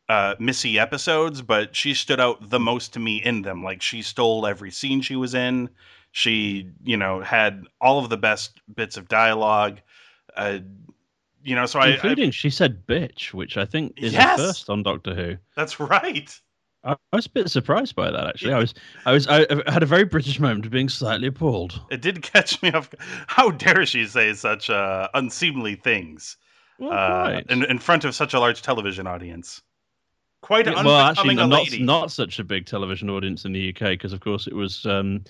uh, 0.09 0.35
Missy 0.39 0.79
episodes, 0.79 1.41
but 1.41 1.75
she 1.75 1.93
stood 1.93 2.19
out 2.19 2.49
the 2.49 2.59
most 2.59 2.93
to 2.93 2.99
me 2.99 3.17
in 3.23 3.41
them. 3.41 3.63
Like 3.63 3.81
she 3.81 4.01
stole 4.01 4.45
every 4.45 4.71
scene 4.71 5.01
she 5.01 5.15
was 5.15 5.33
in. 5.35 5.69
She, 6.11 6.69
you 6.83 6.97
know, 6.97 7.21
had 7.21 7.63
all 7.81 7.99
of 8.03 8.09
the 8.09 8.17
best 8.17 8.59
bits 8.73 8.97
of 8.97 9.07
dialogue. 9.07 9.79
Uh, 10.35 10.59
you 11.43 11.55
know, 11.55 11.65
so 11.65 11.79
I, 11.79 11.87
I 11.87 11.89
Including, 11.89 12.31
she 12.31 12.49
said 12.49 12.85
bitch, 12.87 13.33
which 13.33 13.57
I 13.57 13.65
think 13.65 13.93
is 13.97 14.13
Yes! 14.13 14.39
first 14.39 14.69
on 14.69 14.83
Doctor 14.83 15.13
Who. 15.15 15.37
that's 15.55 15.79
right. 15.79 16.39
I, 16.83 16.93
I 17.11 17.15
was 17.15 17.25
a 17.25 17.29
bit 17.29 17.49
surprised 17.49 17.95
by 17.95 18.09
that, 18.11 18.27
actually. 18.27 18.53
I 18.53 18.59
was, 18.59 18.73
I 19.05 19.11
was, 19.11 19.27
I, 19.27 19.41
I 19.67 19.71
had 19.71 19.83
a 19.83 19.87
very 19.87 20.05
British 20.05 20.39
moment 20.39 20.65
of 20.65 20.71
being 20.71 20.89
slightly 20.89 21.27
appalled. 21.27 21.81
It 21.89 22.01
did 22.01 22.21
catch 22.21 22.61
me 22.61 22.71
off. 22.71 22.89
How 23.27 23.51
dare 23.51 23.85
she 23.85 24.05
say 24.07 24.33
such 24.33 24.69
uh, 24.69 25.09
unseemly 25.13 25.75
things 25.75 26.37
Well, 26.79 26.91
uh, 26.91 27.29
right. 27.29 27.45
in, 27.49 27.63
in 27.65 27.79
front 27.79 28.05
of 28.05 28.15
such 28.15 28.33
a 28.33 28.39
large 28.39 28.61
television 28.61 29.07
audience? 29.07 29.61
Quite 30.41 30.67
Yeah, 30.67 30.73
unbecoming 30.73 30.85
well, 30.85 30.99
actually, 30.99 31.35
a 31.39 31.47
not 31.47 31.47
lady. 31.47 31.79
not 31.79 32.11
such 32.11 32.39
a 32.39 32.43
big 32.43 32.65
television 32.65 33.09
audience 33.09 33.45
in 33.45 33.53
the 33.53 33.59
UK 33.59 33.91
because, 33.91 34.13
of 34.13 34.19
course, 34.21 34.47
it 34.47 34.53
was 34.55 34.85
um, 34.85 35.23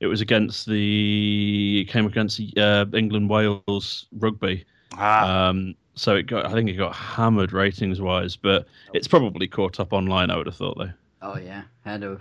it 0.00 0.06
was 0.08 0.20
against 0.20 0.66
the 0.66 1.82
it 1.82 1.88
came 1.90 2.06
against 2.06 2.40
uh, 2.58 2.86
England 2.94 3.30
Wales 3.30 4.06
rugby. 4.12 4.66
ah, 4.92 5.38
Um, 5.50 5.76
so 5.96 6.16
it 6.16 6.24
got 6.24 6.46
I 6.46 6.52
think 6.52 6.70
it 6.70 6.74
got 6.76 6.94
hammered 6.94 7.52
ratings 7.52 8.00
wise, 8.00 8.36
but 8.36 8.66
it's 8.92 9.08
probably 9.08 9.48
caught 9.48 9.80
up 9.80 9.92
online. 9.92 10.30
I 10.30 10.36
would 10.36 10.46
have 10.46 10.56
thought 10.56 10.78
though. 10.78 10.92
Oh 11.22 11.38
yeah, 11.38 11.62
had 11.84 12.00
to. 12.00 12.20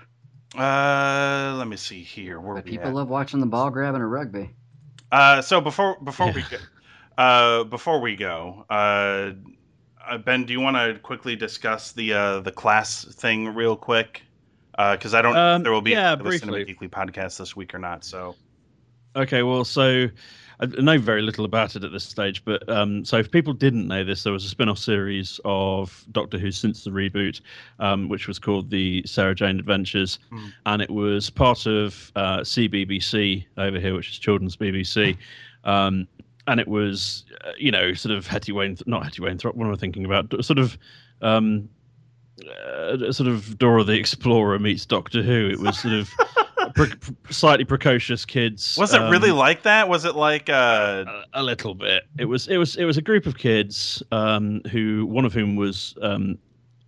uh, 0.55 1.55
let 1.57 1.67
me 1.67 1.77
see 1.77 2.03
here. 2.03 2.39
Where 2.39 2.61
people 2.61 2.91
at? 2.91 2.93
love 2.93 3.09
watching 3.09 3.39
the 3.39 3.47
ball 3.47 3.71
grabbing 3.71 4.01
a 4.01 4.07
rugby. 4.07 4.55
Uh, 5.11 5.41
so 5.41 5.61
before 5.61 5.97
before 6.03 6.31
we 6.31 6.43
go, 6.43 6.57
uh, 7.17 7.63
before 7.63 8.01
we 8.01 8.15
go, 8.15 8.65
uh, 8.69 9.31
uh, 10.09 10.17
Ben, 10.17 10.45
do 10.45 10.53
you 10.53 10.59
want 10.61 10.75
to 10.77 10.99
quickly 10.99 11.35
discuss 11.35 11.91
the 11.91 12.13
uh, 12.13 12.39
the 12.41 12.51
class 12.51 13.05
thing 13.05 13.53
real 13.53 13.75
quick? 13.75 14.23
Because 14.71 15.13
I 15.15 15.21
don't 15.23 15.33
know 15.33 15.53
if 15.53 15.55
Um, 15.57 15.63
there 15.63 15.71
will 15.71 15.81
be 15.81 15.91
yeah, 15.91 16.13
a 16.13 16.31
Cinema. 16.31 16.59
Geekly 16.59 16.89
podcast 16.89 17.37
this 17.39 17.55
week 17.55 17.73
or 17.73 17.79
not. 17.79 18.05
So 18.05 18.35
Okay, 19.15 19.41
well, 19.41 19.65
so 19.65 20.07
I 20.59 20.65
know 20.67 20.99
very 20.99 21.23
little 21.23 21.45
about 21.45 21.75
it 21.75 21.83
at 21.83 21.91
this 21.91 22.03
stage, 22.03 22.45
but 22.45 22.67
um, 22.69 23.03
so 23.03 23.17
if 23.17 23.31
people 23.31 23.53
didn't 23.53 23.87
know 23.87 24.03
this, 24.03 24.21
there 24.21 24.33
was 24.33 24.45
a 24.45 24.49
spin-off 24.49 24.77
series 24.77 25.39
of 25.45 26.05
Doctor 26.11 26.37
Who 26.37 26.51
since 26.51 26.83
the 26.83 26.91
reboot, 26.91 27.41
um, 27.79 28.09
which 28.09 28.27
was 28.27 28.37
called 28.37 28.69
the 28.69 29.01
Sarah 29.07 29.33
Jane 29.33 29.57
Adventures, 29.59 30.19
Mm. 30.31 30.53
and 30.67 30.81
it 30.83 30.91
was 30.91 31.31
part 31.31 31.65
of 31.65 32.11
uh, 32.15 32.39
CBBC 32.41 33.45
over 33.57 33.79
here, 33.79 33.95
which 33.95 34.09
is 34.11 34.19
Children's 34.19 34.55
BBC. 34.57 35.17
Um, 35.63 36.07
and 36.47 36.59
it 36.59 36.67
was, 36.67 37.25
uh, 37.45 37.51
you 37.57 37.71
know, 37.71 37.93
sort 37.93 38.15
of 38.15 38.25
Hetty 38.25 38.51
Wayne, 38.51 38.77
not 38.85 39.03
Hetty 39.03 39.21
Wayne, 39.21 39.37
what 39.43 39.55
am 39.55 39.71
I 39.71 39.75
thinking 39.75 40.05
about? 40.05 40.33
Sort 40.43 40.59
of, 40.59 40.77
um, 41.21 41.69
uh, 42.45 43.11
sort 43.11 43.27
of 43.27 43.57
Dora 43.57 43.83
the 43.83 43.93
Explorer 43.93 44.57
meets 44.59 44.85
Doctor 44.85 45.21
Who. 45.21 45.49
It 45.49 45.59
was 45.59 45.79
sort 45.79 45.93
of 45.93 46.09
pre- 46.75 46.93
slightly 47.29 47.65
precocious 47.65 48.25
kids. 48.25 48.77
was 48.77 48.93
it 48.93 49.01
really 49.09 49.31
um, 49.31 49.37
like 49.37 49.63
that? 49.63 49.89
Was 49.89 50.05
it 50.05 50.15
like 50.15 50.49
uh, 50.49 51.05
a, 51.33 51.41
a 51.41 51.43
little 51.43 51.73
bit. 51.73 52.03
It 52.17 52.25
was 52.25 52.47
it 52.47 52.57
was 52.57 52.75
it 52.77 52.85
was 52.85 52.97
a 52.97 53.01
group 53.01 53.25
of 53.25 53.37
kids 53.37 54.01
um, 54.11 54.61
who 54.71 55.05
one 55.05 55.25
of 55.25 55.33
whom 55.33 55.55
was 55.55 55.95
um, 56.01 56.37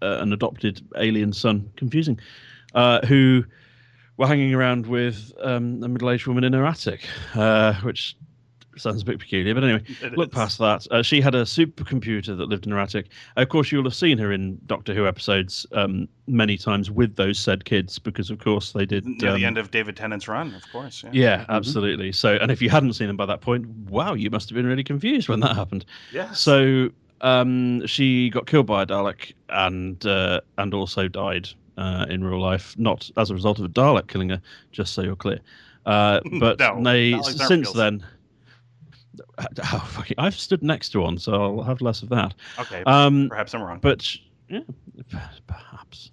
uh, 0.02 0.19
an 0.22 0.32
adopted 0.32 0.82
alien 0.98 1.34
son, 1.34 1.69
confusing, 1.76 2.19
uh, 2.76 3.06
who 3.06 3.43
were 4.17 4.28
hanging 4.28 4.54
around 4.54 4.86
with 4.86 5.34
um, 5.41 5.82
a 5.84 5.88
middle-aged 5.88 6.28
woman 6.28 6.43
in 6.43 6.54
her 6.54 6.65
attic, 6.65 7.02
uh, 7.36 7.74
which 7.82 8.15
sounds 8.80 9.02
a 9.02 9.06
bit 9.06 9.20
peculiar. 9.20 9.54
But 9.54 9.63
anyway, 9.63 9.84
it 10.02 10.18
look 10.18 10.30
is? 10.30 10.34
past 10.34 10.58
that. 10.60 10.88
Uh, 10.92 11.04
she 11.04 11.22
had 11.22 11.36
a 11.36 11.44
supercomputer 11.44 12.38
that 12.38 12.50
lived 12.50 12.65
in 12.65 12.72
her 12.72 12.80
attic. 12.80 13.08
Of 13.38 13.50
course, 13.50 13.72
you'll 13.72 13.84
have 13.84 13.96
seen 13.96 14.18
her 14.18 14.32
in 14.32 14.60
Doctor 14.65 14.94
Who 14.94 15.08
episodes 15.08 15.65
um, 15.74 16.08
many 16.28 16.58
times 16.58 16.92
with 16.92 17.15
those 17.15 17.39
said 17.39 17.65
kids, 17.65 18.00
because 18.00 18.30
of 18.30 18.39
course 18.39 18.72
they 18.72 18.86
did. 18.86 19.06
near 19.06 19.32
um, 19.32 19.36
the 19.36 19.46
end 19.46 19.58
of 19.58 19.72
David 19.72 19.96
Tennant's 19.96 20.28
run, 20.28 20.54
of 20.54 20.63
course. 20.72 21.04
Yeah. 21.04 21.10
yeah, 21.13 21.46
absolutely. 21.50 22.12
So, 22.12 22.36
and 22.36 22.52
if 22.52 22.62
you 22.62 22.70
hadn't 22.70 22.94
seen 22.94 23.08
them 23.08 23.18
by 23.18 23.26
that 23.26 23.42
point, 23.42 23.68
wow, 23.89 24.13
you 24.13 24.30
must 24.30 24.50
have 24.50 24.56
been 24.56 24.68
really 24.68 24.84
confused 24.84 25.30
when 25.30 25.39
that 25.42 25.56
happened. 25.56 25.86
Yeah. 26.12 26.32
So, 26.32 26.89
um, 27.22 27.86
she 27.86 28.30
got 28.30 28.48
killed 28.48 28.65
by 28.65 28.84
a 28.84 28.86
Dalek 28.86 29.34
and 29.50 30.04
uh, 30.06 30.42
and 30.58 30.74
also 30.74 31.08
died 31.08 31.50
uh, 31.78 32.06
in 32.10 32.24
real 32.24 32.42
life, 32.42 32.78
not 32.78 33.10
as 33.18 33.30
a 33.30 33.34
result 33.34 33.60
of 33.60 33.65
a 33.65 33.70
Dalek 33.70 34.08
killing 34.08 34.30
her. 34.30 34.42
Just 34.72 34.94
so 34.94 35.02
you're 35.02 35.15
clear. 35.15 35.39
Uh, 35.86 36.20
but 36.39 36.60
No, 36.60 36.76
they 36.84 37.13
Daleks 37.13 37.48
since 37.48 37.72
then. 37.74 38.06
Oh, 39.72 40.04
I've 40.17 40.36
stood 40.36 40.63
next 40.63 40.90
to 40.90 41.02
one, 41.02 41.17
so 41.17 41.34
I'll 41.34 41.63
have 41.63 41.82
less 41.82 42.02
of 42.02 42.10
that. 42.10 42.34
Okay. 42.60 42.84
Um, 42.86 43.28
perhaps 43.30 43.54
I'm 43.54 43.62
wrong. 43.62 43.80
but 43.82 44.15
yeah, 44.50 44.62
perhaps. 45.48 46.12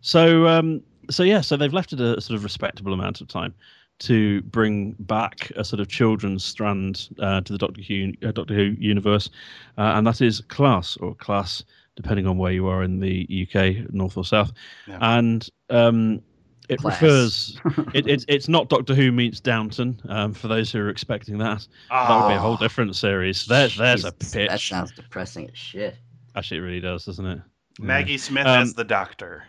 So 0.00 0.46
um, 0.48 0.82
so 1.10 1.22
yeah, 1.22 1.40
so 1.40 1.56
they've 1.56 1.72
left 1.72 1.92
it 1.92 2.00
a 2.00 2.20
sort 2.20 2.36
of 2.36 2.44
respectable 2.44 2.92
amount 2.92 3.20
of 3.20 3.28
time 3.28 3.54
to 4.00 4.40
bring 4.42 4.92
back 5.00 5.52
a 5.56 5.64
sort 5.64 5.78
of 5.78 5.88
children's 5.88 6.42
strand 6.42 7.08
uh, 7.18 7.42
to 7.42 7.52
the 7.52 7.58
Doctor 7.58 7.82
Who 7.82 8.12
uh, 8.26 8.32
Doctor 8.32 8.54
Who 8.54 8.74
universe, 8.78 9.30
uh, 9.78 9.92
and 9.94 10.06
that 10.06 10.20
is 10.20 10.40
class 10.42 10.96
or 10.98 11.14
class, 11.14 11.62
depending 11.96 12.26
on 12.26 12.38
where 12.38 12.52
you 12.52 12.66
are 12.66 12.82
in 12.82 13.00
the 13.00 13.46
UK, 13.46 13.92
north 13.92 14.16
or 14.16 14.24
south. 14.24 14.52
Yeah. 14.86 14.98
And 15.00 15.48
um, 15.68 16.22
it 16.70 16.78
class. 16.80 17.00
refers. 17.02 17.60
it, 17.94 18.06
it's 18.06 18.24
it's 18.28 18.48
not 18.48 18.68
Doctor 18.68 18.94
Who 18.94 19.12
meets 19.12 19.40
Downton. 19.40 20.00
Um, 20.08 20.32
for 20.32 20.48
those 20.48 20.70
who 20.72 20.78
are 20.80 20.88
expecting 20.88 21.38
that, 21.38 21.66
that 21.90 22.22
would 22.22 22.28
be 22.28 22.34
a 22.34 22.38
whole 22.38 22.54
Oh. 22.54 22.56
different 22.56 22.96
series. 22.96 23.46
There's 23.46 23.76
there's 23.76 24.04
a 24.04 24.12
pitch. 24.12 24.48
That 24.48 24.60
sounds 24.60 24.92
depressing 24.92 25.48
as 25.50 25.58
shit. 25.58 25.96
Actually, 26.36 26.58
it 26.58 26.60
really 26.60 26.80
does, 26.80 27.04
doesn't 27.04 27.26
it? 27.26 27.40
Yeah. 27.78 27.84
Maggie 27.84 28.18
Smith 28.18 28.46
Um, 28.46 28.62
as 28.62 28.74
the 28.74 28.84
doctor. 28.84 29.44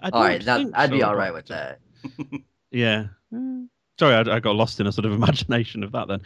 I 0.00 0.10
All 0.10 0.22
right, 0.22 0.42
that, 0.44 0.66
I'd 0.74 0.90
be 0.90 1.00
so, 1.00 1.06
all 1.06 1.12
but- 1.12 1.18
right 1.18 1.34
with 1.34 1.46
that. 1.46 1.80
Yeah. 2.70 3.06
Sorry, 3.98 4.14
I, 4.14 4.36
I 4.36 4.40
got 4.40 4.54
lost 4.54 4.78
in 4.80 4.86
a 4.86 4.92
sort 4.92 5.04
of 5.04 5.12
imagination 5.20 5.82
of 5.82 5.92
that 5.92 6.06
then. 6.08 6.20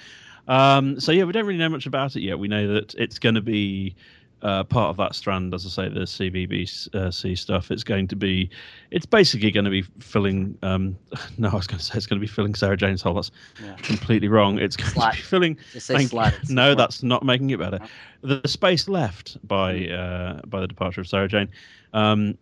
Um, 0.47 1.01
so 1.01 1.11
yeah, 1.11 1.25
we 1.25 1.33
don't 1.33 1.47
really 1.47 1.59
know 1.59 1.71
much 1.71 1.87
about 1.87 2.17
it 2.17 2.21
yet. 2.21 2.39
We 2.39 2.49
know 2.49 2.75
that 2.75 2.95
it's 2.97 3.19
going 3.19 3.35
to 3.35 3.41
be 3.41 3.97
uh, 4.45 4.63
part 4.63 4.91
of 4.91 4.97
that 4.99 5.15
strand, 5.15 5.55
as 5.55 5.65
I 5.65 5.69
say, 5.71 5.89
the 5.89 6.01
CBBC 6.01 7.37
stuff. 7.39 7.71
It's 7.71 7.83
going 7.83 8.07
to 8.09 8.17
be, 8.17 8.51
it's 8.91 9.07
basically 9.07 9.51
going 9.51 9.65
to 9.65 9.71
be 9.71 9.83
filling. 10.01 10.57
Um, 10.63 10.97
no, 11.39 11.49
I 11.49 11.55
was 11.55 11.67
going 11.67 11.79
to 11.79 11.85
say 11.85 11.97
it's 11.97 12.07
going 12.07 12.21
to 12.21 12.25
be 12.25 12.31
filling 12.31 12.55
Sarah 12.55 12.77
Jane's 12.77 13.03
hole. 13.03 13.15
That's 13.15 13.31
Yeah. 13.63 13.75
completely 13.77 14.29
wrong. 14.29 14.59
It's 14.59 14.77
going 14.77 14.93
to 14.93 15.17
be 15.17 15.23
filling. 15.23 15.57
Thank- 15.73 16.13
no, 16.51 16.75
that's 16.75 17.03
not 17.03 17.25
making 17.25 17.51
it 17.51 17.59
better. 17.59 17.79
The, 18.21 18.41
the 18.43 18.49
space 18.49 18.89
left 18.89 19.37
by 19.49 19.75
Mm. 19.75 20.39
uh, 20.39 20.41
by 20.47 20.61
the 20.61 20.67
departure 20.69 21.01
of 21.01 21.09
Sarah 21.09 21.27
Jane, 21.27 21.49
um, 21.95 22.37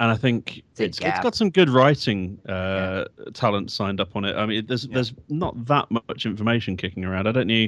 and 0.00 0.10
I 0.10 0.16
think 0.16 0.62
It's 0.76 0.98
it's, 0.98 1.20
got 1.20 1.34
some 1.34 1.50
good 1.50 1.68
writing 1.68 2.38
uh, 2.48 3.04
talent 3.34 3.70
signed 3.70 4.00
up 4.00 4.16
on 4.16 4.24
it. 4.24 4.34
I 4.34 4.44
mean, 4.46 4.66
there's 4.66 4.86
Yeah. 4.86 4.94
there's 4.94 5.12
not 5.28 5.66
that 5.66 5.90
much 5.90 6.26
information 6.26 6.76
kicking 6.76 7.04
around. 7.04 7.28
I 7.28 7.32
don't 7.32 7.46
know. 7.46 7.66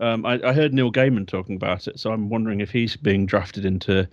Um, 0.00 0.24
I, 0.24 0.40
I 0.42 0.52
heard 0.52 0.72
Neil 0.72 0.90
Gaiman 0.90 1.26
talking 1.28 1.56
about 1.56 1.86
it, 1.86 2.00
so 2.00 2.12
I'm 2.12 2.28
wondering 2.28 2.60
if 2.60 2.70
he's 2.70 2.96
being 2.96 3.26
drafted 3.26 3.64
into 3.64 4.08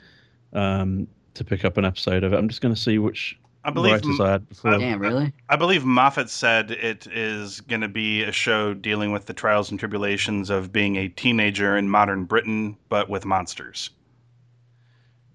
um, 0.54 1.08
to 1.34 1.44
pick 1.44 1.64
up 1.64 1.78
an 1.78 1.86
episode 1.86 2.24
of 2.24 2.34
it. 2.34 2.38
I'm 2.38 2.50
just 2.50 2.62
going 2.62 2.76
to 2.76 2.80
see 2.80 2.98
which 3.00 3.40
I 3.64 3.70
believe 3.70 3.94
writers 3.94 4.20
I 4.20 4.32
had 4.32 4.50
before. 4.50 4.78
Damn, 4.78 5.00
really? 5.00 5.34
I 5.50 5.56
believe 5.56 5.86
Moffat 5.86 6.30
said 6.30 6.72
it 6.72 7.08
is 7.08 7.62
going 7.62 7.82
to 7.82 7.88
be 7.88 8.24
a 8.24 8.32
show 8.32 8.74
dealing 8.74 9.12
with 9.12 9.26
the 9.26 9.34
trials 9.34 9.72
and 9.72 9.80
tribulations 9.80 10.50
of 10.50 10.72
being 10.72 10.98
a 10.98 11.08
teenager 11.10 11.78
in 11.78 11.90
modern 11.90 12.26
Britain, 12.26 12.78
but 12.90 13.10
with 13.10 13.26
monsters. 13.26 13.90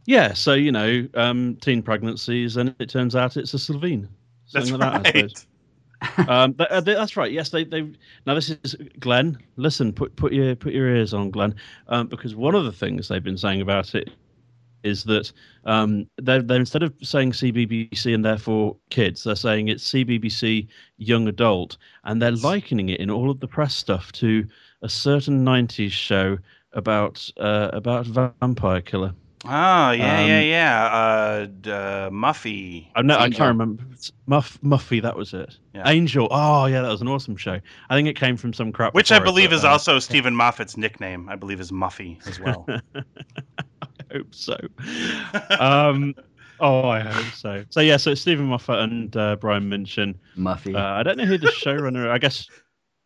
Yeah, 0.06 0.32
so 0.32 0.54
you 0.54 0.72
know, 0.72 1.08
um, 1.14 1.56
teen 1.60 1.82
pregnancies, 1.82 2.56
and 2.56 2.74
it 2.78 2.88
turns 2.88 3.14
out 3.14 3.36
it's 3.36 3.54
a 3.54 3.58
Sylvine. 3.58 4.08
That's 4.52 4.68
Something 4.68 4.80
like 4.80 5.02
that, 5.04 5.06
I 5.06 5.20
suppose. 5.20 5.34
right. 5.34 5.46
Um, 6.28 6.54
th- 6.54 6.68
uh, 6.70 6.80
th- 6.80 6.96
that's 6.96 7.16
right. 7.16 7.32
Yes, 7.32 7.50
they 7.50 7.64
they 7.64 7.82
now 8.26 8.34
this 8.34 8.50
is 8.50 8.76
Glenn. 8.98 9.38
Listen, 9.56 9.92
put 9.92 10.14
put 10.16 10.32
your 10.32 10.54
put 10.54 10.72
your 10.72 10.88
ears 10.88 11.14
on, 11.14 11.30
Glenn, 11.30 11.54
um, 11.88 12.08
because 12.08 12.34
one 12.34 12.54
of 12.54 12.64
the 12.64 12.72
things 12.72 13.08
they've 13.08 13.22
been 13.22 13.38
saying 13.38 13.60
about 13.60 13.94
it 13.94 14.10
is 14.82 15.04
that 15.04 15.32
um, 15.64 16.06
they're, 16.18 16.42
they're 16.42 16.58
instead 16.58 16.82
of 16.82 16.92
saying 17.02 17.32
CBBC 17.32 18.14
and 18.14 18.24
therefore 18.24 18.76
kids, 18.90 19.22
they're 19.22 19.36
saying 19.36 19.68
it's 19.68 19.90
CBBC 19.92 20.66
young 20.98 21.28
adult, 21.28 21.76
and 22.04 22.20
they're 22.20 22.32
likening 22.32 22.88
it 22.88 23.00
in 23.00 23.10
all 23.10 23.30
of 23.30 23.40
the 23.40 23.48
press 23.48 23.74
stuff 23.74 24.12
to 24.12 24.46
a 24.82 24.88
certain 24.88 25.44
'90s 25.44 25.90
show 25.92 26.38
about 26.72 27.28
uh, 27.38 27.70
about 27.72 28.06
vampire 28.06 28.80
killer. 28.80 29.14
Oh, 29.44 29.90
yeah, 29.90 30.20
Um, 30.20 30.28
yeah, 30.28 30.40
yeah. 30.40 30.84
Uh, 30.86 31.46
d- 31.46 31.70
uh, 31.70 32.10
Muffy. 32.10 32.86
I 32.94 33.02
know 33.02 33.16
I 33.16 33.26
Angel. 33.26 33.38
can't 33.38 33.48
remember. 33.48 33.82
It's 33.92 34.12
Muff 34.26 34.56
Muffy, 34.62 35.02
that 35.02 35.16
was 35.16 35.34
it. 35.34 35.56
Yeah. 35.74 35.82
Angel. 35.88 36.28
Oh 36.30 36.66
yeah, 36.66 36.80
that 36.82 36.88
was 36.88 37.00
an 37.00 37.08
awesome 37.08 37.36
show. 37.36 37.58
I 37.90 37.94
think 37.96 38.06
it 38.06 38.14
came 38.14 38.36
from 38.36 38.52
some 38.52 38.70
crap. 38.70 38.94
Which 38.94 39.10
I 39.10 39.18
before 39.18 39.24
it, 39.26 39.30
believe 39.32 39.50
but, 39.50 39.56
is 39.56 39.64
uh, 39.64 39.70
also 39.70 39.98
Steven 39.98 40.34
Moffat's 40.36 40.76
nickname. 40.76 41.28
I 41.28 41.34
believe 41.34 41.60
is 41.60 41.72
Muffy 41.72 42.24
as 42.28 42.38
well. 42.38 42.66
I 42.94 44.14
hope 44.16 44.32
so. 44.32 44.56
um, 45.58 46.14
oh, 46.60 46.88
I 46.88 47.00
hope 47.00 47.34
so. 47.34 47.64
So 47.70 47.80
yeah, 47.80 47.96
so 47.96 48.12
it's 48.12 48.20
Steven 48.20 48.44
Moffat 48.46 48.78
and 48.78 49.16
uh, 49.16 49.36
Brian 49.36 49.68
Minchin. 49.68 50.14
Muffy. 50.36 50.74
Uh, 50.76 50.78
I 51.00 51.02
don't 51.02 51.16
know 51.18 51.24
who 51.24 51.38
the 51.38 51.48
showrunner. 51.48 52.08
I 52.08 52.18
guess 52.18 52.48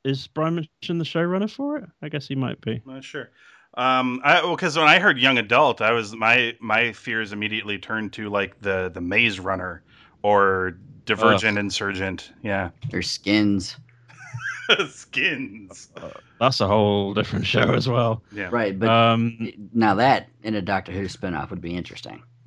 is 0.04 0.26
Brian 0.26 0.56
Minchin 0.56 0.98
the 0.98 1.04
showrunner 1.04 1.50
for 1.50 1.78
it? 1.78 1.88
I 2.02 2.08
guess 2.10 2.28
he 2.28 2.34
might 2.34 2.60
be. 2.60 2.82
Not 2.84 3.04
sure. 3.04 3.30
Um, 3.76 4.20
I 4.24 4.42
well, 4.42 4.56
because 4.56 4.76
when 4.78 4.88
I 4.88 4.98
heard 4.98 5.18
young 5.18 5.38
adult, 5.38 5.80
I 5.82 5.92
was 5.92 6.14
my 6.16 6.54
my 6.60 6.92
fears 6.92 7.32
immediately 7.32 7.78
turned 7.78 8.12
to 8.14 8.28
like 8.30 8.60
the 8.60 8.90
the 8.92 9.00
Maze 9.02 9.38
Runner 9.38 9.82
or 10.22 10.78
Divergent 11.04 11.58
Insurgent. 11.58 12.32
Yeah, 12.42 12.70
Their 12.90 13.02
skins. 13.02 13.76
skins. 14.88 15.88
That's 16.40 16.60
a 16.60 16.66
whole 16.66 17.14
different 17.14 17.46
show 17.46 17.74
as 17.74 17.88
well. 17.88 18.22
Yeah, 18.32 18.48
Right, 18.50 18.76
but 18.78 18.88
Um, 18.88 19.52
now 19.72 19.94
that 19.94 20.28
in 20.42 20.54
a 20.56 20.62
Doctor 20.62 20.90
Who 20.92 21.04
spinoff 21.06 21.50
would 21.50 21.60
be 21.60 21.74
interesting. 21.76 22.22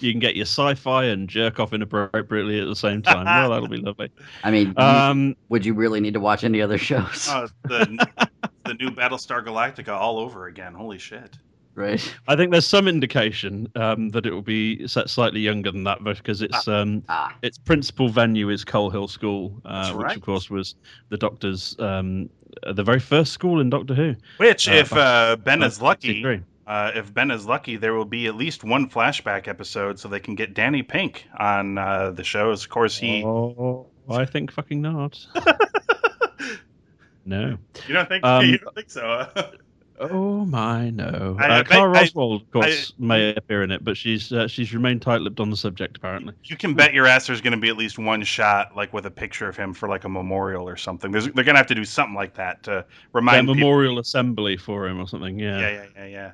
you 0.00 0.12
can 0.12 0.18
get 0.20 0.34
your 0.36 0.44
sci-fi 0.46 1.04
and 1.04 1.28
jerk 1.28 1.58
off 1.60 1.72
inappropriately 1.72 2.60
at 2.60 2.66
the 2.66 2.76
same 2.76 3.02
time. 3.02 3.24
well, 3.26 3.50
that'll 3.50 3.68
be 3.68 3.76
lovely. 3.78 4.10
I 4.44 4.50
mean, 4.50 4.68
you- 4.68 4.82
Um, 4.82 5.36
would 5.48 5.64
you 5.64 5.74
really 5.74 6.00
need 6.00 6.14
to 6.14 6.20
watch 6.20 6.42
any 6.44 6.60
other 6.60 6.78
shows? 6.78 7.28
Oh, 7.30 7.46
the 7.64 8.28
the 8.70 8.84
new 8.84 8.90
Battlestar 8.90 9.44
Galactica 9.44 9.88
all 9.88 10.18
over 10.18 10.46
again. 10.46 10.74
Holy 10.74 10.98
shit! 10.98 11.36
right? 11.74 12.14
I 12.28 12.36
think 12.36 12.50
there's 12.50 12.66
some 12.66 12.86
indication 12.88 13.70
um, 13.74 14.10
that 14.10 14.26
it 14.26 14.32
will 14.32 14.42
be 14.42 14.86
set 14.86 15.08
slightly 15.08 15.40
younger 15.40 15.70
than 15.70 15.84
that 15.84 16.02
because 16.04 16.42
it's 16.42 16.68
um, 16.68 17.02
Ah, 17.08 17.34
its 17.42 17.58
principal 17.58 18.08
venue 18.08 18.50
is 18.50 18.64
Coal 18.64 18.90
Hill 18.90 19.08
School, 19.08 19.60
uh, 19.64 19.84
That's 19.84 19.96
which 19.96 20.04
right. 20.04 20.16
of 20.16 20.22
course 20.22 20.50
was 20.50 20.74
the 21.08 21.16
Doctor's 21.16 21.76
um, 21.78 22.28
uh, 22.64 22.72
the 22.72 22.82
very 22.84 23.00
first 23.00 23.32
school 23.32 23.60
in 23.60 23.70
Doctor 23.70 23.94
Who. 23.94 24.14
Which, 24.36 24.68
Uh, 24.68 24.72
if 24.72 24.92
uh, 24.92 25.36
Ben 25.36 25.62
is 25.62 25.80
lucky, 25.80 26.24
uh, 26.66 26.92
if 26.94 27.12
Ben 27.12 27.30
is 27.30 27.46
lucky, 27.46 27.76
there 27.76 27.94
will 27.94 28.04
be 28.04 28.26
at 28.26 28.34
least 28.36 28.62
one 28.62 28.88
flashback 28.88 29.48
episode, 29.48 29.98
so 29.98 30.08
they 30.08 30.20
can 30.20 30.34
get 30.34 30.54
Danny 30.54 30.82
Pink 30.82 31.26
on 31.38 31.78
uh, 31.78 32.10
the 32.10 32.24
show. 32.24 32.50
Of 32.50 32.68
course, 32.68 32.96
he. 32.96 33.24
Oh, 33.24 33.86
I 34.08 34.24
think 34.24 34.52
fucking 34.52 34.80
not. 34.80 35.18
no. 37.24 37.56
You 37.86 37.94
don't 37.94 38.08
think? 38.08 38.24
Um, 38.24 38.44
you 38.46 38.58
don't 38.58 38.74
think 38.74 38.90
so? 38.90 39.26
Oh 40.02 40.46
my 40.46 40.88
no. 40.88 41.36
I- 41.38 41.44
I 41.46 41.60
uh, 41.60 41.64
Clara 41.64 41.98
Oswald, 41.98 42.40
of 42.40 42.50
course, 42.50 42.94
may 42.98 43.34
appear 43.34 43.62
in 43.62 43.70
it, 43.70 43.84
but 43.84 43.98
she's 43.98 44.32
uh, 44.32 44.48
she's 44.48 44.72
remained 44.72 45.02
tight-lipped 45.02 45.38
on 45.40 45.50
the 45.50 45.56
subject 45.58 45.98
apparently. 45.98 46.32
you 46.44 46.56
can 46.56 46.72
bet 46.72 46.94
your 46.94 47.06
ass 47.06 47.26
there's 47.26 47.42
going 47.42 47.52
to 47.52 47.58
be 47.58 47.68
at 47.68 47.76
least 47.76 47.98
one 47.98 48.22
shot, 48.22 48.74
like 48.74 48.94
with 48.94 49.04
a 49.04 49.10
picture 49.10 49.46
of 49.46 49.58
him 49.58 49.74
for 49.74 49.90
like 49.90 50.04
a 50.04 50.08
memorial 50.08 50.66
or 50.66 50.76
something. 50.78 51.12
There's, 51.12 51.24
they're 51.26 51.44
going 51.44 51.54
to 51.54 51.58
have 51.58 51.66
to 51.66 51.74
do 51.74 51.84
something 51.84 52.14
like 52.14 52.32
that 52.36 52.62
to 52.62 52.70
Yeah, 52.70 52.82
remind 53.12 53.42
people. 53.48 53.54
memorial 53.56 53.98
assembly 53.98 54.56
for 54.56 54.88
him 54.88 54.98
or 54.98 55.06
something. 55.06 55.38
Yeah. 55.38 55.58
Yeah, 55.60 55.84
yeah, 55.96 56.06
yeah, 56.06 56.32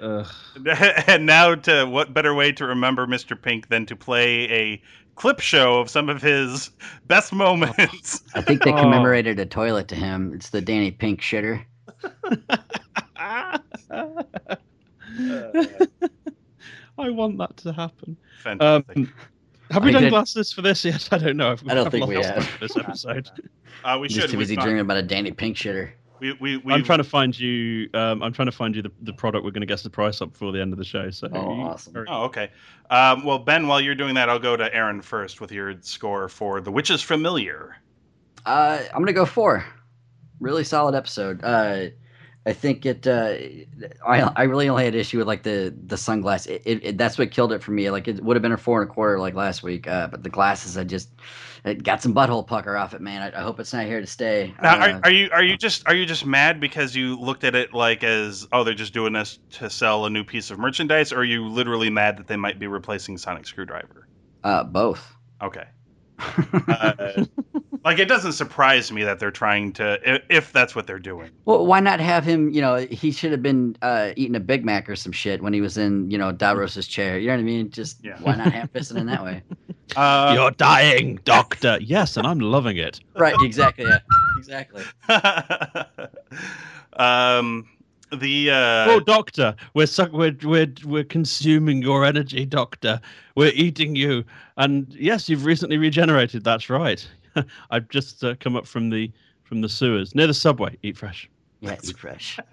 Ugh. 0.00 0.26
yeah. 0.64 1.02
and 1.06 1.26
now, 1.26 1.54
to 1.54 1.84
what 1.84 2.12
better 2.12 2.34
way 2.34 2.50
to 2.52 2.66
remember 2.66 3.06
Mr. 3.06 3.40
Pink 3.40 3.68
than 3.68 3.86
to 3.86 3.94
play 3.94 4.50
a 4.50 4.82
clip 5.14 5.40
show 5.40 5.80
of 5.80 5.90
some 5.90 6.08
of 6.08 6.22
his 6.22 6.70
best 7.06 7.32
moments? 7.32 8.22
I 8.34 8.40
think 8.42 8.62
they 8.62 8.72
Oh. 8.72 8.80
commemorated 8.80 9.38
a 9.38 9.46
toilet 9.46 9.88
to 9.88 9.94
him. 9.94 10.32
It's 10.34 10.50
the 10.50 10.60
Danny 10.60 10.90
Pink 10.90 11.20
shitter. 11.20 11.64
I 16.98 17.08
want 17.10 17.38
that 17.38 17.56
to 17.58 17.72
happen. 17.72 18.16
Fantastic. 18.42 18.96
Um, 18.96 19.12
have 19.70 19.84
we 19.84 19.90
I 19.90 19.92
done 19.92 20.02
did- 20.04 20.10
glasses 20.10 20.52
for 20.52 20.62
this 20.62 20.84
yet? 20.84 21.08
I 21.12 21.18
don't 21.18 21.36
know. 21.36 21.52
I've, 21.52 21.62
I 21.68 21.74
don't 21.74 21.86
I've 21.86 21.92
think 21.92 22.06
we 22.06 22.16
have. 22.16 22.34
track 22.46 22.60
this 22.60 22.76
episode. 22.76 23.30
uh, 23.84 23.98
we 24.00 24.08
Just 24.08 24.30
too 24.30 24.38
busy 24.38 24.56
dreaming 24.56 24.80
about 24.80 24.96
a 24.96 25.02
Danny 25.02 25.30
Pink 25.32 25.56
shitter. 25.56 25.92
We, 26.20 26.32
we, 26.40 26.56
we, 26.58 26.72
I'm 26.72 26.84
trying 26.84 26.98
to 26.98 27.04
find 27.04 27.38
you. 27.38 27.88
Um, 27.94 28.22
I'm 28.22 28.32
trying 28.32 28.46
to 28.46 28.52
find 28.52 28.76
you 28.76 28.82
the, 28.82 28.92
the 29.02 29.12
product 29.12 29.44
we're 29.44 29.50
going 29.50 29.62
to 29.62 29.66
guess 29.66 29.82
the 29.82 29.90
price 29.90 30.20
up 30.20 30.32
before 30.32 30.52
the 30.52 30.60
end 30.60 30.72
of 30.72 30.78
the 30.78 30.84
show. 30.84 31.10
So, 31.10 31.28
Oh, 31.32 31.54
you- 31.54 31.62
awesome. 31.62 31.94
hurry. 31.94 32.06
Oh, 32.10 32.24
okay. 32.24 32.50
Um, 32.90 33.24
well, 33.24 33.38
Ben, 33.38 33.66
while 33.66 33.80
you're 33.80 33.94
doing 33.94 34.14
that, 34.14 34.28
I'll 34.28 34.38
go 34.38 34.56
to 34.56 34.74
Aaron 34.74 35.00
first 35.02 35.40
with 35.40 35.50
your 35.52 35.74
score 35.80 36.28
for 36.28 36.60
The 36.60 36.70
Witch's 36.70 37.02
Familiar. 37.02 37.76
Uh, 38.46 38.78
I'm 38.92 39.00
gonna 39.00 39.12
go 39.12 39.26
four. 39.26 39.64
Really 40.40 40.64
solid 40.64 40.94
episode. 40.94 41.40
Uh, 41.44 41.86
I 42.46 42.54
think 42.54 42.86
it. 42.86 43.06
Uh, 43.06 43.34
I 44.06 44.22
I 44.34 44.42
really 44.44 44.68
only 44.68 44.84
had 44.84 44.94
issue 44.94 45.18
with 45.18 45.26
like 45.26 45.42
the 45.42 45.74
the 45.86 45.96
sunglass. 45.96 46.46
It, 46.46 46.62
it, 46.64 46.84
it 46.84 46.98
that's 46.98 47.18
what 47.18 47.30
killed 47.30 47.52
it 47.52 47.62
for 47.62 47.72
me. 47.72 47.90
Like 47.90 48.08
it 48.08 48.22
would 48.24 48.34
have 48.34 48.42
been 48.42 48.52
a 48.52 48.56
four 48.56 48.80
and 48.80 48.90
a 48.90 48.92
quarter 48.92 49.18
like 49.18 49.34
last 49.34 49.62
week. 49.62 49.86
Uh, 49.86 50.06
but 50.06 50.22
the 50.22 50.30
glasses, 50.30 50.78
I 50.78 50.84
just 50.84 51.10
it 51.66 51.82
got 51.82 52.00
some 52.02 52.14
butthole 52.14 52.46
pucker 52.46 52.78
off 52.78 52.94
it, 52.94 53.02
man. 53.02 53.20
I, 53.20 53.38
I 53.38 53.42
hope 53.42 53.60
it's 53.60 53.74
not 53.74 53.84
here 53.84 54.00
to 54.00 54.06
stay. 54.06 54.54
Now, 54.62 54.74
Uh, 54.74 54.78
are, 54.78 55.00
are 55.04 55.10
you 55.10 55.28
are 55.32 55.42
you 55.42 55.58
just 55.58 55.86
are 55.86 55.94
you 55.94 56.06
just 56.06 56.24
mad 56.24 56.60
because 56.60 56.96
you 56.96 57.20
looked 57.20 57.44
at 57.44 57.54
it 57.54 57.74
like 57.74 58.02
as 58.02 58.48
oh 58.52 58.64
they're 58.64 58.72
just 58.72 58.94
doing 58.94 59.12
this 59.12 59.38
to 59.52 59.68
sell 59.68 60.06
a 60.06 60.10
new 60.10 60.24
piece 60.24 60.50
of 60.50 60.58
merchandise, 60.58 61.12
or 61.12 61.18
are 61.18 61.24
you 61.24 61.46
literally 61.46 61.90
mad 61.90 62.16
that 62.16 62.26
they 62.26 62.36
might 62.36 62.58
be 62.58 62.66
replacing 62.66 63.18
Sonic 63.18 63.46
Screwdriver? 63.46 64.08
uh, 64.44 64.64
both. 64.64 65.14
Okay. 65.42 65.64
Like 67.84 67.98
it 67.98 68.08
doesn't 68.08 68.32
surprise 68.32 68.92
me 68.92 69.02
that 69.04 69.18
they're 69.18 69.30
trying 69.30 69.72
to 69.74 69.98
if 70.28 70.52
that's 70.52 70.74
what 70.74 70.86
they're 70.86 70.98
doing. 70.98 71.30
Well, 71.46 71.64
why 71.66 71.80
not 71.80 71.98
have 71.98 72.24
him? 72.24 72.50
You 72.50 72.60
know, 72.60 72.76
he 72.76 73.10
should 73.10 73.32
have 73.32 73.42
been 73.42 73.74
uh, 73.80 74.10
eating 74.16 74.36
a 74.36 74.40
Big 74.40 74.64
Mac 74.66 74.88
or 74.90 74.96
some 74.96 75.12
shit 75.12 75.42
when 75.42 75.54
he 75.54 75.62
was 75.62 75.78
in, 75.78 76.10
you 76.10 76.18
know, 76.18 76.30
Davros's 76.30 76.86
chair. 76.86 77.18
You 77.18 77.28
know 77.28 77.34
what 77.34 77.40
I 77.40 77.44
mean? 77.44 77.70
Just 77.70 78.04
Yeah. 78.04 78.18
why 78.20 78.34
not 78.36 78.52
ham 78.52 78.68
fisting 78.74 78.98
in 78.98 79.06
that 79.06 79.24
way? 79.24 79.42
Uh, 79.96 80.30
You're 80.36 80.52
dying, 80.52 81.18
Doctor. 81.24 81.76
yes, 81.80 82.16
and 82.16 82.24
I'm 82.24 82.38
loving 82.38 82.76
it. 82.76 83.00
Right? 83.16 83.34
Exactly. 83.40 83.86
Yeah. 83.86 83.98
Exactly. 84.38 84.84
um, 86.92 87.66
The 88.12 88.50
uh, 88.50 88.86
oh, 88.90 89.00
doctor, 89.00 89.54
we're 89.74 89.86
suck, 89.86 90.12
we're 90.12 90.36
we're 90.44 90.72
we're 90.84 91.02
consuming 91.04 91.82
your 91.82 92.04
energy, 92.04 92.44
doctor. 92.46 93.00
We're 93.36 93.52
eating 93.54 93.96
you, 93.96 94.24
and 94.56 94.92
yes, 94.94 95.28
you've 95.28 95.44
recently 95.44 95.76
regenerated. 95.78 96.44
That's 96.44 96.68
right. 96.70 97.04
I've 97.70 97.88
just 97.88 98.22
uh, 98.24 98.34
come 98.40 98.56
up 98.56 98.66
from 98.66 98.90
the 98.90 99.10
from 99.44 99.60
the 99.60 99.68
sewers 99.68 100.14
near 100.14 100.26
the 100.26 100.34
subway. 100.34 100.76
Eat 100.82 100.96
fresh. 100.96 101.28
Yeah, 101.60 101.76
eat 101.82 101.98
fresh. 101.98 102.38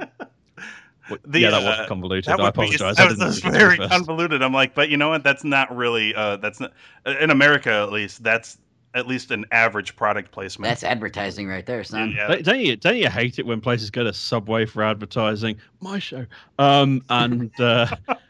Well, 1.09 1.19
The, 1.23 1.39
yeah, 1.39 1.51
that 1.51 1.63
uh, 1.63 1.79
was 1.79 1.87
convoluted. 1.87 2.25
that 2.25 2.39
I 2.39 2.43
would 2.43 2.53
be- 2.53 2.63
apologize. 2.75 2.97
That 2.97 3.03
I 3.03 3.05
was, 3.05 3.13
didn't 3.13 3.19
that 3.19 3.25
was 3.27 3.39
very 3.39 3.77
convoluted. 3.77 4.41
I'm 4.41 4.51
like, 4.51 4.75
but 4.75 4.89
you 4.89 4.97
know 4.97 5.07
what? 5.07 5.23
That's 5.23 5.45
not 5.45 5.73
really. 5.73 6.13
Uh, 6.13 6.35
that's 6.35 6.59
not 6.59 6.73
in 7.21 7.29
America 7.29 7.71
at 7.71 7.93
least. 7.93 8.23
That's 8.23 8.57
at 8.93 9.07
least 9.07 9.31
an 9.31 9.45
average 9.51 9.95
product 9.95 10.31
placement. 10.31 10.67
That's 10.69 10.83
advertising 10.83 11.47
right 11.47 11.65
there, 11.65 11.83
son. 11.85 12.11
yeah. 12.11 12.27
Don't- 12.27 12.43
Don't 12.43 12.59
you 12.59 12.75
don't 12.75 12.97
you 12.97 13.07
hate 13.09 13.39
it 13.39 13.45
when 13.45 13.61
places 13.61 13.89
go 13.89 14.03
to 14.03 14.11
Subway 14.11 14.65
for 14.65 14.83
advertising? 14.83 15.57
My 15.79 15.97
show, 15.99 16.25
um, 16.59 17.01
and 17.09 17.51
uh, 17.61 17.87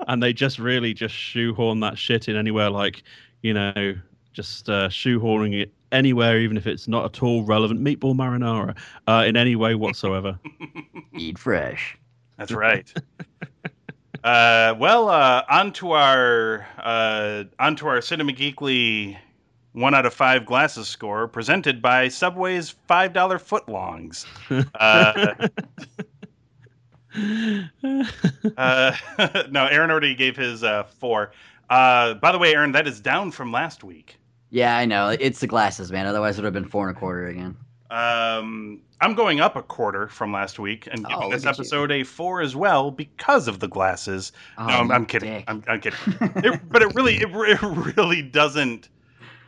and 0.07 0.21
they 0.21 0.31
just 0.31 0.59
really 0.59 0.93
just 0.93 1.15
shoehorn 1.15 1.79
that 1.79 1.97
shit 1.97 2.27
in 2.27 2.35
anywhere, 2.35 2.69
like 2.69 3.01
you 3.41 3.55
know, 3.55 3.95
just 4.33 4.69
uh, 4.69 4.87
shoehorning 4.89 5.59
it 5.59 5.71
anywhere, 5.91 6.39
even 6.39 6.57
if 6.57 6.67
it's 6.67 6.87
not 6.87 7.05
at 7.05 7.23
all 7.23 7.43
relevant. 7.43 7.81
Meatball 7.81 8.15
marinara, 8.15 8.75
uh, 9.07 9.23
in 9.25 9.37
any 9.37 9.55
way 9.55 9.75
whatsoever. 9.75 10.39
Eat 11.17 11.37
fresh. 11.37 11.97
That's 12.37 12.51
right. 12.51 12.91
uh, 14.23 14.75
well, 14.77 15.09
uh, 15.09 15.43
on 15.49 15.73
to 15.73 15.91
our 15.91 16.67
uh, 16.77 17.43
on 17.59 17.75
to 17.77 17.87
our 17.87 18.01
Cinema 18.01 18.33
Geekly 18.33 19.17
one 19.77 19.93
out 19.93 20.07
of 20.07 20.13
five 20.13 20.45
glasses 20.45 20.87
score, 20.87 21.27
presented 21.27 21.81
by 21.81 22.07
Subway's 22.07 22.71
five 22.87 23.13
dollar 23.13 23.39
footlongs. 23.39 24.25
Uh, 24.79 25.47
uh, 28.57 28.95
no, 29.49 29.65
Aaron 29.65 29.89
already 29.89 30.13
gave 30.13 30.37
his 30.37 30.63
uh, 30.63 30.83
four. 30.83 31.31
Uh, 31.67 32.13
by 32.15 32.31
the 32.31 32.37
way, 32.37 32.53
Aaron, 32.53 32.73
that 32.73 32.87
is 32.87 32.99
down 32.99 33.31
from 33.31 33.51
last 33.51 33.83
week. 33.83 34.19
Yeah, 34.49 34.77
I 34.77 34.85
know. 34.85 35.09
It's 35.09 35.39
the 35.39 35.47
glasses, 35.47 35.91
man. 35.91 36.05
Otherwise, 36.05 36.37
it 36.37 36.41
would 36.41 36.45
have 36.45 36.53
been 36.53 36.69
four 36.69 36.87
and 36.87 36.95
a 36.95 36.99
quarter 36.99 37.27
again. 37.27 37.57
Um, 37.91 38.81
I'm 39.01 39.13
going 39.15 39.39
up 39.39 39.55
a 39.55 39.61
quarter 39.63 40.07
from 40.07 40.31
last 40.33 40.59
week 40.59 40.87
and 40.91 41.05
giving 41.05 41.23
Oh, 41.23 41.29
this 41.31 41.43
look 41.45 41.51
at 41.53 41.57
you. 41.57 41.61
episode 41.63 41.91
a 41.91 42.03
four 42.03 42.41
as 42.41 42.55
well 42.55 42.91
because 42.91 43.47
of 43.47 43.59
the 43.59 43.67
glasses. 43.67 44.31
Oh, 44.57 44.67
no, 44.67 44.73
I'm, 44.73 44.91
I'm 44.91 45.05
kidding. 45.05 45.43
I'm, 45.47 45.63
I'm 45.67 45.79
kidding. 45.79 45.99
It, 46.43 46.61
but 46.69 46.81
it 46.81 46.93
really, 46.95 47.15
it, 47.15 47.29
it 47.31 47.61
really 47.97 48.21
doesn't. 48.21 48.89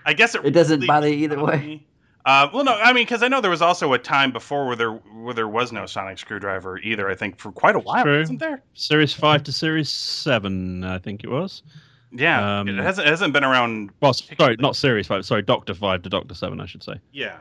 I 0.05 0.13
guess 0.13 0.35
it. 0.35 0.45
It 0.45 0.51
doesn't 0.51 0.79
really 0.79 0.87
bother 0.87 1.07
you 1.09 1.25
either 1.25 1.43
way. 1.43 1.57
me. 1.59 1.85
Uh, 2.25 2.47
well, 2.53 2.63
no, 2.63 2.73
I 2.75 2.93
mean, 2.93 3.05
because 3.05 3.23
I 3.23 3.27
know 3.27 3.41
there 3.41 3.49
was 3.51 3.61
also 3.61 3.93
a 3.93 3.97
time 3.97 4.31
before 4.31 4.67
where 4.67 4.75
there 4.75 4.91
where 4.91 5.33
there 5.33 5.47
was 5.47 5.71
no 5.71 5.85
sonic 5.85 6.17
screwdriver 6.19 6.77
either. 6.79 7.09
I 7.09 7.15
think 7.15 7.37
for 7.39 7.51
quite 7.51 7.75
a 7.75 7.79
while, 7.79 8.03
True. 8.03 8.19
wasn't 8.19 8.39
there? 8.39 8.61
series 8.73 9.13
five 9.13 9.43
to 9.43 9.51
series 9.51 9.89
seven, 9.89 10.83
I 10.83 10.97
think 10.99 11.23
it 11.23 11.29
was. 11.29 11.63
Yeah, 12.11 12.59
Um, 12.59 12.67
it 12.67 12.77
hasn't 12.77 13.07
it 13.07 13.11
hasn't 13.11 13.33
been 13.33 13.43
around. 13.43 13.91
Well, 14.01 14.13
sorry, 14.13 14.55
not 14.59 14.75
series 14.75 15.07
five. 15.07 15.25
Sorry, 15.25 15.41
Doctor 15.41 15.73
five 15.73 16.01
to 16.03 16.09
Doctor 16.09 16.33
seven, 16.33 16.59
I 16.59 16.65
should 16.65 16.81
say. 16.83 16.95
Yeah, 17.11 17.37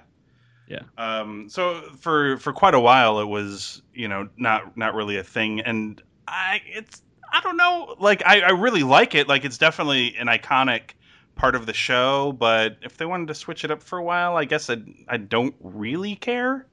Yeah. 0.69 0.83
Um, 0.99 1.49
so 1.49 1.81
for 1.99 2.37
for 2.39 2.53
quite 2.53 2.75
a 2.75 2.81
while, 2.81 3.21
it 3.21 3.27
was 3.27 3.81
you 3.95 4.09
know 4.09 4.29
not 4.37 4.77
not 4.77 4.95
really 4.95 5.16
a 5.16 5.25
thing, 5.25 5.61
and 5.61 6.03
I 6.27 6.61
it's 6.66 7.03
I 7.33 7.41
don't 7.41 7.57
know. 7.57 7.97
Like 7.99 8.23
I, 8.27 8.41
I 8.41 8.51
really 8.51 8.83
like 8.83 9.14
it. 9.14 9.29
Like 9.29 9.45
it's 9.45 9.59
definitely 9.59 10.16
an 10.16 10.27
iconic 10.27 10.91
part 11.35 11.55
of 11.55 11.64
the 11.66 11.73
show. 11.75 12.33
But 12.33 12.77
if 12.83 12.97
they 12.99 13.07
wanted 13.07 13.29
to 13.29 13.35
switch 13.35 13.64
it 13.64 13.71
up 13.71 13.83
for 13.83 13.99
a 13.99 14.05
while, 14.05 14.37
I 14.37 14.45
guess 14.45 14.69
I 14.69 14.77
I 15.09 15.16
don't 15.16 15.55
really 15.61 16.16
care. 16.16 16.66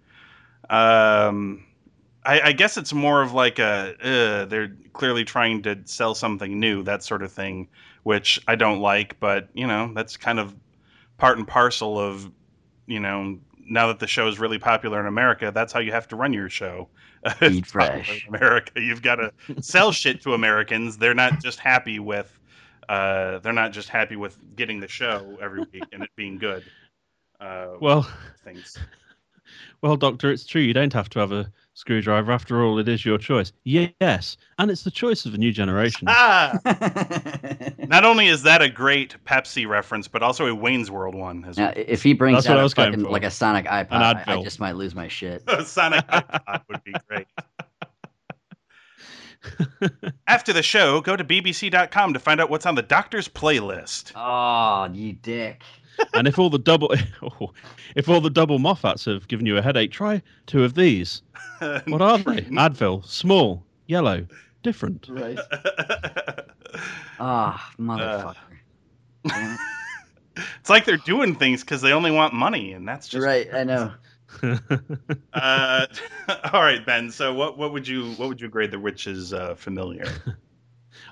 Um, 0.70 1.66
I, 2.26 2.42
I 2.46 2.52
guess 2.52 2.78
it's 2.78 2.94
more 2.94 3.22
of 3.22 3.34
like 3.34 3.60
a 3.60 3.96
uh, 4.02 4.46
they're 4.46 4.76
clearly 4.94 5.24
trying 5.24 5.62
to 5.64 5.80
sell 5.86 6.16
something 6.16 6.60
new, 6.60 6.84
that 6.84 7.04
sort 7.04 7.22
of 7.22 7.32
thing, 7.32 7.68
which 8.04 8.42
I 8.48 8.56
don't 8.56 8.80
like. 8.80 9.20
But 9.20 9.50
you 9.54 9.68
know 9.68 9.92
that's 9.94 10.18
kind 10.18 10.40
of 10.40 10.56
part 11.18 11.38
and 11.38 11.48
parcel 11.48 12.00
of 12.00 12.32
you 12.88 13.00
know 13.00 13.40
now 13.68 13.88
that 13.88 14.00
the 14.00 14.08
show 14.08 14.28
is 14.28 14.40
really 14.40 14.60
popular 14.60 15.00
in 15.00 15.08
America, 15.08 15.52
that's 15.54 15.74
how 15.74 15.80
you 15.80 15.92
have 15.92 16.08
to 16.10 16.16
run 16.16 16.34
your 16.34 16.50
show. 16.50 16.88
Eat 17.42 17.66
fresh. 17.66 18.24
in 18.28 18.36
America. 18.36 18.80
You've 18.80 19.02
got 19.02 19.16
to 19.16 19.32
sell 19.62 19.92
shit 19.92 20.22
to 20.22 20.34
Americans. 20.34 20.98
They're 20.98 21.16
not 21.16 21.42
just 21.42 21.60
happy 21.60 22.00
with 22.00 22.40
uh, 22.90 23.40
they're 23.40 23.54
not 23.54 23.72
just 23.72 23.90
happy 23.90 24.16
with 24.16 24.38
getting 24.56 24.80
the 24.80 24.88
show 24.88 25.38
every 25.42 25.62
week 25.62 25.84
and 25.92 26.04
it 26.04 26.10
being 26.16 26.38
good. 26.38 26.64
Uh, 27.40 27.74
Well, 27.82 28.08
things. 28.44 28.78
well, 29.82 29.98
Doctor, 29.98 30.32
it's 30.32 30.46
true. 30.46 30.62
You 30.62 30.74
don't 30.74 30.94
have 30.94 31.10
to 31.10 31.20
have 31.20 31.32
a 31.32 31.52
screwdriver. 31.76 32.32
After 32.32 32.64
all, 32.64 32.80
it 32.80 32.90
is 32.90 33.06
your 33.06 33.20
choice. 33.20 33.52
Yes, 33.64 34.38
and 34.58 34.72
it's 34.72 34.84
the 34.84 34.92
choice 34.92 35.26
of 35.26 35.36
a 35.36 35.38
new 35.38 35.52
generation. 35.52 36.08
Ah, 36.10 36.58
not 37.88 38.04
only 38.04 38.28
is 38.28 38.42
that 38.44 38.62
a 38.62 38.70
great 38.70 39.16
Pepsi 39.26 39.68
reference, 39.68 40.08
but 40.08 40.24
also 40.24 40.48
a 40.48 40.56
Wayne's 40.56 40.90
World 40.90 41.14
one. 41.14 41.46
As 41.46 41.58
now, 41.58 41.72
if 41.76 42.02
he 42.02 42.14
brings 42.14 42.38
That's 42.38 42.48
what 42.48 42.54
out 42.54 42.58
I 42.58 42.62
a 42.62 42.64
was 42.64 42.74
fucking, 42.74 43.04
for. 43.04 43.10
like 43.12 43.24
a 43.24 43.32
Sonic 43.32 43.66
iPod, 43.66 43.92
I, 43.92 44.24
I 44.26 44.44
just 44.44 44.60
might 44.60 44.76
lose 44.76 44.96
my 44.96 45.08
shit. 45.08 45.44
A 45.48 45.64
Sonic 45.66 46.06
iPod 46.08 46.62
would 46.70 46.84
be 46.84 46.94
great. 47.08 47.28
After 50.28 50.54
the 50.54 50.64
show, 50.64 51.02
go 51.02 51.16
to 51.16 51.24
bbc.com 51.24 52.14
to 52.14 52.20
find 52.20 52.42
out 52.42 52.50
what's 52.50 52.66
on 52.66 52.74
the 52.76 52.82
doctor's 52.82 53.28
playlist. 53.28 54.12
Oh, 54.16 54.92
you 54.92 55.14
dick. 55.14 55.62
And 56.14 56.28
if 56.28 56.40
all 56.40 56.50
the 56.50 56.60
double, 56.60 56.94
if 57.96 58.10
all 58.10 58.22
the 58.22 58.30
double 58.30 58.60
Moffats 58.60 59.06
have 59.12 59.28
given 59.28 59.46
you 59.46 59.58
a 59.58 59.62
headache, 59.62 59.92
try 59.92 60.22
two 60.46 60.64
of 60.64 60.74
these. 60.76 61.22
What 61.88 62.02
are 62.02 62.18
they? 62.18 62.42
Advil, 62.42 63.06
small, 63.06 63.64
yellow, 63.88 64.26
different. 64.64 65.08
Right. 65.10 65.40
Ah, 67.18 67.72
motherfucker. 67.80 68.36
Damn 69.26 69.54
it. 69.54 70.44
it's 70.60 70.70
like 70.70 70.84
they're 70.84 70.98
doing 70.98 71.36
things 71.36 71.62
because 71.62 71.82
they 71.82 71.94
only 71.94 72.12
want 72.12 72.34
money, 72.34 72.74
and 72.74 72.86
that's 72.86 73.08
just 73.08 73.26
right, 73.26 73.48
I 73.54 73.64
know. 73.64 73.94
Uh, 75.34 75.86
all 76.52 76.62
right, 76.62 76.86
Ben. 76.86 77.12
So, 77.12 77.34
what 77.34 77.58
what 77.58 77.72
would 77.72 77.88
you 77.88 78.12
what 78.16 78.28
would 78.28 78.42
you 78.42 78.50
grade 78.50 78.72
the 78.72 78.80
witch's 78.80 79.34
uh, 79.34 79.56
familiar? 79.56 80.06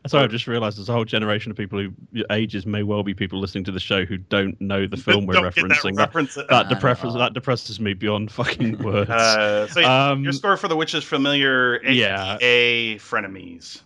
I'm 0.03 0.09
sorry, 0.09 0.23
I've 0.23 0.31
just 0.31 0.47
realised 0.47 0.77
there's 0.77 0.89
a 0.89 0.93
whole 0.93 1.05
generation 1.05 1.51
of 1.51 1.57
people 1.57 1.79
who 1.79 1.91
ages 2.29 2.65
may 2.65 2.83
well 2.83 3.03
be 3.03 3.13
people 3.13 3.39
listening 3.39 3.63
to 3.65 3.71
the 3.71 3.79
show 3.79 4.05
who 4.05 4.17
don't 4.17 4.59
know 4.59 4.87
the 4.87 4.97
film 4.97 5.25
we're 5.25 5.35
referencing. 5.35 5.95
That 5.95 5.95
That, 5.95 5.99
reference. 5.99 6.35
that, 6.35 6.69
depresses 6.69 7.13
that 7.13 7.33
depresses 7.33 7.79
me 7.79 7.93
beyond 7.93 8.31
fucking 8.31 8.77
words. 8.83 9.09
Uh, 9.09 9.67
so 9.67 9.83
um, 9.83 10.23
your 10.23 10.33
score 10.33 10.57
for 10.57 10.67
the 10.67 10.75
witch's 10.75 11.03
familiar, 11.03 11.81
yeah. 11.83 12.37
a 12.41 12.95
frenemies. 12.97 13.81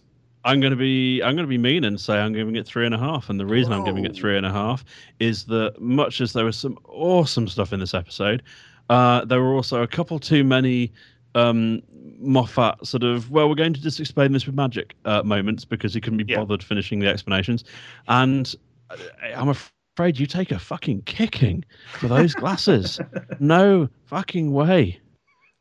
I'm 0.47 0.61
gonna 0.61 0.77
be 0.77 1.21
I'm 1.21 1.35
gonna 1.35 1.47
be 1.47 1.57
mean 1.57 1.83
and 1.83 1.99
say 1.99 2.17
I'm 2.17 2.31
giving 2.31 2.55
it 2.55 2.65
three 2.65 2.85
and 2.85 2.95
a 2.95 2.97
half. 2.97 3.29
And 3.29 3.37
the 3.37 3.45
reason 3.45 3.73
I'm 3.73 3.83
giving 3.83 4.05
it 4.05 4.15
three 4.15 4.37
and 4.37 4.45
a 4.45 4.51
half 4.51 4.85
is 5.19 5.43
that 5.45 5.81
much 5.81 6.21
as 6.21 6.31
there 6.31 6.45
was 6.45 6.57
some 6.57 6.77
awesome 6.85 7.49
stuff 7.49 7.73
in 7.73 7.81
this 7.81 7.93
episode, 7.93 8.43
uh, 8.89 9.25
there 9.25 9.41
were 9.41 9.53
also 9.53 9.81
a 9.81 9.87
couple 9.87 10.19
too 10.19 10.45
many 10.45 10.93
um, 11.35 11.81
Moffat 12.19 12.85
sort 12.85 13.03
of 13.03 13.29
well, 13.31 13.47
we're 13.49 13.55
going 13.55 13.73
to 13.73 13.81
just 13.81 13.99
explain 13.99 14.31
this 14.31 14.45
with 14.45 14.55
magic 14.55 14.95
uh, 15.05 15.21
moments 15.23 15.65
because 15.65 15.93
he 15.93 16.01
couldn't 16.01 16.17
be 16.17 16.25
Yeah. 16.31 16.37
bothered 16.39 16.63
finishing 16.63 16.99
the 16.99 17.07
explanations. 17.07 17.63
And 18.07 18.53
uh, 18.89 18.95
I'm 19.35 19.49
afraid 19.49 20.19
you 20.19 20.25
take 20.25 20.51
a 20.51 20.59
fucking 20.59 21.01
kicking 21.03 21.63
for 21.93 22.07
those 22.07 22.33
glasses. 22.33 22.99
no 23.39 23.89
fucking 24.05 24.51
way. 24.53 24.99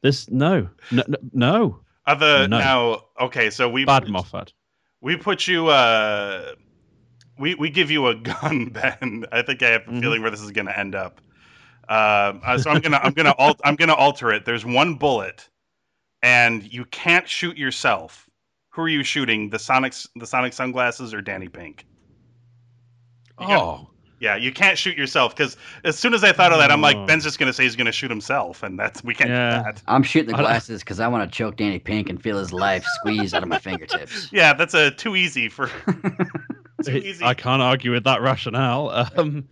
This 0.03 0.31
no 0.31 0.69
no 0.93 1.03
no. 1.33 1.81
Other 2.07 2.47
No. 2.47 2.59
now, 2.59 3.01
okay. 3.21 3.51
So 3.51 3.69
we 3.69 3.85
bad 3.85 4.05
put, 4.05 4.13
Moffat. 4.13 4.53
we 5.01 5.17
put 5.17 5.49
you. 5.49 5.69
Uh, 5.69 6.53
we 7.39 7.55
we 7.57 7.69
give 7.71 7.91
you 7.91 8.07
a 8.07 8.15
gun, 8.15 8.67
Ben. 8.73 9.25
I 9.33 9.43
think 9.43 9.63
I 9.63 9.71
have 9.71 9.83
a 9.89 9.91
Mhm. 9.91 10.01
feeling 10.01 10.23
where 10.23 10.31
this 10.31 10.41
is 10.41 10.53
going 10.53 10.67
to 10.67 10.79
end 10.79 10.95
up. 10.95 11.21
Um, 11.89 12.41
uh, 12.45 12.59
so 12.59 12.71
I'm 12.71 12.81
gonna 12.81 12.99
I'm 13.03 13.13
gonna 13.13 13.35
al- 13.39 13.59
I'm 13.65 13.77
gonna 13.77 13.95
alter 13.95 14.33
it. 14.33 14.45
There's 14.45 14.65
one 14.65 14.95
bullet, 14.95 15.49
and 16.23 16.63
you 16.73 16.85
can't 16.87 17.29
shoot 17.29 17.57
yourself. 17.57 18.29
Who 18.71 18.83
are 18.83 18.89
you 18.89 19.03
shooting? 19.03 19.51
The 19.51 19.59
Sonic 19.59 19.95
the 20.17 20.27
Sonic 20.27 20.53
sunglasses 20.53 21.15
or 21.15 21.21
Danny 21.23 21.49
Pink? 21.49 21.87
You 23.41 23.47
got- 23.49 23.63
Oh. 23.63 23.91
Yeah, 24.19 24.35
you 24.37 24.51
can't 24.51 24.79
shoot 24.79 24.97
yourself 24.97 25.37
because 25.37 25.59
as 25.85 25.99
soon 25.99 26.15
as 26.15 26.25
I 26.25 26.33
thought 26.33 26.51
of 26.51 26.59
that, 26.59 26.71
I'm 26.71 26.81
like, 26.81 26.97
Oh. 26.97 27.05
Ben's 27.05 27.23
just 27.23 27.39
gonna 27.39 27.53
say 27.53 27.65
he's 27.65 27.77
gonna 27.77 27.93
shoot 27.93 28.09
himself, 28.11 28.63
and 28.63 28.79
that's 28.79 29.05
we 29.05 29.15
can't 29.15 29.29
Yeah. 29.29 29.59
do 29.59 29.65
that. 29.65 29.83
I'm 29.87 30.03
shooting 30.03 30.35
the 30.35 30.43
glasses 30.43 30.81
because 30.81 31.01
I 31.01 31.09
want 31.09 31.31
to 31.31 31.37
choke 31.37 31.57
Danny 31.57 31.79
Pink 31.79 32.09
and 32.09 32.21
feel 32.23 32.39
his 32.39 32.51
life 32.51 32.83
squeeze 32.95 33.35
out 33.35 33.43
of 33.43 33.49
my 33.51 33.59
fingertips. 33.59 34.29
Yeah, 34.33 34.55
that's 34.55 34.73
a 34.73 34.91
too 34.91 35.17
easy 35.17 35.51
for 35.51 35.67
too 36.85 36.97
easy. 36.97 37.23
I 37.27 37.35
can't 37.35 37.61
argue 37.61 37.91
with 37.93 38.05
that 38.05 38.23
rationale. 38.23 39.07
Um, 39.19 39.47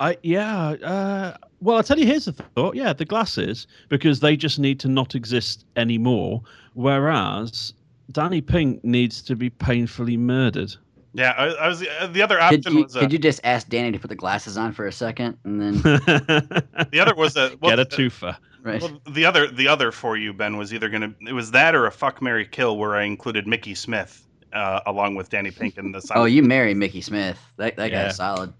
I 0.00 0.16
yeah. 0.22 0.70
Uh, 0.70 1.36
well, 1.60 1.76
I'll 1.76 1.82
tell 1.82 1.98
you. 1.98 2.06
Here's 2.06 2.24
the 2.26 2.32
thought. 2.32 2.74
Yeah, 2.74 2.92
the 2.92 3.04
glasses 3.04 3.66
because 3.88 4.20
they 4.20 4.36
just 4.36 4.58
need 4.58 4.80
to 4.80 4.88
not 4.88 5.14
exist 5.14 5.64
anymore. 5.76 6.42
Whereas 6.74 7.72
Danny 8.12 8.40
Pink 8.40 8.82
needs 8.84 9.22
to 9.22 9.36
be 9.36 9.50
painfully 9.50 10.16
murdered. 10.16 10.74
Yeah, 11.12 11.30
I, 11.36 11.46
I 11.46 11.68
was 11.68 11.82
uh, 11.82 12.06
the 12.06 12.22
other 12.22 12.36
Could 12.36 12.58
option 12.58 12.72
you, 12.76 12.82
was 12.84 12.96
uh, 12.96 13.00
could 13.00 13.12
you 13.12 13.18
just 13.18 13.40
ask 13.42 13.68
Danny 13.68 13.90
to 13.92 13.98
put 13.98 14.08
the 14.08 14.14
glasses 14.14 14.56
on 14.56 14.72
for 14.72 14.86
a 14.86 14.92
second 14.92 15.36
and 15.44 15.60
then 15.60 15.74
the 15.82 17.00
other 17.00 17.16
was 17.16 17.36
a 17.36 17.56
well, 17.60 17.70
Get 17.76 17.80
a 17.80 17.84
the- 17.84 17.96
twofer. 17.96 18.36
right? 18.62 18.80
Well, 18.80 19.00
the 19.10 19.24
other 19.24 19.48
the 19.50 19.66
other 19.66 19.90
for 19.90 20.16
you, 20.16 20.32
Ben, 20.32 20.56
was 20.56 20.72
either 20.72 20.88
gonna 20.88 21.12
it 21.26 21.32
was 21.32 21.50
that 21.50 21.74
or 21.74 21.86
a 21.86 21.90
fuck 21.92 22.22
Mary 22.22 22.46
kill 22.46 22.78
where 22.78 22.94
I 22.94 23.02
included 23.02 23.48
Mickey 23.48 23.74
Smith 23.74 24.24
uh, 24.52 24.80
along 24.86 25.16
with 25.16 25.30
Danny 25.30 25.50
Pink 25.50 25.78
in 25.78 25.90
the. 25.90 26.00
oh, 26.14 26.26
you 26.26 26.44
marry 26.44 26.74
Mickey 26.74 27.00
Smith. 27.00 27.38
That 27.56 27.74
that 27.74 27.90
Yeah. 27.90 28.04
guy's 28.04 28.16
solid. 28.16 28.52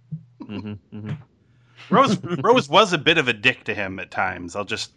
hmm 0.44 0.72
hmm 0.90 1.10
Rose 1.90 2.18
Rose 2.42 2.68
was 2.68 2.92
a 2.92 2.98
bit 2.98 3.18
of 3.18 3.28
a 3.28 3.32
dick 3.32 3.64
to 3.64 3.74
him 3.74 3.98
at 3.98 4.10
times. 4.10 4.56
I'll 4.56 4.64
just 4.64 4.92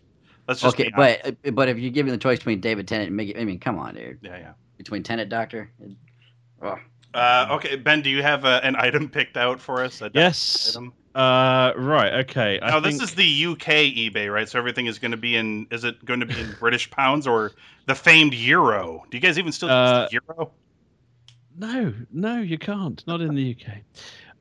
let's 0.48 0.62
just 0.62 0.76
Okay, 0.80 0.92
but 0.96 1.36
but 1.54 1.70
if 1.70 1.78
you're 1.78 1.92
given 1.92 2.12
the 2.12 2.18
choice 2.18 2.40
between 2.40 2.60
David 2.62 2.88
Tennant 2.88 3.08
and 3.08 3.18
Mickey, 3.18 3.38
I 3.38 3.46
mean, 3.46 3.60
come 3.60 3.78
on, 3.78 3.96
dude. 3.96 4.20
yeah, 4.22 4.38
yeah. 4.38 4.52
Between 4.78 5.04
Tennant 5.04 5.30
Doctor. 5.30 5.72
Oh, 6.62 6.78
Uh, 7.14 7.48
okay, 7.52 7.76
Ben, 7.76 8.02
do 8.02 8.10
you 8.10 8.22
have 8.24 8.44
a, 8.46 8.64
an 8.66 8.76
item 8.76 9.08
picked 9.10 9.38
out 9.38 9.60
for 9.60 9.84
us? 9.84 10.02
A 10.02 10.10
Yes. 10.14 10.76
Item? 10.76 10.94
Uh, 11.14 11.74
right. 11.78 12.14
Okay. 12.26 12.60
I 12.60 12.72
No, 12.72 12.82
think, 12.82 13.00
this 13.00 13.10
is 13.10 13.16
the 13.16 13.46
UK 13.46 13.68
eBay, 13.94 14.34
right? 14.34 14.50
So 14.50 14.58
everything 14.58 14.88
is 14.88 14.98
going 14.98 15.12
to 15.12 15.18
be 15.18 15.36
in. 15.36 15.68
Is 15.70 15.84
it 15.84 16.04
going 16.04 16.22
to 16.22 16.26
be 16.26 16.40
in 16.40 16.56
British 16.60 16.90
pounds 16.90 17.28
or 17.28 17.52
the 17.86 17.94
famed 17.94 18.34
euro? 18.34 19.04
Do 19.12 19.18
you 19.18 19.22
guys 19.22 19.38
even 19.38 19.52
still 19.52 19.70
Uh, 19.70 20.08
use 20.12 20.22
the 20.28 20.34
euro? 20.36 20.52
No, 21.56 21.94
no, 22.12 22.40
you 22.42 22.58
can't. 22.58 23.06
Not 23.06 23.22
in 23.22 23.36
the 23.36 23.56
UK. 23.56 23.84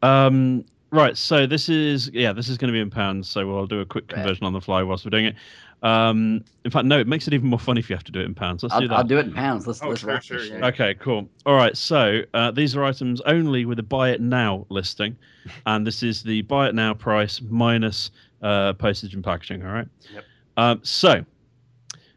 Um, 0.03 0.65
right. 0.93 1.16
So 1.16 1.47
this 1.47 1.68
is 1.68 2.11
yeah, 2.12 2.32
this 2.32 2.49
is 2.49 2.57
going 2.59 2.68
to 2.68 2.72
be 2.72 2.80
in 2.80 2.90
pounds. 2.90 3.28
So 3.28 3.57
I'll 3.57 3.66
do 3.66 3.80
a 3.80 3.86
quick 3.86 4.05
Right. 4.12 4.16
conversion 4.18 4.45
on 4.47 4.53
the 4.53 4.61
fly 4.61 4.82
whilst 4.82 5.05
we're 5.05 5.11
doing 5.11 5.26
it. 5.26 5.34
Um, 5.82 6.45
in 6.64 6.70
fact, 6.70 6.86
no, 6.86 7.01
it 7.01 7.09
makes 7.09 7.26
it 7.26 7.34
even 7.34 7.49
more 7.49 7.59
fun 7.59 7.76
if 7.76 7.90
you 7.90 7.97
have 7.97 8.05
to 8.05 8.12
do 8.12 8.20
it 8.20 8.24
in 8.26 8.36
pounds. 8.36 8.62
Let's 8.62 8.76
do 8.76 8.82
I'll, 8.82 8.88
that. 8.88 8.95
I'll 8.99 9.05
do 9.05 9.18
it 9.18 9.26
in 9.26 9.32
pounds. 9.32 9.66
Let's 9.66 9.82
Oh, 9.82 9.88
let's 9.88 10.01
sure, 10.03 10.20
sure, 10.20 10.38
yeah. 10.45 10.64
Okay, 10.66 10.95
cool. 10.95 11.28
All 11.45 11.57
right, 11.57 11.76
so 11.76 12.20
uh, 12.34 12.53
these 12.53 12.76
are 12.76 12.84
items 12.84 13.20
only 13.22 13.64
with 13.64 13.80
a 13.80 13.82
buy 13.82 14.11
it 14.11 14.20
now 14.20 14.64
listing, 14.68 15.16
and 15.66 15.84
this 15.84 16.05
is 16.05 16.22
the 16.22 16.43
buy 16.43 16.68
it 16.68 16.76
now 16.76 16.95
price 16.95 17.40
minus 17.49 18.12
uh, 18.43 18.74
postage 18.74 19.14
and 19.14 19.24
packaging. 19.24 19.64
All 19.66 19.72
right. 19.72 19.88
Yep. 20.14 20.24
Um, 20.57 20.80
so 20.84 21.24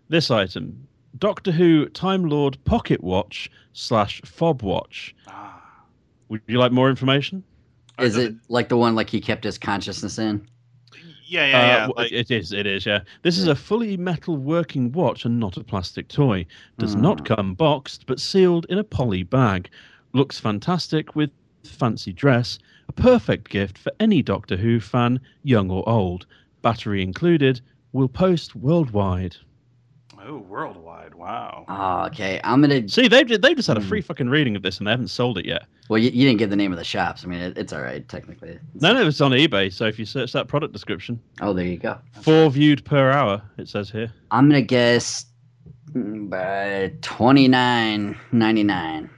this 0.09 0.29
item, 0.29 0.87
Doctor 1.17 1.51
Who 1.51 1.87
Time 1.89 2.25
Lord 2.29 2.63
Pocket 2.65 3.03
Watch 3.03 3.49
slash 3.73 4.21
Fob 4.25 4.61
Watch. 4.61 5.15
Ah. 5.27 5.63
Would 6.29 6.41
you 6.47 6.59
like 6.59 6.71
more 6.71 6.89
information? 6.91 7.43
Is 7.99 8.17
Uh, 8.17 8.21
it 8.21 8.35
like 8.49 8.69
the 8.69 8.77
one 8.77 8.95
like 8.95 9.09
he 9.09 9.21
kept 9.21 9.43
his 9.43 9.57
consciousness 9.57 10.17
in? 10.19 10.45
Yeah, 11.27 11.47
yeah, 11.47 11.57
Uh, 11.59 11.65
yeah. 11.65 11.87
w- 11.87 11.93
like- 11.97 12.11
it 12.11 12.29
is. 12.31 12.51
It 12.51 12.67
is. 12.67 12.85
Yeah. 12.85 12.99
This 13.23 13.37
is 13.37 13.47
a 13.47 13.55
fully 13.55 13.97
metal 13.97 14.37
working 14.37 14.91
watch 14.91 15.25
and 15.25 15.39
not 15.39 15.57
a 15.57 15.63
plastic 15.63 16.07
toy. 16.07 16.45
Does 16.77 16.95
not 16.95 17.19
Hmm. 17.21 17.25
come 17.25 17.53
boxed, 17.55 18.05
but 18.05 18.19
sealed 18.19 18.65
in 18.69 18.77
a 18.77 18.83
poly 18.83 19.23
bag. 19.23 19.69
Looks 20.13 20.39
fantastic 20.39 21.15
with 21.15 21.31
fancy 21.63 22.13
dress. 22.13 22.59
A 22.87 22.91
perfect 22.93 23.49
gift 23.49 23.77
for 23.77 23.91
any 23.99 24.21
Doctor 24.21 24.55
Who 24.57 24.79
fan, 24.79 25.19
young 25.43 25.71
or 25.71 25.87
old. 25.89 26.27
Battery 26.61 27.01
included. 27.01 27.59
Will 27.91 28.07
post 28.09 28.55
worldwide. 28.55 29.37
Oh, 30.25 30.37
worldwide! 30.37 31.13
Wow. 31.15 31.65
Oh, 31.67 32.05
okay. 32.07 32.39
I'm 32.43 32.61
gonna. 32.61 32.87
See, 32.89 33.07
they've 33.07 33.27
they've 33.27 33.55
just 33.55 33.67
had 33.67 33.77
a 33.77 33.81
Hmm. 33.81 33.87
free 33.87 34.01
fucking 34.01 34.29
reading 34.29 34.55
of 34.55 34.61
this 34.61 34.77
and 34.79 34.87
they 34.87 34.91
haven't 34.91 35.07
sold 35.09 35.37
it 35.37 35.45
yet. 35.45 35.63
Well, 35.89 35.99
you, 35.99 36.09
you 36.09 36.25
didn't 36.25 36.39
get 36.39 36.49
the 36.49 36.55
name 36.55 36.71
of 36.71 36.77
the 36.79 36.83
shops. 36.83 37.23
I 37.23 37.27
mean, 37.27 37.39
it, 37.39 37.57
it's 37.57 37.71
all 37.71 37.81
right 37.81 38.07
technically. 38.09 38.59
No, 38.75 38.93
no, 38.93 39.07
it's 39.07 39.21
on 39.21 39.31
eBay. 39.31 39.71
So 39.71 39.85
if 39.85 39.99
you 39.99 40.05
search 40.05 40.31
that 40.33 40.47
product 40.47 40.73
description, 40.73 41.19
Oh, 41.41 41.53
there 41.53 41.65
you 41.65 41.77
go. 41.77 41.97
four 42.21 42.49
viewed 42.49 42.83
per 42.85 43.11
hour, 43.11 43.41
it 43.57 43.67
says 43.69 43.89
here. 43.91 44.11
I'm 44.31 44.49
gonna 44.49 44.61
guess 44.61 45.25
mm, 45.93 46.29
by 46.29 46.91
twenty 47.01 47.47
nine 47.47 48.17
ninety 48.31 48.63
nine. 48.63 49.09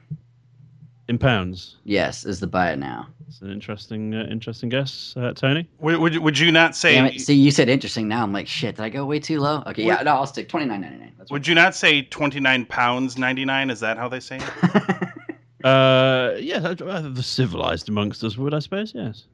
In 1.10 1.18
pounds. 1.18 1.78
Yes, 1.86 2.26
is 2.26 2.42
the 2.42 2.48
buy 2.48 2.72
it 2.74 2.80
now. 2.80 3.08
It's 3.30 3.42
an 3.42 3.50
interesting, 3.50 4.14
uh, 4.14 4.28
interesting 4.30 4.68
guess, 4.68 5.14
uh, 5.16 5.32
Tony. 5.34 5.68
Would, 5.80 6.00
would, 6.00 6.14
you- 6.14 6.22
would 6.22 6.38
you 6.38 6.52
not 6.52 6.76
say? 6.76 6.96
Damn 6.96 7.06
it. 7.06 7.22
See, 7.22 7.34
you 7.34 7.50
said 7.52 7.70
interesting. 7.70 8.08
Now 8.10 8.24
I'm 8.24 8.34
like, 8.34 8.48
shit. 8.48 8.76
Did 8.76 8.84
I 8.84 8.90
go 8.90 9.06
way 9.06 9.20
too 9.20 9.40
low? 9.40 9.64
Okay, 9.68 9.84
yeah. 9.84 10.02
No, 10.04 10.16
I'll 10.16 10.26
stick 10.28 10.50
twenty 10.50 10.66
nine 10.66 10.82
ninety 10.82 10.98
nine. 11.00 11.14
That's 11.18 11.32
Would 11.32 11.48
you 11.48 11.56
not 11.56 11.76
say 11.76 12.02
twenty 12.02 12.40
nine 12.42 12.66
pounds 12.66 13.18
ninety 13.18 13.46
nine? 13.46 13.70
Is 13.70 13.80
that 13.80 13.98
how 13.98 14.10
they 14.10 14.20
say 14.20 14.38
it? 14.38 15.04
Uh, 15.64 16.36
yeah, 16.40 16.58
uh, 16.60 17.02
the 17.10 17.24
civilized 17.24 17.90
amongst 17.90 18.24
us 18.24 18.38
would, 18.38 18.54
I 18.54 18.60
suppose. 18.60 18.94
Yes. 18.96 19.26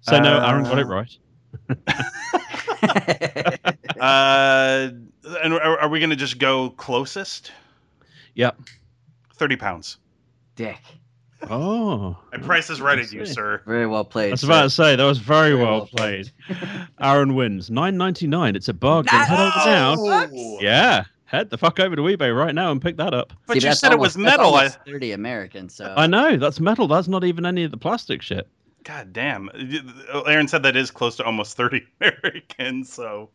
So 0.00 0.18
no, 0.20 0.44
Aaron 0.44 0.64
got 0.64 0.78
it 0.78 0.86
Uh, 0.86 0.88
right. 0.88 1.18
uh, 4.00 4.90
and 5.42 5.54
are, 5.54 5.78
are 5.80 5.88
we 5.88 6.00
going 6.00 6.10
to 6.10 6.16
just 6.16 6.38
go 6.38 6.70
closest? 6.70 7.52
Yep. 8.34 8.60
Thirty 9.36 9.56
pounds. 9.56 9.98
Dick. 10.56 10.80
Oh, 11.50 12.16
My 12.32 12.38
price 12.38 12.70
is 12.70 12.80
right 12.80 12.98
I 12.98 13.02
at 13.02 13.12
you, 13.12 13.26
sir. 13.26 13.60
Very 13.66 13.86
well 13.86 14.04
played. 14.04 14.28
I 14.28 14.30
was 14.32 14.40
sir. 14.40 14.46
about 14.46 14.62
to 14.62 14.70
say 14.70 14.96
that 14.96 15.04
was 15.04 15.18
very, 15.18 15.50
Very 15.50 15.62
well 15.62 15.72
well 15.80 15.86
played. 15.86 16.30
played. 16.46 16.88
Aaron 17.00 17.34
wins 17.34 17.70
nine 17.70 17.98
ninety 17.98 18.26
nine. 18.26 18.56
It's 18.56 18.68
a 18.68 18.72
bargain. 18.74 19.18
Head 19.18 19.38
over 19.38 19.70
now. 19.70 19.94
Oh! 19.98 20.58
Yeah, 20.62 21.04
head 21.26 21.50
the 21.50 21.58
fuck 21.58 21.78
over 21.80 21.94
to 21.96 22.02
eBay 22.02 22.34
right 22.34 22.54
now 22.54 22.70
and 22.70 22.80
pick 22.80 22.96
that 22.96 23.12
up. 23.12 23.34
But 23.46 23.54
See, 23.54 23.58
you 23.58 23.60
that's 23.68 23.80
said 23.80 23.92
it 23.92 23.98
was 23.98 24.16
almost- 24.16 24.30
that's 24.30 24.38
metal. 24.38 24.54
I, 24.54 24.68
Thirty 24.68 25.12
American. 25.12 25.68
So 25.68 25.92
I 25.96 26.06
know 26.06 26.36
that's 26.38 26.60
metal. 26.60 26.88
That's 26.88 27.08
not 27.08 27.24
even 27.24 27.44
any 27.44 27.62
of 27.64 27.70
the 27.72 27.76
plastic 27.76 28.22
shit. 28.22 28.48
God 28.84 29.12
damn. 29.12 29.50
Aaron 30.26 30.48
said 30.48 30.62
that 30.62 30.76
is 30.76 30.90
close 30.90 31.16
to 31.16 31.24
almost 31.24 31.56
30 31.56 31.86
Americans, 32.02 32.92
so 32.92 33.30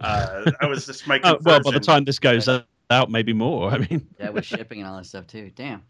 uh, 0.00 0.50
I 0.62 0.66
was 0.66 0.86
just 0.86 1.06
making. 1.06 1.30
Oh, 1.30 1.38
well, 1.42 1.60
by 1.62 1.70
the 1.70 1.80
time 1.80 2.04
this 2.04 2.18
goes 2.18 2.48
out, 2.90 3.10
maybe 3.10 3.32
more. 3.32 3.70
I 3.70 3.78
mean, 3.78 4.06
yeah, 4.18 4.28
with 4.30 4.44
shipping 4.46 4.80
and 4.80 4.88
all 4.88 4.96
that 4.98 5.04
stuff 5.06 5.26
too. 5.26 5.50
Damn. 5.54 5.82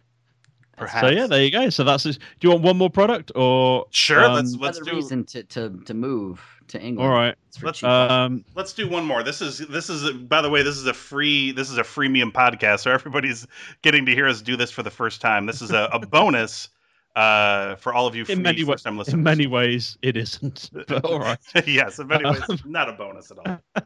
Perhaps. 0.77 1.07
so 1.07 1.11
yeah, 1.11 1.27
there 1.27 1.43
you 1.45 1.51
go. 1.51 1.71
So 1.71 1.85
that's. 1.85 2.03
Just, 2.05 2.19
do 2.21 2.27
you 2.49 2.51
want 2.51 2.63
one 2.63 2.77
more 2.77 2.91
product 2.91 3.33
or? 3.35 3.87
Sure, 3.91 4.25
um, 4.25 4.35
let's 4.35 4.57
let's 4.57 4.79
Another 4.79 4.91
do 4.93 4.97
reason 4.97 5.25
to, 5.25 5.43
to 5.45 5.79
to 5.87 5.95
move 5.95 6.41
to 6.69 6.81
England. 6.81 7.11
All 7.11 7.15
right. 7.17 7.35
Let's- 7.63 7.83
Um, 7.83 8.45
let's 8.55 8.73
do 8.73 8.89
one 8.89 9.05
more. 9.05 9.23
This 9.23 9.41
is 9.43 9.59
this 9.59 9.89
is 9.91 10.11
by 10.13 10.41
the 10.43 10.51
way, 10.51 10.63
this 10.63 10.77
is 10.77 10.87
a 10.87 10.95
free 10.95 11.53
this 11.53 11.71
is 11.71 11.79
a 11.79 11.83
freemium 11.83 12.33
podcast, 12.33 12.81
so 12.81 12.91
everybody's 12.91 13.47
getting 13.83 14.07
to 14.07 14.13
hear 14.13 14.27
us 14.27 14.41
do 14.43 14.57
this 14.57 14.71
for 14.71 14.83
the 14.83 14.91
first 14.91 15.21
time. 15.21 15.47
This 15.47 15.61
is 15.63 15.71
a, 15.71 15.89
a 15.93 15.99
bonus 16.07 16.69
uh, 17.17 17.77
for 17.77 17.95
all 17.95 18.07
of 18.07 18.17
you 18.17 18.25
in 18.29 18.43
many 18.43 18.65
ways, 18.65 18.85
listeners. 18.85 19.09
in 19.09 19.23
many 19.23 19.47
ways, 19.47 19.97
it 20.03 20.17
isn't. 20.17 20.71
But 20.73 21.05
all 21.05 21.21
right. 21.21 21.39
yes, 21.67 21.99
in 21.99 22.09
many 22.09 22.25
ways, 22.29 22.43
Um, 22.49 22.59
not 22.65 22.89
a 22.89 22.93
bonus 22.93 23.31
at 23.31 23.39
all. 23.39 23.61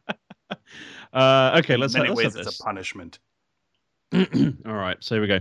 Uh, 1.13 1.57
okay, 1.59 1.77
let's, 1.77 1.95
in 1.95 2.01
many 2.03 2.11
let's 2.11 2.19
ways, 2.19 2.33
have 2.35 2.41
it's 2.41 2.51
this. 2.51 2.61
a 2.61 2.63
punishment. 2.63 3.19
All 4.13 4.75
right, 4.75 4.97
so 5.01 5.15
here 5.15 5.23
we 5.23 5.27
go. 5.29 5.41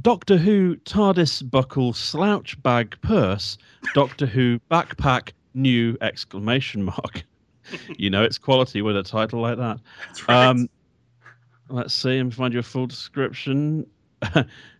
Doctor 0.00 0.38
Who 0.38 0.76
TARDIS 0.76 1.50
buckle 1.50 1.92
slouch 1.92 2.60
bag 2.62 2.96
purse. 3.02 3.58
Doctor 3.94 4.26
Who 4.26 4.58
backpack 4.70 5.32
new 5.54 5.96
exclamation 6.00 6.82
mark. 6.84 7.24
you 7.98 8.10
know 8.10 8.22
it's 8.22 8.38
quality 8.38 8.82
with 8.82 8.96
a 8.96 9.02
title 9.02 9.40
like 9.40 9.58
that. 9.58 9.78
Right. 10.28 10.46
Um, 10.46 10.68
let's 11.68 11.94
see 11.94 12.18
and 12.18 12.34
find 12.34 12.54
you 12.54 12.60
a 12.60 12.62
full 12.62 12.86
description. 12.86 13.86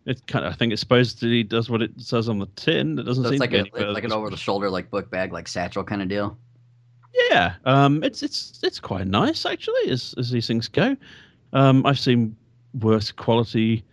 it 0.07 0.27
kind 0.27 0.45
of, 0.47 0.53
I 0.53 0.57
think 0.57 0.73
it 0.73 0.79
supposedly 0.79 1.43
does 1.43 1.69
what 1.69 1.83
it 1.83 1.91
says 1.99 2.29
on 2.29 2.39
the 2.39 2.49
tin. 2.57 2.99
It 2.99 3.03
doesn't 3.03 3.25
So 3.25 3.31
seem 3.31 3.39
like 3.39 3.51
to 3.51 3.65
be 3.65 3.83
a 3.83 3.93
like 3.93 4.05
an 4.05 4.13
over 4.13 4.31
the 4.31 4.37
shoulder 4.37 4.71
like 4.71 4.91
book 4.91 5.11
bag 5.11 5.33
like 5.33 5.47
satchel 5.47 5.85
kind 5.85 6.01
of 6.01 6.09
deal. 6.09 6.39
Yeah, 7.31 7.55
um, 7.67 8.03
it's 8.03 8.23
it's 8.23 8.61
it's 8.63 8.81
quite 8.81 9.07
nice 9.07 9.45
actually, 9.45 9.91
as 9.91 10.15
as 10.17 10.31
these 10.31 10.47
things 10.47 10.69
go. 10.69 10.97
Um, 11.53 11.85
I've 11.85 11.99
seen 11.99 12.35
worse 12.81 13.13
quality 13.13 13.85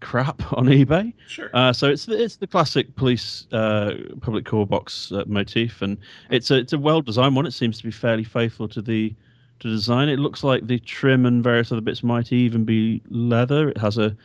crap 0.00 0.52
on 0.56 0.66
eBay. 0.66 1.12
sure. 1.28 1.50
Uh, 1.54 1.72
so 1.72 1.88
it's 1.88 2.06
the, 2.06 2.22
it's 2.22 2.36
the 2.36 2.46
classic 2.46 2.94
police 2.96 3.46
uh, 3.52 3.92
public 4.20 4.44
call 4.44 4.66
box 4.66 5.12
uh, 5.12 5.24
motif, 5.26 5.82
and 5.82 5.96
it's 6.30 6.50
a 6.50 6.56
it's 6.56 6.72
a 6.72 6.78
well 6.78 7.00
designed 7.02 7.36
one. 7.36 7.46
It 7.46 7.52
seems 7.52 7.78
to 7.78 7.84
be 7.84 7.90
fairly 7.90 8.24
faithful 8.24 8.68
to 8.68 8.82
the 8.82 9.14
to 9.60 9.68
design. 9.68 10.08
It 10.08 10.18
looks 10.18 10.42
like 10.42 10.66
the 10.66 10.78
trim 10.80 11.26
and 11.26 11.44
various 11.44 11.70
other 11.70 11.80
bits 11.82 12.02
might 12.02 12.32
even 12.32 12.64
be 12.64 13.02
leather. 13.10 13.68
It 13.68 13.78
has 13.78 13.98
a 13.98 14.16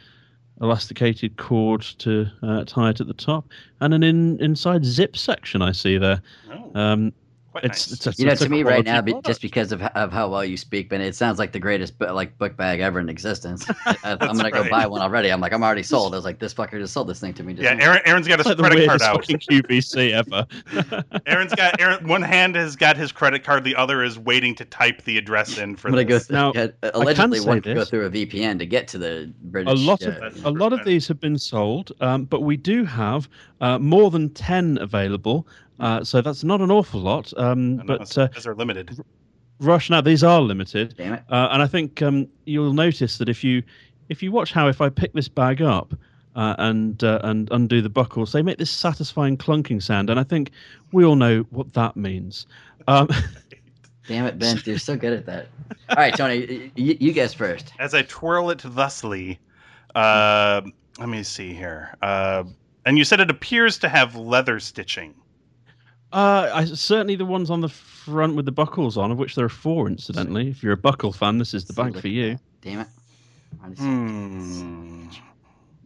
elasticated 0.62 1.36
cord 1.38 1.82
to 1.82 2.26
uh, 2.42 2.64
tie 2.66 2.90
it 2.92 3.02
at 3.02 3.08
the 3.08 3.14
top, 3.14 3.46
and 3.82 3.94
an 3.94 4.04
in, 4.04 4.42
inside 4.42 4.86
zip 4.86 5.18
section 5.18 5.62
I 5.62 5.72
see 5.74 5.98
there. 5.98 6.22
Oh, 6.52 6.72
Um, 6.74 7.14
quite 7.56 7.72
it's, 7.72 7.90
nice. 7.90 7.94
it's 7.94 8.08
a, 8.08 8.22
You 8.22 8.26
know, 8.26 8.34
it's 8.34 8.42
a 8.42 8.46
to 8.46 8.52
me 8.52 8.64
right 8.64 8.84
now, 8.84 9.02
product. 9.02 9.26
just 9.26 9.42
because 9.42 9.72
of, 9.72 9.82
of 9.82 10.12
how 10.12 10.30
well 10.30 10.44
you 10.44 10.58
speak, 10.58 10.90
Ben, 10.90 11.00
it 11.00 11.16
sounds 11.16 11.40
like 11.40 11.54
the 11.54 11.60
greatest 11.60 11.98
bu- 11.98 12.08
like 12.08 12.38
book 12.38 12.58
bag 12.58 12.82
ever 12.82 13.00
in 13.00 13.08
existence. 13.08 13.66
I, 13.86 13.96
I'm 14.04 14.36
gonna 14.36 14.52
go 14.52 14.70
buy 14.70 14.86
one 14.86 15.02
already. 15.02 15.32
I'm 15.32 15.40
like, 15.40 15.54
I'm 15.54 15.64
already 15.64 15.84
sold. 15.84 16.14
I 16.14 16.18
was 16.18 16.26
like, 16.26 16.40
this 16.40 16.54
fucker 16.54 16.80
just 16.80 16.94
sold 16.94 17.08
this 17.08 17.22
thing 17.22 17.34
to 17.36 17.44
me. 17.44 17.54
Just 17.54 17.64
yeah. 17.64 17.82
Aaron, 17.82 18.02
Aaron's 18.06 18.28
got 18.28 18.40
his 18.40 18.48
like 18.48 18.58
credit 18.58 18.88
card 18.88 19.02
out. 19.02 19.24
QVC 19.24 20.12
ever. 20.12 20.46
Aaron's 21.26 21.56
got 21.56 21.80
Aaron. 21.80 22.06
One 22.08 22.22
hand 22.22 22.56
has 22.56 22.76
got 22.76 22.98
his 22.98 23.14
credit 23.14 23.46
card. 23.46 23.64
The 23.64 23.76
other 23.76 24.04
is 24.04 24.20
waiting 24.20 24.54
to 24.56 24.66
type 24.66 25.04
the 25.04 25.18
address 25.18 25.58
in 25.58 25.78
for 25.78 25.88
I'm 25.88 25.94
gonna 25.94 26.04
go. 26.04 26.16
this. 26.16 26.28
Through, 26.28 26.36
Now, 26.36 26.52
yeah, 26.54 26.68
can 26.82 26.92
allegedly, 26.94 27.40
say 27.40 27.48
one 27.48 27.62
can 27.62 27.76
go 27.76 27.86
through 27.86 28.06
a 28.06 28.10
VPN 28.10 28.60
to 28.60 28.66
get 28.66 28.88
to 28.90 28.98
the 28.98 29.34
British. 29.44 29.72
a 29.72 29.86
lot 29.86 30.04
uh, 30.04 30.10
of 30.10 30.20
That's 30.20 30.44
a 30.44 30.50
lot 30.50 30.74
of 30.74 30.84
these 30.84 31.08
have 31.08 31.22
been 31.22 31.38
sold, 31.38 31.94
um, 32.02 32.26
but 32.26 32.42
we 32.42 32.58
do 32.58 32.84
have 32.84 33.30
uh, 33.62 33.80
more 33.80 34.12
than 34.12 34.30
ten 34.32 34.78
available. 34.80 35.48
Uh, 35.80 36.04
so 36.04 36.22
that's 36.22 36.44
not 36.44 36.62
an 36.62 36.72
awful 36.72 37.02
lot. 37.02 37.34
Um, 37.38 37.80
I 37.80 37.84
know, 37.84 37.98
but 37.98 38.18
uh, 38.18 38.28
those 38.34 38.48
are 38.48 38.56
limited. 38.56 38.98
Rush 39.60 39.90
now 39.90 40.02
these 40.02 40.24
are 40.24 40.42
limited, 40.42 40.96
Damn 40.98 41.14
it! 41.14 41.24
uh, 41.30 41.50
and 41.52 41.62
I 41.62 41.68
think 41.68 42.02
um, 42.02 42.28
you'll 42.46 42.74
notice 42.74 43.18
that 43.20 43.30
if 43.30 43.44
you 43.44 43.64
if 44.10 44.22
you 44.22 44.32
watch 44.32 44.52
how 44.52 44.68
if 44.68 44.82
I 44.82 44.90
pick 44.90 45.14
this 45.14 45.30
bag 45.30 45.62
up 45.62 45.94
uh, 46.36 46.56
and 46.58 47.02
uh, 47.04 47.20
and 47.24 47.50
undo 47.52 47.82
the 47.82 47.90
buckles, 47.90 48.32
they 48.32 48.42
make 48.42 48.58
this 48.58 48.72
satisfying 48.72 49.38
clunking 49.38 49.82
sound, 49.82 50.10
and 50.10 50.20
I 50.20 50.24
think 50.24 50.52
we 50.92 51.06
all 51.06 51.16
know 51.16 51.46
what 51.52 51.74
that 51.74 51.96
means. 51.96 52.48
Um, 52.88 53.10
Damn 54.08 54.26
it, 54.26 54.38
Ben. 54.38 54.62
You're 54.66 54.78
so 54.78 54.96
good 54.96 55.14
at 55.14 55.26
that. 55.26 55.48
All 55.90 55.96
right, 55.96 56.16
Tony, 56.16 56.72
you, 56.76 56.96
you 57.00 57.12
guess 57.12 57.34
first. 57.34 57.72
As 57.80 57.96
I 57.96 58.04
twirl 58.04 58.52
it 58.52 58.62
thusly, 58.62 59.40
uh, 59.96 60.62
let 61.00 61.10
me 61.10 61.24
see 61.24 61.54
here. 61.54 61.96
Uh, 62.04 62.44
and 62.86 63.00
you 63.00 63.04
said 63.04 63.20
it 63.20 63.32
appears 63.32 63.80
to 63.80 63.90
have 63.90 64.16
leather 64.16 64.60
stitching. 64.60 65.16
Uh, 66.16 66.50
I, 66.54 66.64
certainly 66.66 67.16
the 67.18 67.26
ones 67.26 67.50
on 67.50 67.60
the 67.60 67.68
front 67.68 68.36
with 68.36 68.46
the 68.46 68.52
buckles 68.54 68.96
on, 68.96 69.12
of 69.12 69.18
which 69.18 69.36
there 69.36 69.44
are 69.44 69.50
four, 69.50 69.88
incidentally. 69.90 70.50
If 70.50 70.64
you're 70.64 70.72
a 70.72 70.78
buckle 70.78 71.12
fan, 71.12 71.40
this 71.40 71.54
is 71.54 71.66
the 71.66 71.74
So 71.74 71.84
bag 71.84 71.94
look 71.94 72.02
for 72.04 72.08
you. 72.08 72.40
Damn 72.62 72.80
it. 72.80 72.88
I 73.62 73.68
Hmm. 73.68 75.08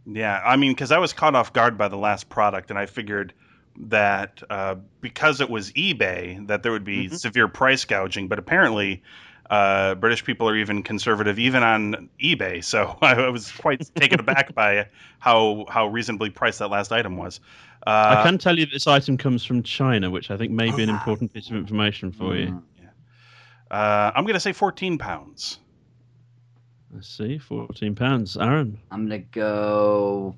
Yeah, 0.06 0.40
I 0.44 0.54
mean, 0.56 0.70
because 0.72 0.92
I 0.92 0.98
was 0.98 1.12
caught 1.12 1.34
off 1.34 1.52
guard 1.52 1.76
by 1.76 1.88
the 1.88 1.96
last 1.96 2.28
product, 2.28 2.70
and 2.70 2.78
I 2.78 2.86
figured 2.86 3.32
that 3.76 4.40
uh, 4.50 4.76
because 5.00 5.40
it 5.40 5.50
was 5.50 5.72
eBay, 5.72 6.46
that 6.46 6.62
there 6.62 6.70
would 6.70 6.84
be 6.84 7.08
Mhm. 7.08 7.14
severe 7.18 7.48
price 7.48 7.84
gouging. 7.84 8.28
But 8.28 8.38
apparently, 8.38 9.02
uh, 9.50 9.96
British 9.96 10.24
people 10.24 10.48
are 10.48 10.56
even 10.56 10.82
conservative, 10.82 11.38
even 11.38 11.62
on 11.62 12.08
eBay. 12.22 12.64
So 12.64 12.96
I 13.02 13.28
was 13.28 13.50
quite 13.50 13.82
taken 13.96 14.20
aback 14.20 14.54
by 14.54 14.88
how 15.18 15.66
how 15.68 15.88
reasonably 15.88 16.30
priced 16.30 16.60
that 16.60 16.68
last 16.68 16.92
item 16.92 17.16
was. 17.16 17.40
Uh, 17.86 18.16
I 18.18 18.22
can 18.22 18.38
tell 18.38 18.58
you 18.58 18.66
this 18.66 18.86
item 18.86 19.16
comes 19.16 19.44
from 19.44 19.62
China, 19.62 20.10
which 20.10 20.30
I 20.30 20.36
think 20.36 20.52
may 20.52 20.70
be 20.70 20.82
an 20.82 20.90
important 20.98 21.32
piece 21.32 21.50
of 21.50 21.56
information 21.56 22.12
for 22.12 22.36
you. 22.36 22.48
Mm. 22.48 22.62
uh, 23.70 24.12
I'm 24.14 24.24
going 24.24 24.34
to 24.34 24.40
say 24.40 24.52
14 24.52 24.98
pounds. 24.98 25.58
Let's 26.92 27.08
see, 27.08 27.38
fourteen 27.38 27.94
pounds. 27.94 28.36
Aaron, 28.36 28.76
I'm 28.90 29.06
going 29.06 29.22
to 29.22 29.26
go 29.30 30.34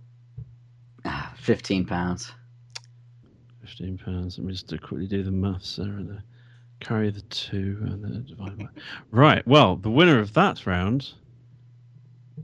ah, 1.07 1.33
15 1.39 1.87
pounds. 1.87 2.31
fifteen 3.63 3.97
pounds. 3.97 4.37
Let 4.37 4.47
me 4.47 4.53
just 4.53 4.69
quickly 4.69 5.07
do 5.07 5.23
the 5.23 5.31
maths 5.31 5.77
there 5.77 5.87
and 5.87 6.11
the, 6.11 6.23
carry 6.83 7.11
the 7.11 7.23
two 7.23 7.79
and 7.83 8.03
then 8.05 8.25
divide 8.29 8.59
by. 8.59 8.67
Right. 9.11 9.47
Well, 9.47 9.77
the 9.77 9.91
winner 9.91 10.19
of 10.19 10.33
that 10.35 10.67
round 10.67 11.11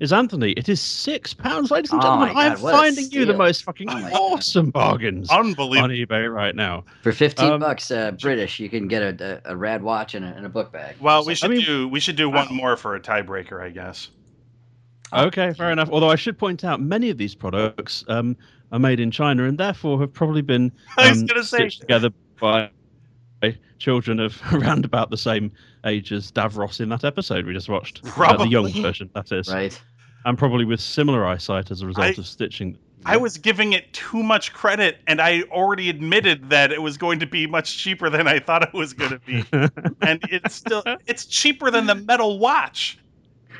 is 0.01 0.12
Anthony. 0.12 0.53
It 0.53 0.68
is 0.68 0.80
six 0.80 1.34
pounds, 1.34 1.70
ladies 1.70 1.91
and 1.93 2.01
Oh 2.01 2.05
gentlemen. 2.05 2.34
my 2.34 2.41
I 2.43 2.47
am 2.47 2.53
God, 2.55 2.62
what 2.62 2.74
a 2.74 2.76
finding 2.76 3.11
you 3.11 3.24
the 3.24 3.34
most 3.34 3.64
fucking 3.64 3.91
Oh 3.91 3.99
my 3.99 4.11
awesome 4.12 4.70
bargains 4.70 5.28
on 5.30 5.47
Unbelievable. 5.47 5.89
eBay 5.95 6.32
right 6.32 6.55
now. 6.55 6.84
For 7.03 7.11
15 7.12 7.53
Um, 7.53 7.61
bucks 7.61 7.91
uh, 7.91 8.12
British, 8.12 8.61
you 8.61 8.68
can 8.68 8.86
get 8.86 9.03
a, 9.20 9.41
a, 9.49 9.53
a 9.53 9.57
rad 9.57 9.82
watch 9.82 10.14
and 10.14 10.24
a, 10.24 10.28
and 10.28 10.47
a 10.47 10.49
book 10.49 10.70
bag. 10.72 10.97
Well, 11.01 11.24
we 11.24 11.32
I 11.32 11.34
should 11.34 11.51
mean- 11.51 11.64
do 11.64 11.89
we 11.89 11.99
should 12.01 12.16
do 12.16 12.30
one 12.30 12.47
more 12.55 12.76
for 12.76 12.95
a 12.95 13.01
tiebreaker, 13.01 13.61
I 13.62 13.70
guess. 13.70 14.09
Okay, 15.12 15.53
fair 15.55 15.70
enough. 15.72 15.89
Although 15.91 16.11
I 16.11 16.16
should 16.16 16.39
point 16.39 16.64
out, 16.64 16.80
many 16.82 17.09
of 17.09 17.16
these 17.16 17.34
products 17.34 18.05
um, 18.09 18.36
are 18.72 18.78
made 18.78 19.01
in 19.01 19.11
China 19.11 19.45
and 19.45 19.57
therefore 19.57 19.99
have 20.01 20.12
probably 20.12 20.43
been 20.43 20.70
I 20.99 21.09
was 21.11 21.20
um, 21.22 21.26
gonna 21.26 21.43
say- 21.43 21.57
stitched 21.59 21.80
together 21.80 22.11
by 22.41 22.70
children 23.78 24.20
of 24.20 24.41
around 24.53 24.84
about 24.84 25.11
the 25.11 25.16
same 25.16 25.53
age 25.84 26.12
as 26.12 26.30
Davros 26.30 26.80
in 26.80 26.89
that 26.91 27.05
episode 27.05 27.47
we 27.47 27.53
just 27.53 27.68
watched. 27.68 28.03
Uh, 28.16 28.36
the 28.36 28.49
young 28.49 28.70
version, 28.70 29.11
that 29.14 29.30
is. 29.32 29.53
Right? 29.53 29.80
And 30.24 30.36
probably 30.36 30.64
with 30.64 30.80
similar 30.80 31.24
eyesight 31.24 31.70
as 31.70 31.82
a 31.82 31.86
result 31.86 32.07
I- 32.07 32.20
of 32.20 32.26
stitching. 32.26 32.78
I 33.05 33.16
was 33.16 33.39
giving 33.39 33.74
it 33.74 33.93
too 33.93 34.24
much 34.24 34.53
credit, 34.53 34.99
and 35.07 35.20
I 35.20 35.43
already 35.53 35.89
admitted 35.89 36.51
that 36.51 36.72
it 36.72 36.82
was 36.82 36.99
going 36.99 37.20
to 37.20 37.26
be 37.26 37.47
much 37.47 37.78
cheaper 37.78 38.11
than 38.11 38.26
I 38.26 38.41
thought 38.41 38.64
it 38.64 38.74
was 38.74 38.93
going 38.93 39.12
to 39.12 39.18
be. 39.20 39.45
and 40.03 40.20
it's 40.30 40.57
still 40.57 40.82
it's 41.07 41.24
cheaper 41.24 41.70
than 41.70 41.86
the 41.86 41.95
metal 41.95 42.41
watch. 42.41 42.99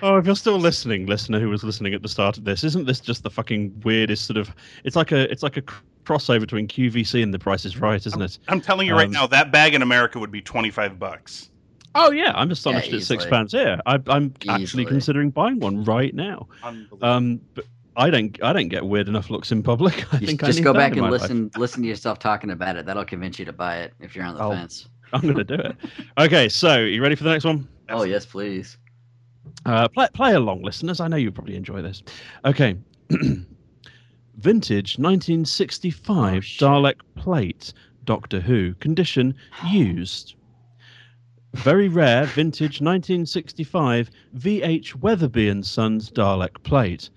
Oh, 0.03 0.17
if 0.17 0.27
you're 0.27 0.37
still 0.37 0.59
listening, 0.59 1.07
listener 1.07 1.41
who 1.41 1.49
was 1.49 1.65
listening 1.65 1.95
at 1.95 2.03
the 2.03 2.09
start 2.09 2.37
of 2.37 2.45
this, 2.45 2.63
isn't 2.63 2.87
this 2.87 3.01
just 3.01 3.23
the 3.23 3.31
fucking 3.31 3.81
weirdest 3.85 4.27
sort 4.27 4.37
of? 4.37 4.55
It's 4.85 4.97
like 4.97 5.13
a 5.13 5.31
it's 5.31 5.43
like 5.43 5.57
a 5.57 5.63
crossover 6.09 6.41
between 6.41 6.67
QVC 6.67 7.23
and 7.23 7.33
The 7.35 7.39
Price 7.39 7.65
is 7.65 7.77
Right, 7.77 8.05
isn't 8.05 8.21
it? 8.23 8.39
I'm 8.49 8.61
telling 8.61 8.87
you 8.87 8.95
right 8.95 9.07
Um, 9.07 9.13
now, 9.13 9.27
that 9.27 9.53
bag 9.53 9.75
in 9.75 9.83
America 9.83 10.19
would 10.19 10.31
be 10.31 10.41
25 10.41 10.99
bucks. 10.99 11.51
Oh 11.95 12.11
yeah, 12.13 12.33
I'm 12.35 12.51
astonished 12.51 12.91
Yeah, 12.91 12.97
at 12.99 13.03
six 13.03 13.25
pounds 13.27 13.53
Yeah, 13.53 13.81
I, 13.87 13.99
I'm 14.09 14.33
actually 14.49 14.85
considering 14.85 15.31
buying 15.31 15.59
one 15.59 15.85
right 15.85 16.15
now. 16.15 16.47
Um, 17.03 17.41
but 17.55 17.65
I 17.97 18.11
don't 18.11 18.39
I 18.43 18.53
don't 18.53 18.69
get 18.69 18.85
weird 18.87 19.09
enough 19.09 19.31
looks 19.31 19.51
in 19.51 19.63
public. 19.63 20.05
I 20.15 20.19
You 20.19 20.27
think 20.27 20.45
I 20.45 20.47
just 20.47 20.59
need 20.61 20.65
go 20.65 20.73
back 20.75 20.93
and 20.93 21.01
my 21.01 21.09
life. 21.09 21.23
listen 21.23 21.51
listen 21.57 21.83
to 21.83 21.89
yourself 21.89 22.19
talking 22.19 22.51
about 22.51 22.77
it. 22.77 22.87
That'll 22.87 23.05
convince 23.05 23.39
you 23.39 23.45
to 23.47 23.53
buy 23.53 23.79
it 23.79 23.95
if 24.01 24.15
you're 24.15 24.25
on 24.25 24.35
the 24.37 24.41
I'll- 24.43 24.53
fence. 24.53 24.89
I'm 25.13 25.23
going 25.23 25.37
to 25.37 25.45
do 25.45 25.55
it. 25.55 25.75
Okay, 26.19 26.51
so 26.51 26.81
you 26.81 27.01
ready 27.03 27.15
for 27.15 27.25
the 27.25 27.31
next 27.31 27.45
one? 27.45 27.67
Oh, 27.89 28.03
yes, 28.03 28.27
please. 28.27 28.77
Uh, 29.65 29.89
play, 29.89 30.07
play 30.13 30.35
along, 30.35 30.61
listeners. 30.63 31.01
I 31.01 31.09
know 31.09 31.17
you 31.17 31.33
probably 31.33 31.57
enjoy 31.57 31.81
this. 31.81 32.03
Okay. 32.45 32.77
Vintage 34.39 34.99
1965 34.99 36.37
Oh. 36.37 36.65
Dalek 36.65 37.01
plate, 37.17 37.73
Doctor 38.05 38.41
Who. 38.41 38.75
Condition 38.75 39.35
used. 39.71 40.35
Very 41.55 41.89
rare 41.89 42.25
vintage 42.27 42.81
1965 42.81 44.11
VH 44.37 44.95
Weatherby 44.97 45.49
and 45.49 45.67
Sons 45.67 46.11
Dalek 46.11 46.63
plate. 46.63 47.11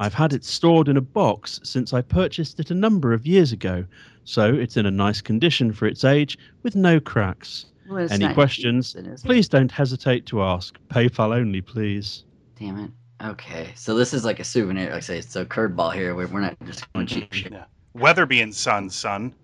I've 0.00 0.14
had 0.14 0.32
it 0.32 0.44
stored 0.44 0.88
in 0.88 0.96
a 0.96 1.00
box 1.02 1.60
since 1.62 1.92
I 1.92 2.00
purchased 2.00 2.58
it 2.58 2.70
a 2.70 2.74
number 2.74 3.12
of 3.12 3.26
years 3.26 3.52
ago, 3.52 3.84
so 4.24 4.52
it's 4.52 4.76
in 4.78 4.86
a 4.86 4.90
nice 4.90 5.20
condition 5.20 5.72
for 5.72 5.86
its 5.86 6.02
age 6.04 6.38
with 6.62 6.74
no 6.74 6.98
cracks. 6.98 7.66
Well, 7.88 8.08
Any 8.10 8.24
not 8.24 8.34
questions? 8.34 8.94
used, 8.94 8.96
then, 9.06 9.12
is 9.12 9.22
it? 9.22 9.26
Please 9.26 9.46
don't 9.48 9.70
hesitate 9.70 10.24
to 10.26 10.42
ask. 10.42 10.76
PayPal 10.88 11.36
only, 11.36 11.60
please. 11.60 12.24
Damn 12.58 12.78
it. 12.78 12.90
Okay, 13.24 13.72
so 13.74 13.94
this 13.94 14.12
is 14.12 14.24
like 14.24 14.38
a 14.38 14.44
souvenir. 14.44 14.86
Like 14.86 14.96
I 14.96 15.00
say, 15.00 15.18
it's 15.18 15.34
a 15.34 15.46
curveball 15.46 15.94
here. 15.94 16.14
We're, 16.14 16.26
we're 16.26 16.40
not 16.40 16.56
just 16.66 16.92
going 16.92 17.06
cheap 17.06 17.32
shit. 17.32 17.52
Yeah. 17.52 17.64
Weatherby 17.94 18.42
and 18.42 18.54
Sons, 18.54 18.94
son. 18.94 19.34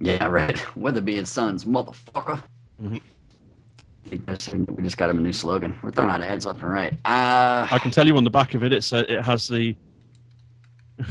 Yeah, 0.00 0.26
right. 0.26 0.60
Weatherby 0.76 1.18
and 1.18 1.28
Sons, 1.28 1.64
motherfucker. 1.64 2.42
Mhm. 2.82 3.00
We 4.10 4.18
just, 4.18 4.52
we 4.52 4.82
just 4.82 4.96
got 4.96 5.10
him 5.10 5.18
a 5.18 5.20
new 5.20 5.32
slogan. 5.32 5.78
We're 5.82 5.92
throwing 5.92 6.10
out 6.10 6.22
ads 6.22 6.44
left 6.44 6.60
and 6.60 6.70
right. 6.70 6.92
Uh, 7.04 7.66
I 7.70 7.78
can 7.80 7.90
tell 7.90 8.06
you 8.06 8.16
on 8.16 8.24
the 8.24 8.30
back 8.30 8.54
of 8.54 8.64
it, 8.64 8.72
it's 8.72 8.92
uh, 8.92 9.04
it 9.08 9.22
has 9.22 9.48
the. 9.48 9.76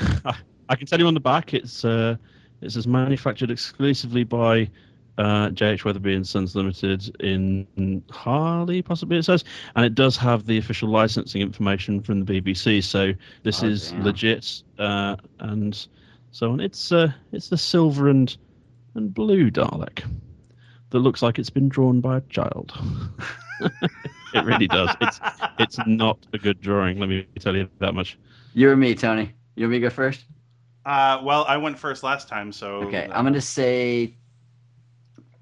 I 0.69 0.75
can 0.75 0.85
tell 0.85 0.99
you 0.99 1.07
on 1.07 1.13
the 1.13 1.19
back, 1.19 1.53
it's 1.53 1.85
uh, 1.85 2.15
it 2.61 2.71
says 2.71 2.85
manufactured 2.85 3.49
exclusively 3.49 4.23
by 4.23 4.69
uh, 5.17 5.49
JH 5.49 5.83
Weatherby 5.85 6.15
and 6.15 6.27
Sons 6.27 6.55
Limited 6.55 7.15
in 7.21 8.03
Harley, 8.11 8.81
possibly 8.81 9.17
it 9.17 9.23
says, 9.23 9.43
and 9.75 9.85
it 9.85 9.93
does 9.95 10.17
have 10.17 10.45
the 10.45 10.57
official 10.57 10.89
licensing 10.89 11.41
information 11.41 12.01
from 12.01 12.23
the 12.25 12.41
BBC. 12.41 12.83
So 12.83 13.13
this 13.43 13.63
Oh, 13.63 13.67
is 13.67 13.91
damn. 13.91 14.03
legit, 14.03 14.63
uh, 14.79 15.15
and 15.39 15.87
so 16.31 16.51
on. 16.51 16.59
It's 16.59 16.91
uh, 16.91 17.11
it's 17.31 17.49
the 17.49 17.57
silver 17.57 18.09
and 18.09 18.35
and 18.95 19.13
blue 19.13 19.49
Dalek 19.51 20.03
that 20.89 20.99
looks 20.99 21.21
like 21.21 21.39
it's 21.39 21.49
been 21.49 21.69
drawn 21.69 22.01
by 22.01 22.17
a 22.17 22.21
child. 22.21 22.73
it 23.59 24.43
really 24.45 24.67
does. 24.67 24.95
It's 25.01 25.19
it's 25.59 25.77
not 25.85 26.17
a 26.33 26.37
good 26.37 26.59
drawing. 26.61 26.99
Let 26.99 27.09
me 27.09 27.27
tell 27.39 27.55
you 27.55 27.69
that 27.79 27.93
much. 27.93 28.17
you 28.53 28.69
or 28.69 28.75
me, 28.75 28.95
Tony? 28.95 29.31
You 29.55 29.65
want 29.65 29.71
me 29.73 29.77
to 29.79 29.81
go 29.81 29.89
first? 29.89 30.25
Uh, 30.85 31.21
well, 31.23 31.45
I 31.47 31.55
went 31.57 31.77
first 31.79 32.03
last 32.03 32.27
time, 32.27 32.51
so 32.51 32.77
Okay, 32.83 33.07
I'm 33.11 33.23
gonna 33.23 33.39
say. 33.41 34.15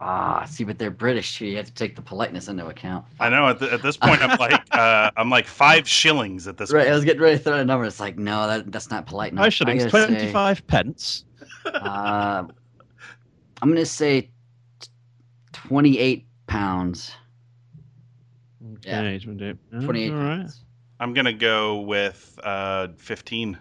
Ah, 0.04 0.46
see, 0.46 0.64
but 0.64 0.80
they're 0.80 0.90
British 0.90 1.38
too. 1.38 1.46
You 1.46 1.58
have 1.58 1.68
to 1.68 1.74
take 1.74 1.96
the 1.96 2.02
politeness 2.02 2.48
into 2.48 2.66
account. 2.66 3.06
I 3.20 3.30
know 3.30 3.48
at, 3.50 3.60
the, 3.60 3.72
at 3.72 3.84
this 3.84 3.98
point 3.98 4.20
I'm 4.24 4.36
like 4.40 4.60
uh, 4.72 5.12
I'm 5.16 5.30
like 5.30 5.46
five 5.46 5.88
shillings 5.88 6.48
at 6.48 6.58
this 6.58 6.72
point. 6.72 6.86
Right, 6.86 6.92
I 6.92 6.96
was 6.96 7.06
getting 7.06 7.22
ready 7.22 7.38
to 7.38 7.44
throw 7.44 7.60
a 7.60 7.64
number. 7.64 7.86
It's 7.86 8.00
like, 8.00 8.18
no, 8.18 8.48
that 8.48 8.72
that's 8.72 8.90
not 8.90 9.06
polite 9.06 9.32
enough. 9.32 9.44
I 9.44 9.46
I 9.46 9.50
should 9.50 9.68
have 9.68 9.78
gotta 9.78 9.92
say, 9.92 10.08
twenty-five 10.08 10.66
pence. 10.66 11.26
uh, 11.66 12.44
I'm 13.62 13.70
gonna 13.70 13.86
say 13.86 14.22
t- 14.80 14.90
28 15.54 16.26
pounds. 16.48 17.12
Yeah. 18.84 19.02
Okay, 19.02 19.20
28. 19.20 19.56
Oh, 19.74 19.82
28 19.82 20.12
all 20.12 20.18
right. 20.18 20.38
pounds. 20.40 20.66
I'm 21.00 21.14
gonna 21.14 21.32
go 21.32 21.82
with 21.82 22.40
uh, 22.44 22.88
15. 22.98 23.56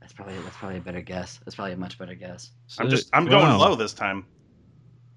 That's 0.00 0.12
probably 0.12 0.34
that's 0.40 0.56
probably 0.56 0.78
a 0.78 0.80
better 0.80 1.02
guess. 1.02 1.38
That's 1.44 1.54
probably 1.54 1.74
a 1.74 1.76
much 1.76 1.98
better 1.98 2.14
guess. 2.14 2.50
I'm 2.78 2.90
just 2.90 3.10
I'm 3.12 3.26
going 3.26 3.46
wow. 3.46 3.58
low 3.58 3.74
this 3.76 3.94
time. 3.94 4.26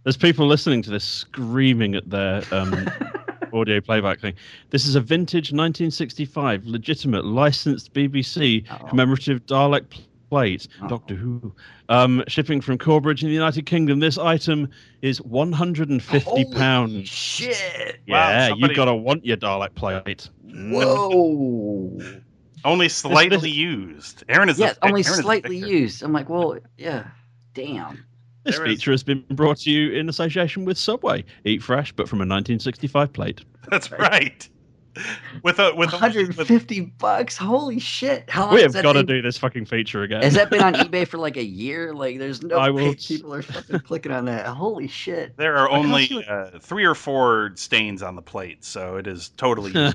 There's 0.03 0.17
people 0.17 0.47
listening 0.47 0.81
to 0.83 0.89
this 0.89 1.03
screaming 1.03 1.95
at 1.95 2.09
their 2.09 2.41
um, 2.51 2.89
audio 3.53 3.79
playback 3.81 4.19
thing. 4.19 4.33
This 4.71 4.87
is 4.87 4.95
a 4.95 5.01
vintage 5.01 5.51
1965 5.51 6.65
legitimate 6.65 7.25
licensed 7.25 7.93
BBC 7.93 8.69
Uh-oh. 8.69 8.87
commemorative 8.87 9.45
Dalek 9.45 9.85
plate, 10.31 10.67
Uh-oh. 10.81 10.87
Doctor 10.87 11.13
Who. 11.13 11.53
Um, 11.89 12.23
shipping 12.27 12.61
from 12.61 12.77
Corbridge 12.79 13.21
in 13.21 13.27
the 13.29 13.33
United 13.35 13.65
Kingdom. 13.67 13.99
This 13.99 14.17
item 14.17 14.69
is 15.03 15.21
150 15.21 16.19
Holy 16.19 16.45
pounds. 16.55 17.07
Shit! 17.07 17.99
Wow, 18.07 18.29
Yeah, 18.29 18.47
somebody- 18.49 18.71
you 18.73 18.75
gotta 18.75 18.95
want 18.95 19.23
your 19.25 19.37
Dalek 19.37 19.75
plate. 19.75 20.29
Whoa! 20.43 21.99
Only 22.63 22.89
slightly 22.89 23.37
this- 23.37 23.49
used. 23.55 24.23
Aaron 24.29 24.49
is 24.49 24.57
the 24.57 24.63
yeah, 24.63 24.73
only 24.81 25.03
Aaron 25.05 25.21
slightly 25.21 25.59
victor. 25.59 25.71
used. 25.73 26.01
I'm 26.03 26.13
like, 26.13 26.29
well, 26.29 26.57
yeah. 26.77 27.07
Damn. 27.53 28.05
This 28.43 28.57
There 28.57 28.65
is- 28.65 28.73
feature 28.77 28.91
has 28.91 29.03
been 29.03 29.23
brought 29.31 29.57
to 29.59 29.71
you 29.71 29.91
in 29.91 30.09
association 30.09 30.65
with 30.65 30.77
Subway. 30.77 31.23
Eat 31.45 31.61
fresh, 31.61 31.91
but 31.91 32.09
from 32.09 32.19
a 32.19 32.25
1965 32.25 33.13
plate. 33.13 33.41
That's 33.69 33.91
right. 33.91 34.47
with 35.43 35.57
a 35.59 35.73
with 35.73 35.73
a, 35.73 35.75
with, 35.77 35.91
150 35.93 36.81
bucks. 36.99 37.37
Holy 37.37 37.79
shit! 37.79 38.29
How 38.29 38.53
we 38.53 38.61
have 38.61 38.73
got 38.73 38.93
to 38.93 39.03
do 39.03 39.21
this 39.21 39.37
fucking 39.37 39.65
feature 39.65 40.03
again. 40.03 40.21
Has 40.21 40.33
that 40.33 40.49
been 40.49 40.61
on 40.61 40.73
eBay 40.75 41.07
for 41.07 41.17
like 41.17 41.37
a 41.37 41.43
year? 41.45 41.93
Like, 41.93 42.19
there's 42.19 42.43
no 42.43 42.57
I 42.57 42.71
way 42.71 42.87
will- 42.89 42.95
people 42.99 43.33
are 43.33 43.41
fucking 43.41 43.79
clicking 43.81 44.11
on 44.11 44.25
that. 44.25 44.47
Holy 44.47 44.87
shit! 44.89 45.37
there 45.37 45.55
are 45.55 45.69
only 45.69 46.25
uh, 46.27 46.59
three 46.59 46.83
or 46.83 46.95
four 46.95 47.51
stains 47.55 48.01
on 48.03 48.15
the 48.17 48.21
plate, 48.21 48.65
so 48.65 48.97
it 48.97 49.07
is 49.07 49.29
totally. 49.37 49.73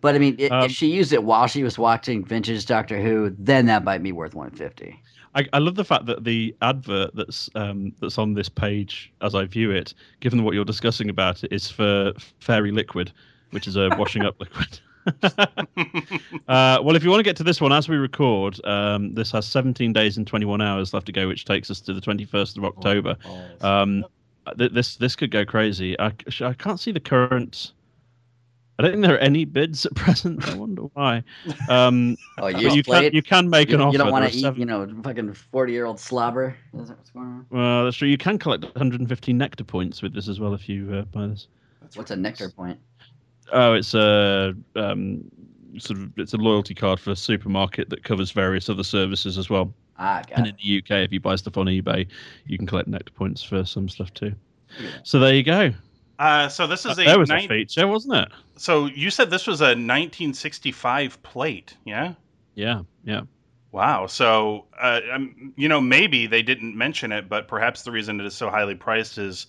But 0.00 0.14
I 0.14 0.18
mean, 0.18 0.36
i 0.40 0.46
Um, 0.46 0.64
if 0.66 0.70
she 0.72 0.86
used 0.92 1.12
it 1.12 1.24
while 1.24 1.48
she 1.48 1.64
was 1.64 1.76
watching 1.76 2.24
vintage 2.24 2.66
Doctor 2.66 3.00
Who, 3.00 3.34
then 3.36 3.66
that 3.66 3.82
might 3.82 4.00
be 4.00 4.12
worth 4.12 4.32
150. 4.32 5.02
I, 5.34 5.46
I 5.52 5.58
love 5.58 5.74
the 5.74 5.84
fact 5.84 6.06
that 6.06 6.24
the 6.24 6.54
advert 6.62 7.14
that's 7.14 7.50
um, 7.54 7.92
that's 8.00 8.18
on 8.18 8.34
this 8.34 8.48
page, 8.48 9.12
as 9.20 9.34
I 9.34 9.44
view 9.44 9.70
it, 9.70 9.94
given 10.20 10.44
what 10.44 10.54
you're 10.54 10.64
discussing 10.64 11.10
about 11.10 11.44
it, 11.44 11.52
is 11.52 11.70
for 11.70 12.12
Fairy 12.40 12.70
Liquid, 12.70 13.12
which 13.50 13.66
is 13.66 13.76
a 13.76 13.88
washing 13.98 14.24
up 14.24 14.40
liquid. 14.40 14.80
uh, 15.22 16.78
well, 16.82 16.94
if 16.96 17.02
you 17.02 17.10
want 17.10 17.20
to 17.20 17.24
get 17.24 17.36
to 17.36 17.44
this 17.44 17.60
one 17.60 17.72
as 17.72 17.88
we 17.88 17.96
record, 17.96 18.62
um, 18.66 19.14
this 19.14 19.30
has 19.32 19.46
17 19.46 19.92
days 19.92 20.16
and 20.18 20.26
21 20.26 20.60
hours 20.60 20.92
left 20.92 21.06
to 21.06 21.12
go, 21.12 21.26
which 21.28 21.44
takes 21.44 21.70
us 21.70 21.80
to 21.80 21.94
the 21.94 22.00
21st 22.00 22.58
of 22.58 22.64
October. 22.64 23.16
Um, 23.60 24.04
th- 24.56 24.72
this 24.72 24.96
this 24.96 25.16
could 25.16 25.30
go 25.30 25.44
crazy. 25.44 25.98
I, 25.98 26.12
I 26.40 26.52
can't 26.54 26.80
see 26.80 26.92
the 26.92 27.00
current. 27.00 27.72
I 28.78 28.82
don't 28.82 28.92
think 28.92 29.04
there 29.04 29.14
are 29.16 29.18
any 29.18 29.44
bids 29.44 29.84
at 29.86 29.94
present. 29.96 30.46
I 30.48 30.54
wonder 30.54 30.82
why. 30.94 31.24
Um, 31.68 32.16
oh, 32.38 32.46
you, 32.46 32.70
you 32.70 32.82
played? 32.84 33.10
can 33.10 33.14
you 33.16 33.22
can 33.22 33.50
make 33.50 33.70
you, 33.70 33.74
an 33.74 33.80
offer. 33.80 33.92
you 33.92 33.98
don't 33.98 34.12
want 34.12 34.24
to 34.24 34.30
are 34.30 34.36
eat, 34.36 34.40
seven- 34.42 34.60
you 34.60 34.66
know, 34.66 34.88
fucking 35.02 35.32
40 35.32 35.72
year 35.72 35.84
old 35.86 35.98
slobber. 35.98 36.56
Is 36.78 36.88
that 36.88 36.96
what's 36.96 37.10
going 37.10 37.26
on? 37.26 37.46
Well, 37.50 37.84
that's 37.84 37.96
true. 37.96 38.08
You 38.08 38.18
can 38.18 38.38
collect 38.38 38.64
150 38.64 39.32
nectar 39.32 39.64
points 39.64 40.00
with 40.02 40.14
this 40.14 40.28
as 40.28 40.38
well 40.38 40.54
if 40.54 40.68
you 40.68 40.92
uh, 40.94 41.02
buy 41.02 41.26
this. 41.26 41.48
What's 41.94 42.10
a 42.10 42.16
nectar 42.16 42.50
point? 42.50 42.78
Oh, 43.52 43.72
it's 43.72 43.94
a 43.94 44.54
um, 44.76 45.24
sort 45.78 45.98
of 45.98 46.12
it's 46.18 46.34
a 46.34 46.36
loyalty 46.36 46.74
card 46.74 47.00
for 47.00 47.10
a 47.10 47.16
supermarket 47.16 47.88
that 47.90 48.04
covers 48.04 48.30
various 48.30 48.68
other 48.68 48.84
services 48.84 49.38
as 49.38 49.48
well. 49.50 49.72
Ah, 49.98 50.22
got 50.28 50.38
And 50.38 50.46
it. 50.46 50.50
in 50.50 50.56
the 50.62 50.78
UK, 50.78 51.04
if 51.04 51.12
you 51.12 51.18
buy 51.18 51.34
stuff 51.34 51.56
on 51.56 51.66
eBay, 51.66 52.06
you 52.46 52.58
can 52.58 52.66
collect 52.66 52.86
nectar 52.88 53.12
points 53.12 53.42
for 53.42 53.64
some 53.64 53.88
stuff 53.88 54.12
too. 54.14 54.32
Yeah. 54.80 54.90
So 55.02 55.18
there 55.18 55.34
you 55.34 55.42
go. 55.42 55.72
Uh, 56.18 56.48
so 56.48 56.66
this 56.66 56.84
is 56.86 56.98
a 56.98 57.04
That 57.04 57.18
was 57.18 57.28
nine- 57.28 57.44
a 57.44 57.48
feature, 57.48 57.86
wasn't 57.86 58.14
it? 58.14 58.28
so 58.56 58.86
you 58.86 59.10
said 59.10 59.30
this 59.30 59.46
was 59.46 59.60
a 59.60 59.74
1965 59.74 61.22
plate, 61.22 61.76
yeah? 61.84 62.14
Yeah, 62.54 62.82
yeah. 63.04 63.22
Wow. 63.70 64.06
So, 64.06 64.66
uh, 64.80 65.00
um, 65.12 65.52
you 65.56 65.68
know, 65.68 65.80
maybe 65.80 66.26
they 66.26 66.42
didn't 66.42 66.76
mention 66.76 67.12
it, 67.12 67.28
but 67.28 67.48
perhaps 67.48 67.82
the 67.82 67.90
reason 67.92 68.18
it 68.20 68.26
is 68.26 68.34
so 68.34 68.48
highly 68.50 68.74
priced 68.74 69.18
is 69.18 69.46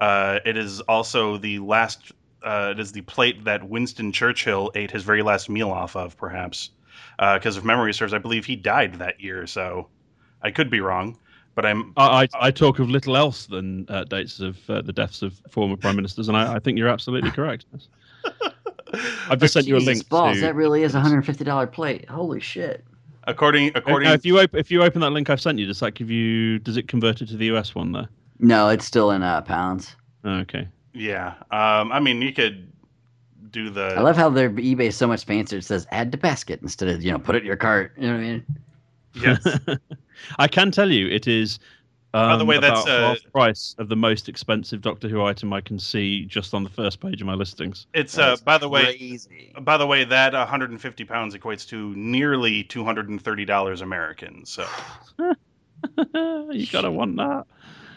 uh, 0.00 0.38
it 0.44 0.56
is 0.56 0.80
also 0.82 1.36
the 1.38 1.58
last. 1.58 2.12
Uh, 2.42 2.68
it 2.72 2.80
is 2.80 2.92
the 2.92 3.00
plate 3.02 3.44
that 3.44 3.68
Winston 3.68 4.12
Churchill 4.12 4.70
ate 4.76 4.90
his 4.92 5.02
very 5.02 5.22
last 5.22 5.50
meal 5.50 5.70
off 5.70 5.96
of, 5.96 6.16
perhaps, 6.16 6.70
because 7.18 7.56
if 7.56 7.64
memory 7.64 7.92
serves, 7.92 8.14
I 8.14 8.18
believe 8.18 8.44
he 8.46 8.54
died 8.56 8.94
that 9.00 9.20
year. 9.20 9.46
So, 9.46 9.88
I 10.40 10.50
could 10.52 10.70
be 10.70 10.80
wrong, 10.80 11.18
but 11.58 11.66
I'm. 11.66 11.92
I, 11.96 12.22
I, 12.22 12.28
I 12.40 12.50
talk 12.52 12.78
of 12.78 12.88
little 12.88 13.16
else 13.16 13.46
than 13.46 13.84
uh, 13.88 14.04
dates 14.04 14.38
of 14.38 14.58
uh, 14.70 14.80
the 14.80 14.92
deaths 14.92 15.22
of 15.22 15.42
former 15.50 15.76
prime 15.76 15.96
ministers, 15.96 16.28
and 16.28 16.36
I, 16.36 16.54
I 16.54 16.58
think 16.60 16.78
you're 16.78 16.88
absolutely 16.88 17.32
correct. 17.32 17.66
I've 19.28 19.40
just 19.40 19.54
sent 19.54 19.66
you 19.66 19.74
a 19.74 19.80
Jesus 19.80 19.96
link. 19.96 20.08
balls, 20.08 20.36
to, 20.36 20.42
that 20.42 20.54
really 20.54 20.84
is 20.84 20.94
a 20.94 21.00
$150 21.00 21.72
plate. 21.72 22.08
Holy 22.08 22.38
shit. 22.38 22.84
According 23.24 23.72
according 23.74 24.06
Now, 24.06 24.14
if 24.14 24.24
you 24.24 24.38
open 24.38 24.56
if 24.56 24.70
you 24.70 24.84
open 24.84 25.00
that 25.00 25.10
link 25.10 25.30
I've 25.30 25.40
sent 25.40 25.58
you, 25.58 25.66
does 25.66 25.80
that 25.80 25.94
give 25.94 26.12
you? 26.12 26.60
Does 26.60 26.76
it 26.76 26.86
convert 26.86 27.22
it 27.22 27.26
to 27.30 27.36
the 27.36 27.46
US 27.46 27.74
one 27.74 27.90
there? 27.90 28.08
No, 28.38 28.68
it's 28.68 28.84
still 28.84 29.10
in 29.10 29.24
uh, 29.24 29.42
pounds. 29.42 29.96
Okay. 30.24 30.68
yeah, 30.94 31.34
um, 31.50 31.90
I 31.90 31.98
mean, 31.98 32.22
you 32.22 32.32
could 32.32 32.70
do 33.50 33.68
the. 33.68 33.94
I 33.96 34.00
love 34.00 34.16
how 34.16 34.30
their 34.30 34.48
eBay 34.50 34.82
is 34.82 34.96
so 34.96 35.08
much 35.08 35.24
fancier. 35.24 35.58
It 35.58 35.64
says 35.64 35.88
add 35.90 36.12
to 36.12 36.18
basket 36.18 36.60
instead 36.62 36.88
of, 36.88 37.02
you 37.02 37.10
know, 37.10 37.18
put 37.18 37.34
it 37.34 37.40
in 37.40 37.46
your 37.46 37.56
cart. 37.56 37.94
You 37.96 38.06
know 38.06 38.12
what 38.12 38.20
I 38.20 38.22
mean? 38.22 38.46
Yes. 39.22 39.58
I 40.38 40.48
can 40.48 40.70
tell 40.70 40.90
you 40.90 41.08
it 41.08 41.26
is. 41.28 41.58
Um, 42.14 42.38
the 42.38 42.44
way, 42.46 42.58
that's, 42.58 42.84
about 42.84 42.88
uh, 42.88 43.08
half 43.08 43.22
the 43.22 43.30
price 43.30 43.74
of 43.78 43.90
the 43.90 43.94
most 43.96 44.30
expensive 44.30 44.80
Doctor 44.80 45.08
Who 45.08 45.22
item 45.22 45.52
I 45.52 45.60
can 45.60 45.78
see 45.78 46.24
just 46.24 46.54
on 46.54 46.64
the 46.64 46.70
first 46.70 47.00
page 47.00 47.20
of 47.20 47.26
my 47.26 47.34
listings. 47.34 47.86
It's 47.92 48.16
uh, 48.16 48.36
by 48.44 48.56
the 48.56 48.68
way, 48.68 48.96
crazy. 48.96 49.52
By 49.60 49.76
the 49.76 49.86
way, 49.86 50.04
that 50.04 50.32
150 50.32 51.04
pounds 51.04 51.34
equates 51.36 51.68
to 51.68 51.94
nearly 51.94 52.64
230 52.64 53.44
dollars 53.44 53.82
American. 53.82 54.46
So 54.46 54.66
you 56.50 56.66
gotta 56.72 56.90
want 56.90 57.16
that. 57.16 57.44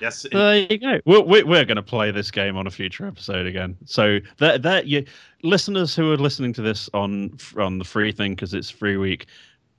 yes, 0.01 0.25
it- 0.25 0.31
There 0.33 0.57
you 0.57 0.77
go. 0.77 0.99
We're, 1.05 1.21
we're, 1.21 1.45
we're 1.45 1.65
going 1.65 1.77
to 1.77 1.81
play 1.81 2.11
this 2.11 2.31
game 2.31 2.57
on 2.57 2.67
a 2.67 2.71
future 2.71 3.07
episode 3.07 3.45
again. 3.45 3.77
So 3.85 4.19
that 4.37 4.61
that 4.63 4.87
you 4.87 5.05
listeners 5.43 5.95
who 5.95 6.11
are 6.11 6.17
listening 6.17 6.53
to 6.53 6.61
this 6.61 6.89
on 6.93 7.37
on 7.57 7.77
the 7.77 7.85
free 7.85 8.11
thing 8.11 8.33
because 8.35 8.53
it's 8.53 8.69
free 8.69 8.97
week, 8.97 9.27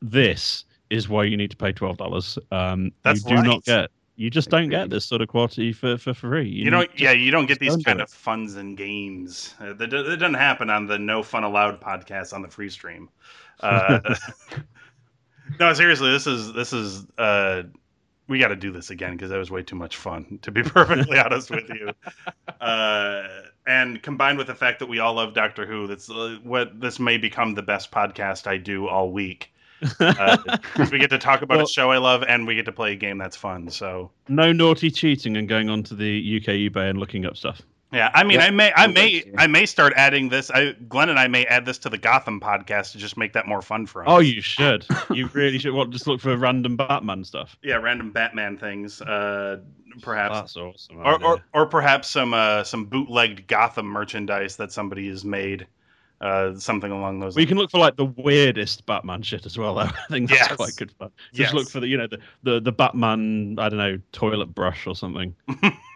this 0.01 0.65
is 0.93 1.09
why 1.09 1.25
you 1.25 1.37
need 1.37 1.51
to 1.51 1.57
pay 1.57 1.73
twelve 1.73 1.97
dollars. 1.97 2.39
Um, 2.51 2.93
That's 3.03 3.25
you 3.25 3.31
do 3.31 3.35
right. 3.37 3.47
not 3.47 3.65
get. 3.65 3.91
You 4.17 4.29
just 4.29 4.51
don't 4.51 4.69
get 4.69 4.91
this 4.91 5.07
sort 5.07 5.23
of 5.23 5.29
quality 5.29 5.73
for, 5.73 5.97
for 5.97 6.13
free. 6.13 6.47
you 6.49 6.69
don't. 6.71 6.91
need- 6.91 7.01
Yeah, 7.01 7.13
you 7.13 7.31
don't 7.31 7.47
get 7.47 7.59
these 7.59 7.73
don't 7.73 7.85
kind 7.85 8.01
it. 8.01 8.05
of 8.05 8.11
funs 8.11 8.57
and 8.57 8.77
games. 8.77 9.55
Uh, 9.59 9.73
that, 9.73 9.91
that 9.91 10.19
doesn't 10.19 10.35
happen 10.35 10.69
on 10.69 10.87
the 10.87 10.99
No 10.99 11.23
Fun 11.23 11.45
Allowed 11.45 11.81
podcast 11.81 12.35
on 12.35 12.43
the 12.43 12.49
free 12.49 12.69
stream. 12.69 13.09
Uh, 13.61 14.01
no, 15.61 15.73
seriously, 15.73 16.11
this 16.11 16.27
is 16.27 16.53
this 16.53 16.73
is. 16.73 17.07
Uh, 17.19 17.63
we 18.29 18.39
got 18.39 18.49
to 18.49 18.57
do 18.57 18.71
this 18.71 18.91
again 18.91 19.13
because 19.13 19.31
that 19.31 19.39
was 19.39 19.51
way 19.51 19.63
too 19.63 19.77
much 19.77 19.97
fun. 19.97 20.39
To 20.43 20.51
be 20.51 20.63
perfectly 20.63 21.19
honest 21.19 21.51
with 21.51 21.69
you, 21.71 21.91
uh, 22.61 23.27
and 23.67 24.03
combined 24.03 24.39
with 24.39 24.47
the 24.47 24.55
fact 24.55 24.79
that 24.79 24.87
we 24.87 24.99
all 25.01 25.15
love 25.15 25.35
Doctor 25.35 25.67
Who, 25.67 25.87
that's 25.87 26.09
uh, 26.11 26.37
what 26.43 26.81
this 26.81 27.01
may 27.01 27.17
become 27.19 27.55
the 27.55 27.63
best 27.63 27.91
podcast 27.91 28.47
I 28.47 28.59
do 28.59 28.89
all 28.89 29.11
week. 29.11 29.53
Uh, 30.01 30.37
we 30.91 30.99
get 30.99 31.11
to 31.11 31.19
talk 31.19 31.43
about 31.43 31.57
Well- 31.59 31.67
a 31.67 31.69
show 31.69 31.91
I 31.91 31.99
love, 31.99 32.23
and 32.27 32.47
we 32.47 32.55
get 32.55 32.65
to 32.67 32.73
play 32.73 32.93
a 32.93 32.97
game 32.97 33.19
that's 33.19 33.37
fun. 33.37 33.71
So 33.71 34.11
no 34.29 34.53
naughty 34.53 34.91
cheating 34.91 35.37
and 35.37 35.49
going 35.49 35.69
onto 35.71 35.95
the 35.97 36.37
UK 36.41 36.49
eBay 36.55 36.91
and 36.91 36.99
looking 36.99 37.27
up 37.27 37.37
stuff. 37.37 37.63
yeah, 37.93 38.11
I 38.15 38.23
mean, 38.25 38.39
Yep. 38.39 38.49
I 38.49 38.51
may, 38.51 38.73
I 38.73 38.87
Good 38.87 38.95
may, 38.95 39.15
work, 39.27 39.35
I 39.39 39.47
may 39.47 39.67
start 39.67 39.93
adding 39.97 40.29
this. 40.31 40.51
I, 40.51 40.73
Glenn 40.89 41.09
and 41.11 41.19
I 41.19 41.29
may 41.29 41.45
add 41.47 41.67
this 41.67 41.77
to 41.79 41.89
the 41.91 41.99
Gotham 41.99 42.41
podcast 42.41 42.93
to 42.93 42.99
just 42.99 43.17
make 43.19 43.33
that 43.35 43.47
more 43.47 43.61
fun 43.61 43.85
for 43.87 44.03
us. 44.03 44.07
Oh, 44.11 44.19
you 44.21 44.41
should. 44.41 44.87
You 45.13 45.27
really 45.35 45.59
should. 45.59 45.75
Well, 45.75 45.85
Just 45.87 46.07
look 46.07 46.21
for 46.21 46.35
random 46.37 46.77
Batman 46.77 47.23
stuff. 47.25 47.57
yeah, 47.63 47.75
random 47.77 48.11
Batman 48.11 48.57
things, 48.57 49.03
uh, 49.03 49.59
perhaps, 50.01 50.35
That's 50.39 50.57
awesome. 50.57 50.99
or, 51.05 51.23
or 51.23 51.45
or 51.53 51.67
perhaps 51.67 52.09
some 52.09 52.33
uh, 52.33 52.65
some 52.65 52.87
bootlegged 52.87 53.47
Gotham 53.47 53.87
merchandise 53.87 54.57
that 54.57 54.73
somebody 54.73 55.09
has 55.09 55.23
made, 55.23 55.67
uh, 56.23 56.55
something 56.59 56.91
along 56.91 57.19
those. 57.21 57.37
We 57.37 57.45
can 57.45 57.59
look 57.59 57.71
for 57.71 57.79
like 57.79 57.97
the 57.97 58.07
weirdest 58.07 58.87
Batman 58.87 59.23
shit 59.23 59.45
as 59.45 59.59
well. 59.59 59.75
Though. 59.75 59.81
I 59.83 59.93
think 60.09 60.31
that's 60.31 60.41
Yes. 60.49 60.57
quite 60.57 60.77
good 60.77 60.93
fun. 60.93 61.11
Just 61.35 61.53
look 61.53 61.69
for 61.69 61.81
the 61.81 61.89
you 61.89 61.99
know 61.99 62.07
the, 62.07 62.19
the 62.45 62.61
the 62.61 62.73
Batman 62.73 63.57
I 63.59 63.69
don't 63.69 63.79
know 63.79 63.99
toilet 64.13 64.55
brush 64.55 64.87
or 64.87 64.95
something, 64.95 65.35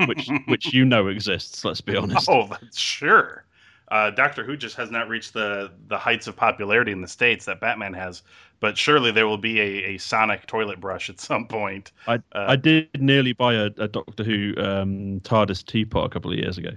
which 0.06 0.28
which 0.46 0.72
you 0.74 0.84
know 0.84 1.06
exists. 1.08 1.64
Let's 1.64 1.80
be 1.80 1.96
honest. 1.96 2.28
Oh, 2.28 2.48
sure. 2.74 3.44
Uh, 3.88 4.10
Doctor 4.10 4.42
Who 4.42 4.56
just 4.56 4.74
has 4.76 4.90
not 4.90 5.08
reached 5.08 5.32
the 5.32 5.70
the 5.86 5.96
heights 5.96 6.26
of 6.26 6.34
popularity 6.36 6.90
in 6.90 7.00
the 7.02 7.06
states 7.08 7.44
that 7.44 7.60
Batman 7.60 7.94
has, 7.94 8.22
but 8.58 8.76
surely 8.76 9.12
there 9.12 9.28
will 9.28 9.38
be 9.38 9.60
a, 9.60 9.84
a 9.94 9.98
Sonic 9.98 10.46
toilet 10.48 10.80
brush 10.80 11.08
at 11.08 11.20
some 11.20 11.46
point. 11.46 11.92
I 12.08 12.14
uh, 12.16 12.46
I 12.48 12.56
did 12.56 12.88
nearly 13.00 13.32
buy 13.32 13.54
a, 13.54 13.66
a 13.78 13.86
Doctor 13.86 14.24
Who 14.24 14.54
um, 14.58 15.20
TARDIS 15.20 15.64
teapot 15.64 16.04
a 16.04 16.08
couple 16.08 16.32
of 16.32 16.36
years 16.38 16.58
ago. 16.58 16.70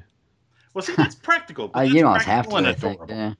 Well, 0.73 0.83
see, 0.83 0.93
that's 0.95 1.15
practical. 1.15 1.71
Uh, 1.73 1.81
That's 1.81 1.93
you 1.93 2.05
almost 2.05 2.25
have 2.25 2.47
to, 2.47 2.55
and 2.55 2.65
think. 2.77 2.95
adorable. 3.01 3.15
Yeah. 3.15 3.33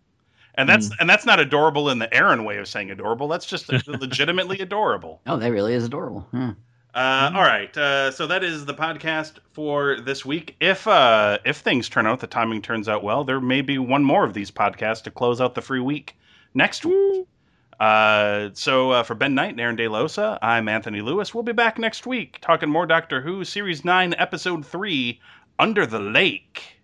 And 0.56 0.68
that's 0.68 0.90
and 1.00 1.10
that's 1.10 1.26
not 1.26 1.40
adorable 1.40 1.90
in 1.90 2.00
the 2.00 2.14
Aaron 2.14 2.44
way 2.44 2.58
of 2.58 2.68
saying 2.68 2.92
adorable. 2.92 3.28
That's 3.30 3.46
just 3.46 3.72
legitimately 3.88 4.60
adorable. 4.60 5.22
Oh, 5.28 5.38
that 5.38 5.52
really 5.52 5.74
is 5.74 5.86
adorable. 5.86 6.28
Yeah. 6.34 6.54
Uh, 6.94 7.32
all 7.36 7.44
right, 7.44 7.78
uh, 7.78 8.10
so 8.12 8.26
that 8.26 8.44
is 8.44 8.66
the 8.66 8.74
podcast 8.74 9.34
for 9.54 10.02
this 10.02 10.26
week. 10.26 10.56
If 10.60 10.88
uh, 10.88 11.38
if 11.46 11.58
things 11.58 11.88
turn 11.88 12.08
out, 12.08 12.20
the 12.20 12.28
timing 12.28 12.62
turns 12.64 12.90
out 12.90 13.04
well, 13.04 13.24
there 13.24 13.40
may 13.40 13.62
be 13.62 13.78
one 13.78 14.04
more 14.04 14.26
of 14.26 14.34
these 14.34 14.50
podcasts 14.52 15.04
to 15.04 15.12
close 15.12 15.40
out 15.40 15.54
the 15.56 15.62
free 15.62 15.80
week 15.80 16.18
next 16.56 16.84
week. 16.84 17.28
Uh, 17.80 18.50
so 18.54 18.92
uh, 18.92 19.04
for 19.04 19.16
Ben 19.16 19.36
Knight 19.36 19.52
and 19.52 19.62
Aaron 19.62 19.76
De 19.78 19.86
Losa, 19.86 20.38
I'm 20.42 20.68
Anthony 20.68 21.02
Lewis. 21.02 21.34
We'll 21.34 21.44
be 21.44 21.54
back 21.54 21.78
next 21.78 22.06
week 22.06 22.40
talking 22.42 22.70
more 22.70 22.86
Doctor 22.88 23.22
Who, 23.22 23.46
Series 23.46 23.86
Nine, 23.86 24.14
Episode 24.18 24.66
Three, 24.66 25.22
Under 25.60 25.86
the 25.86 26.00
Lake. 26.00 26.79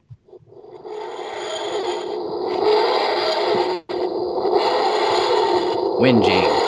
James. 6.21 6.64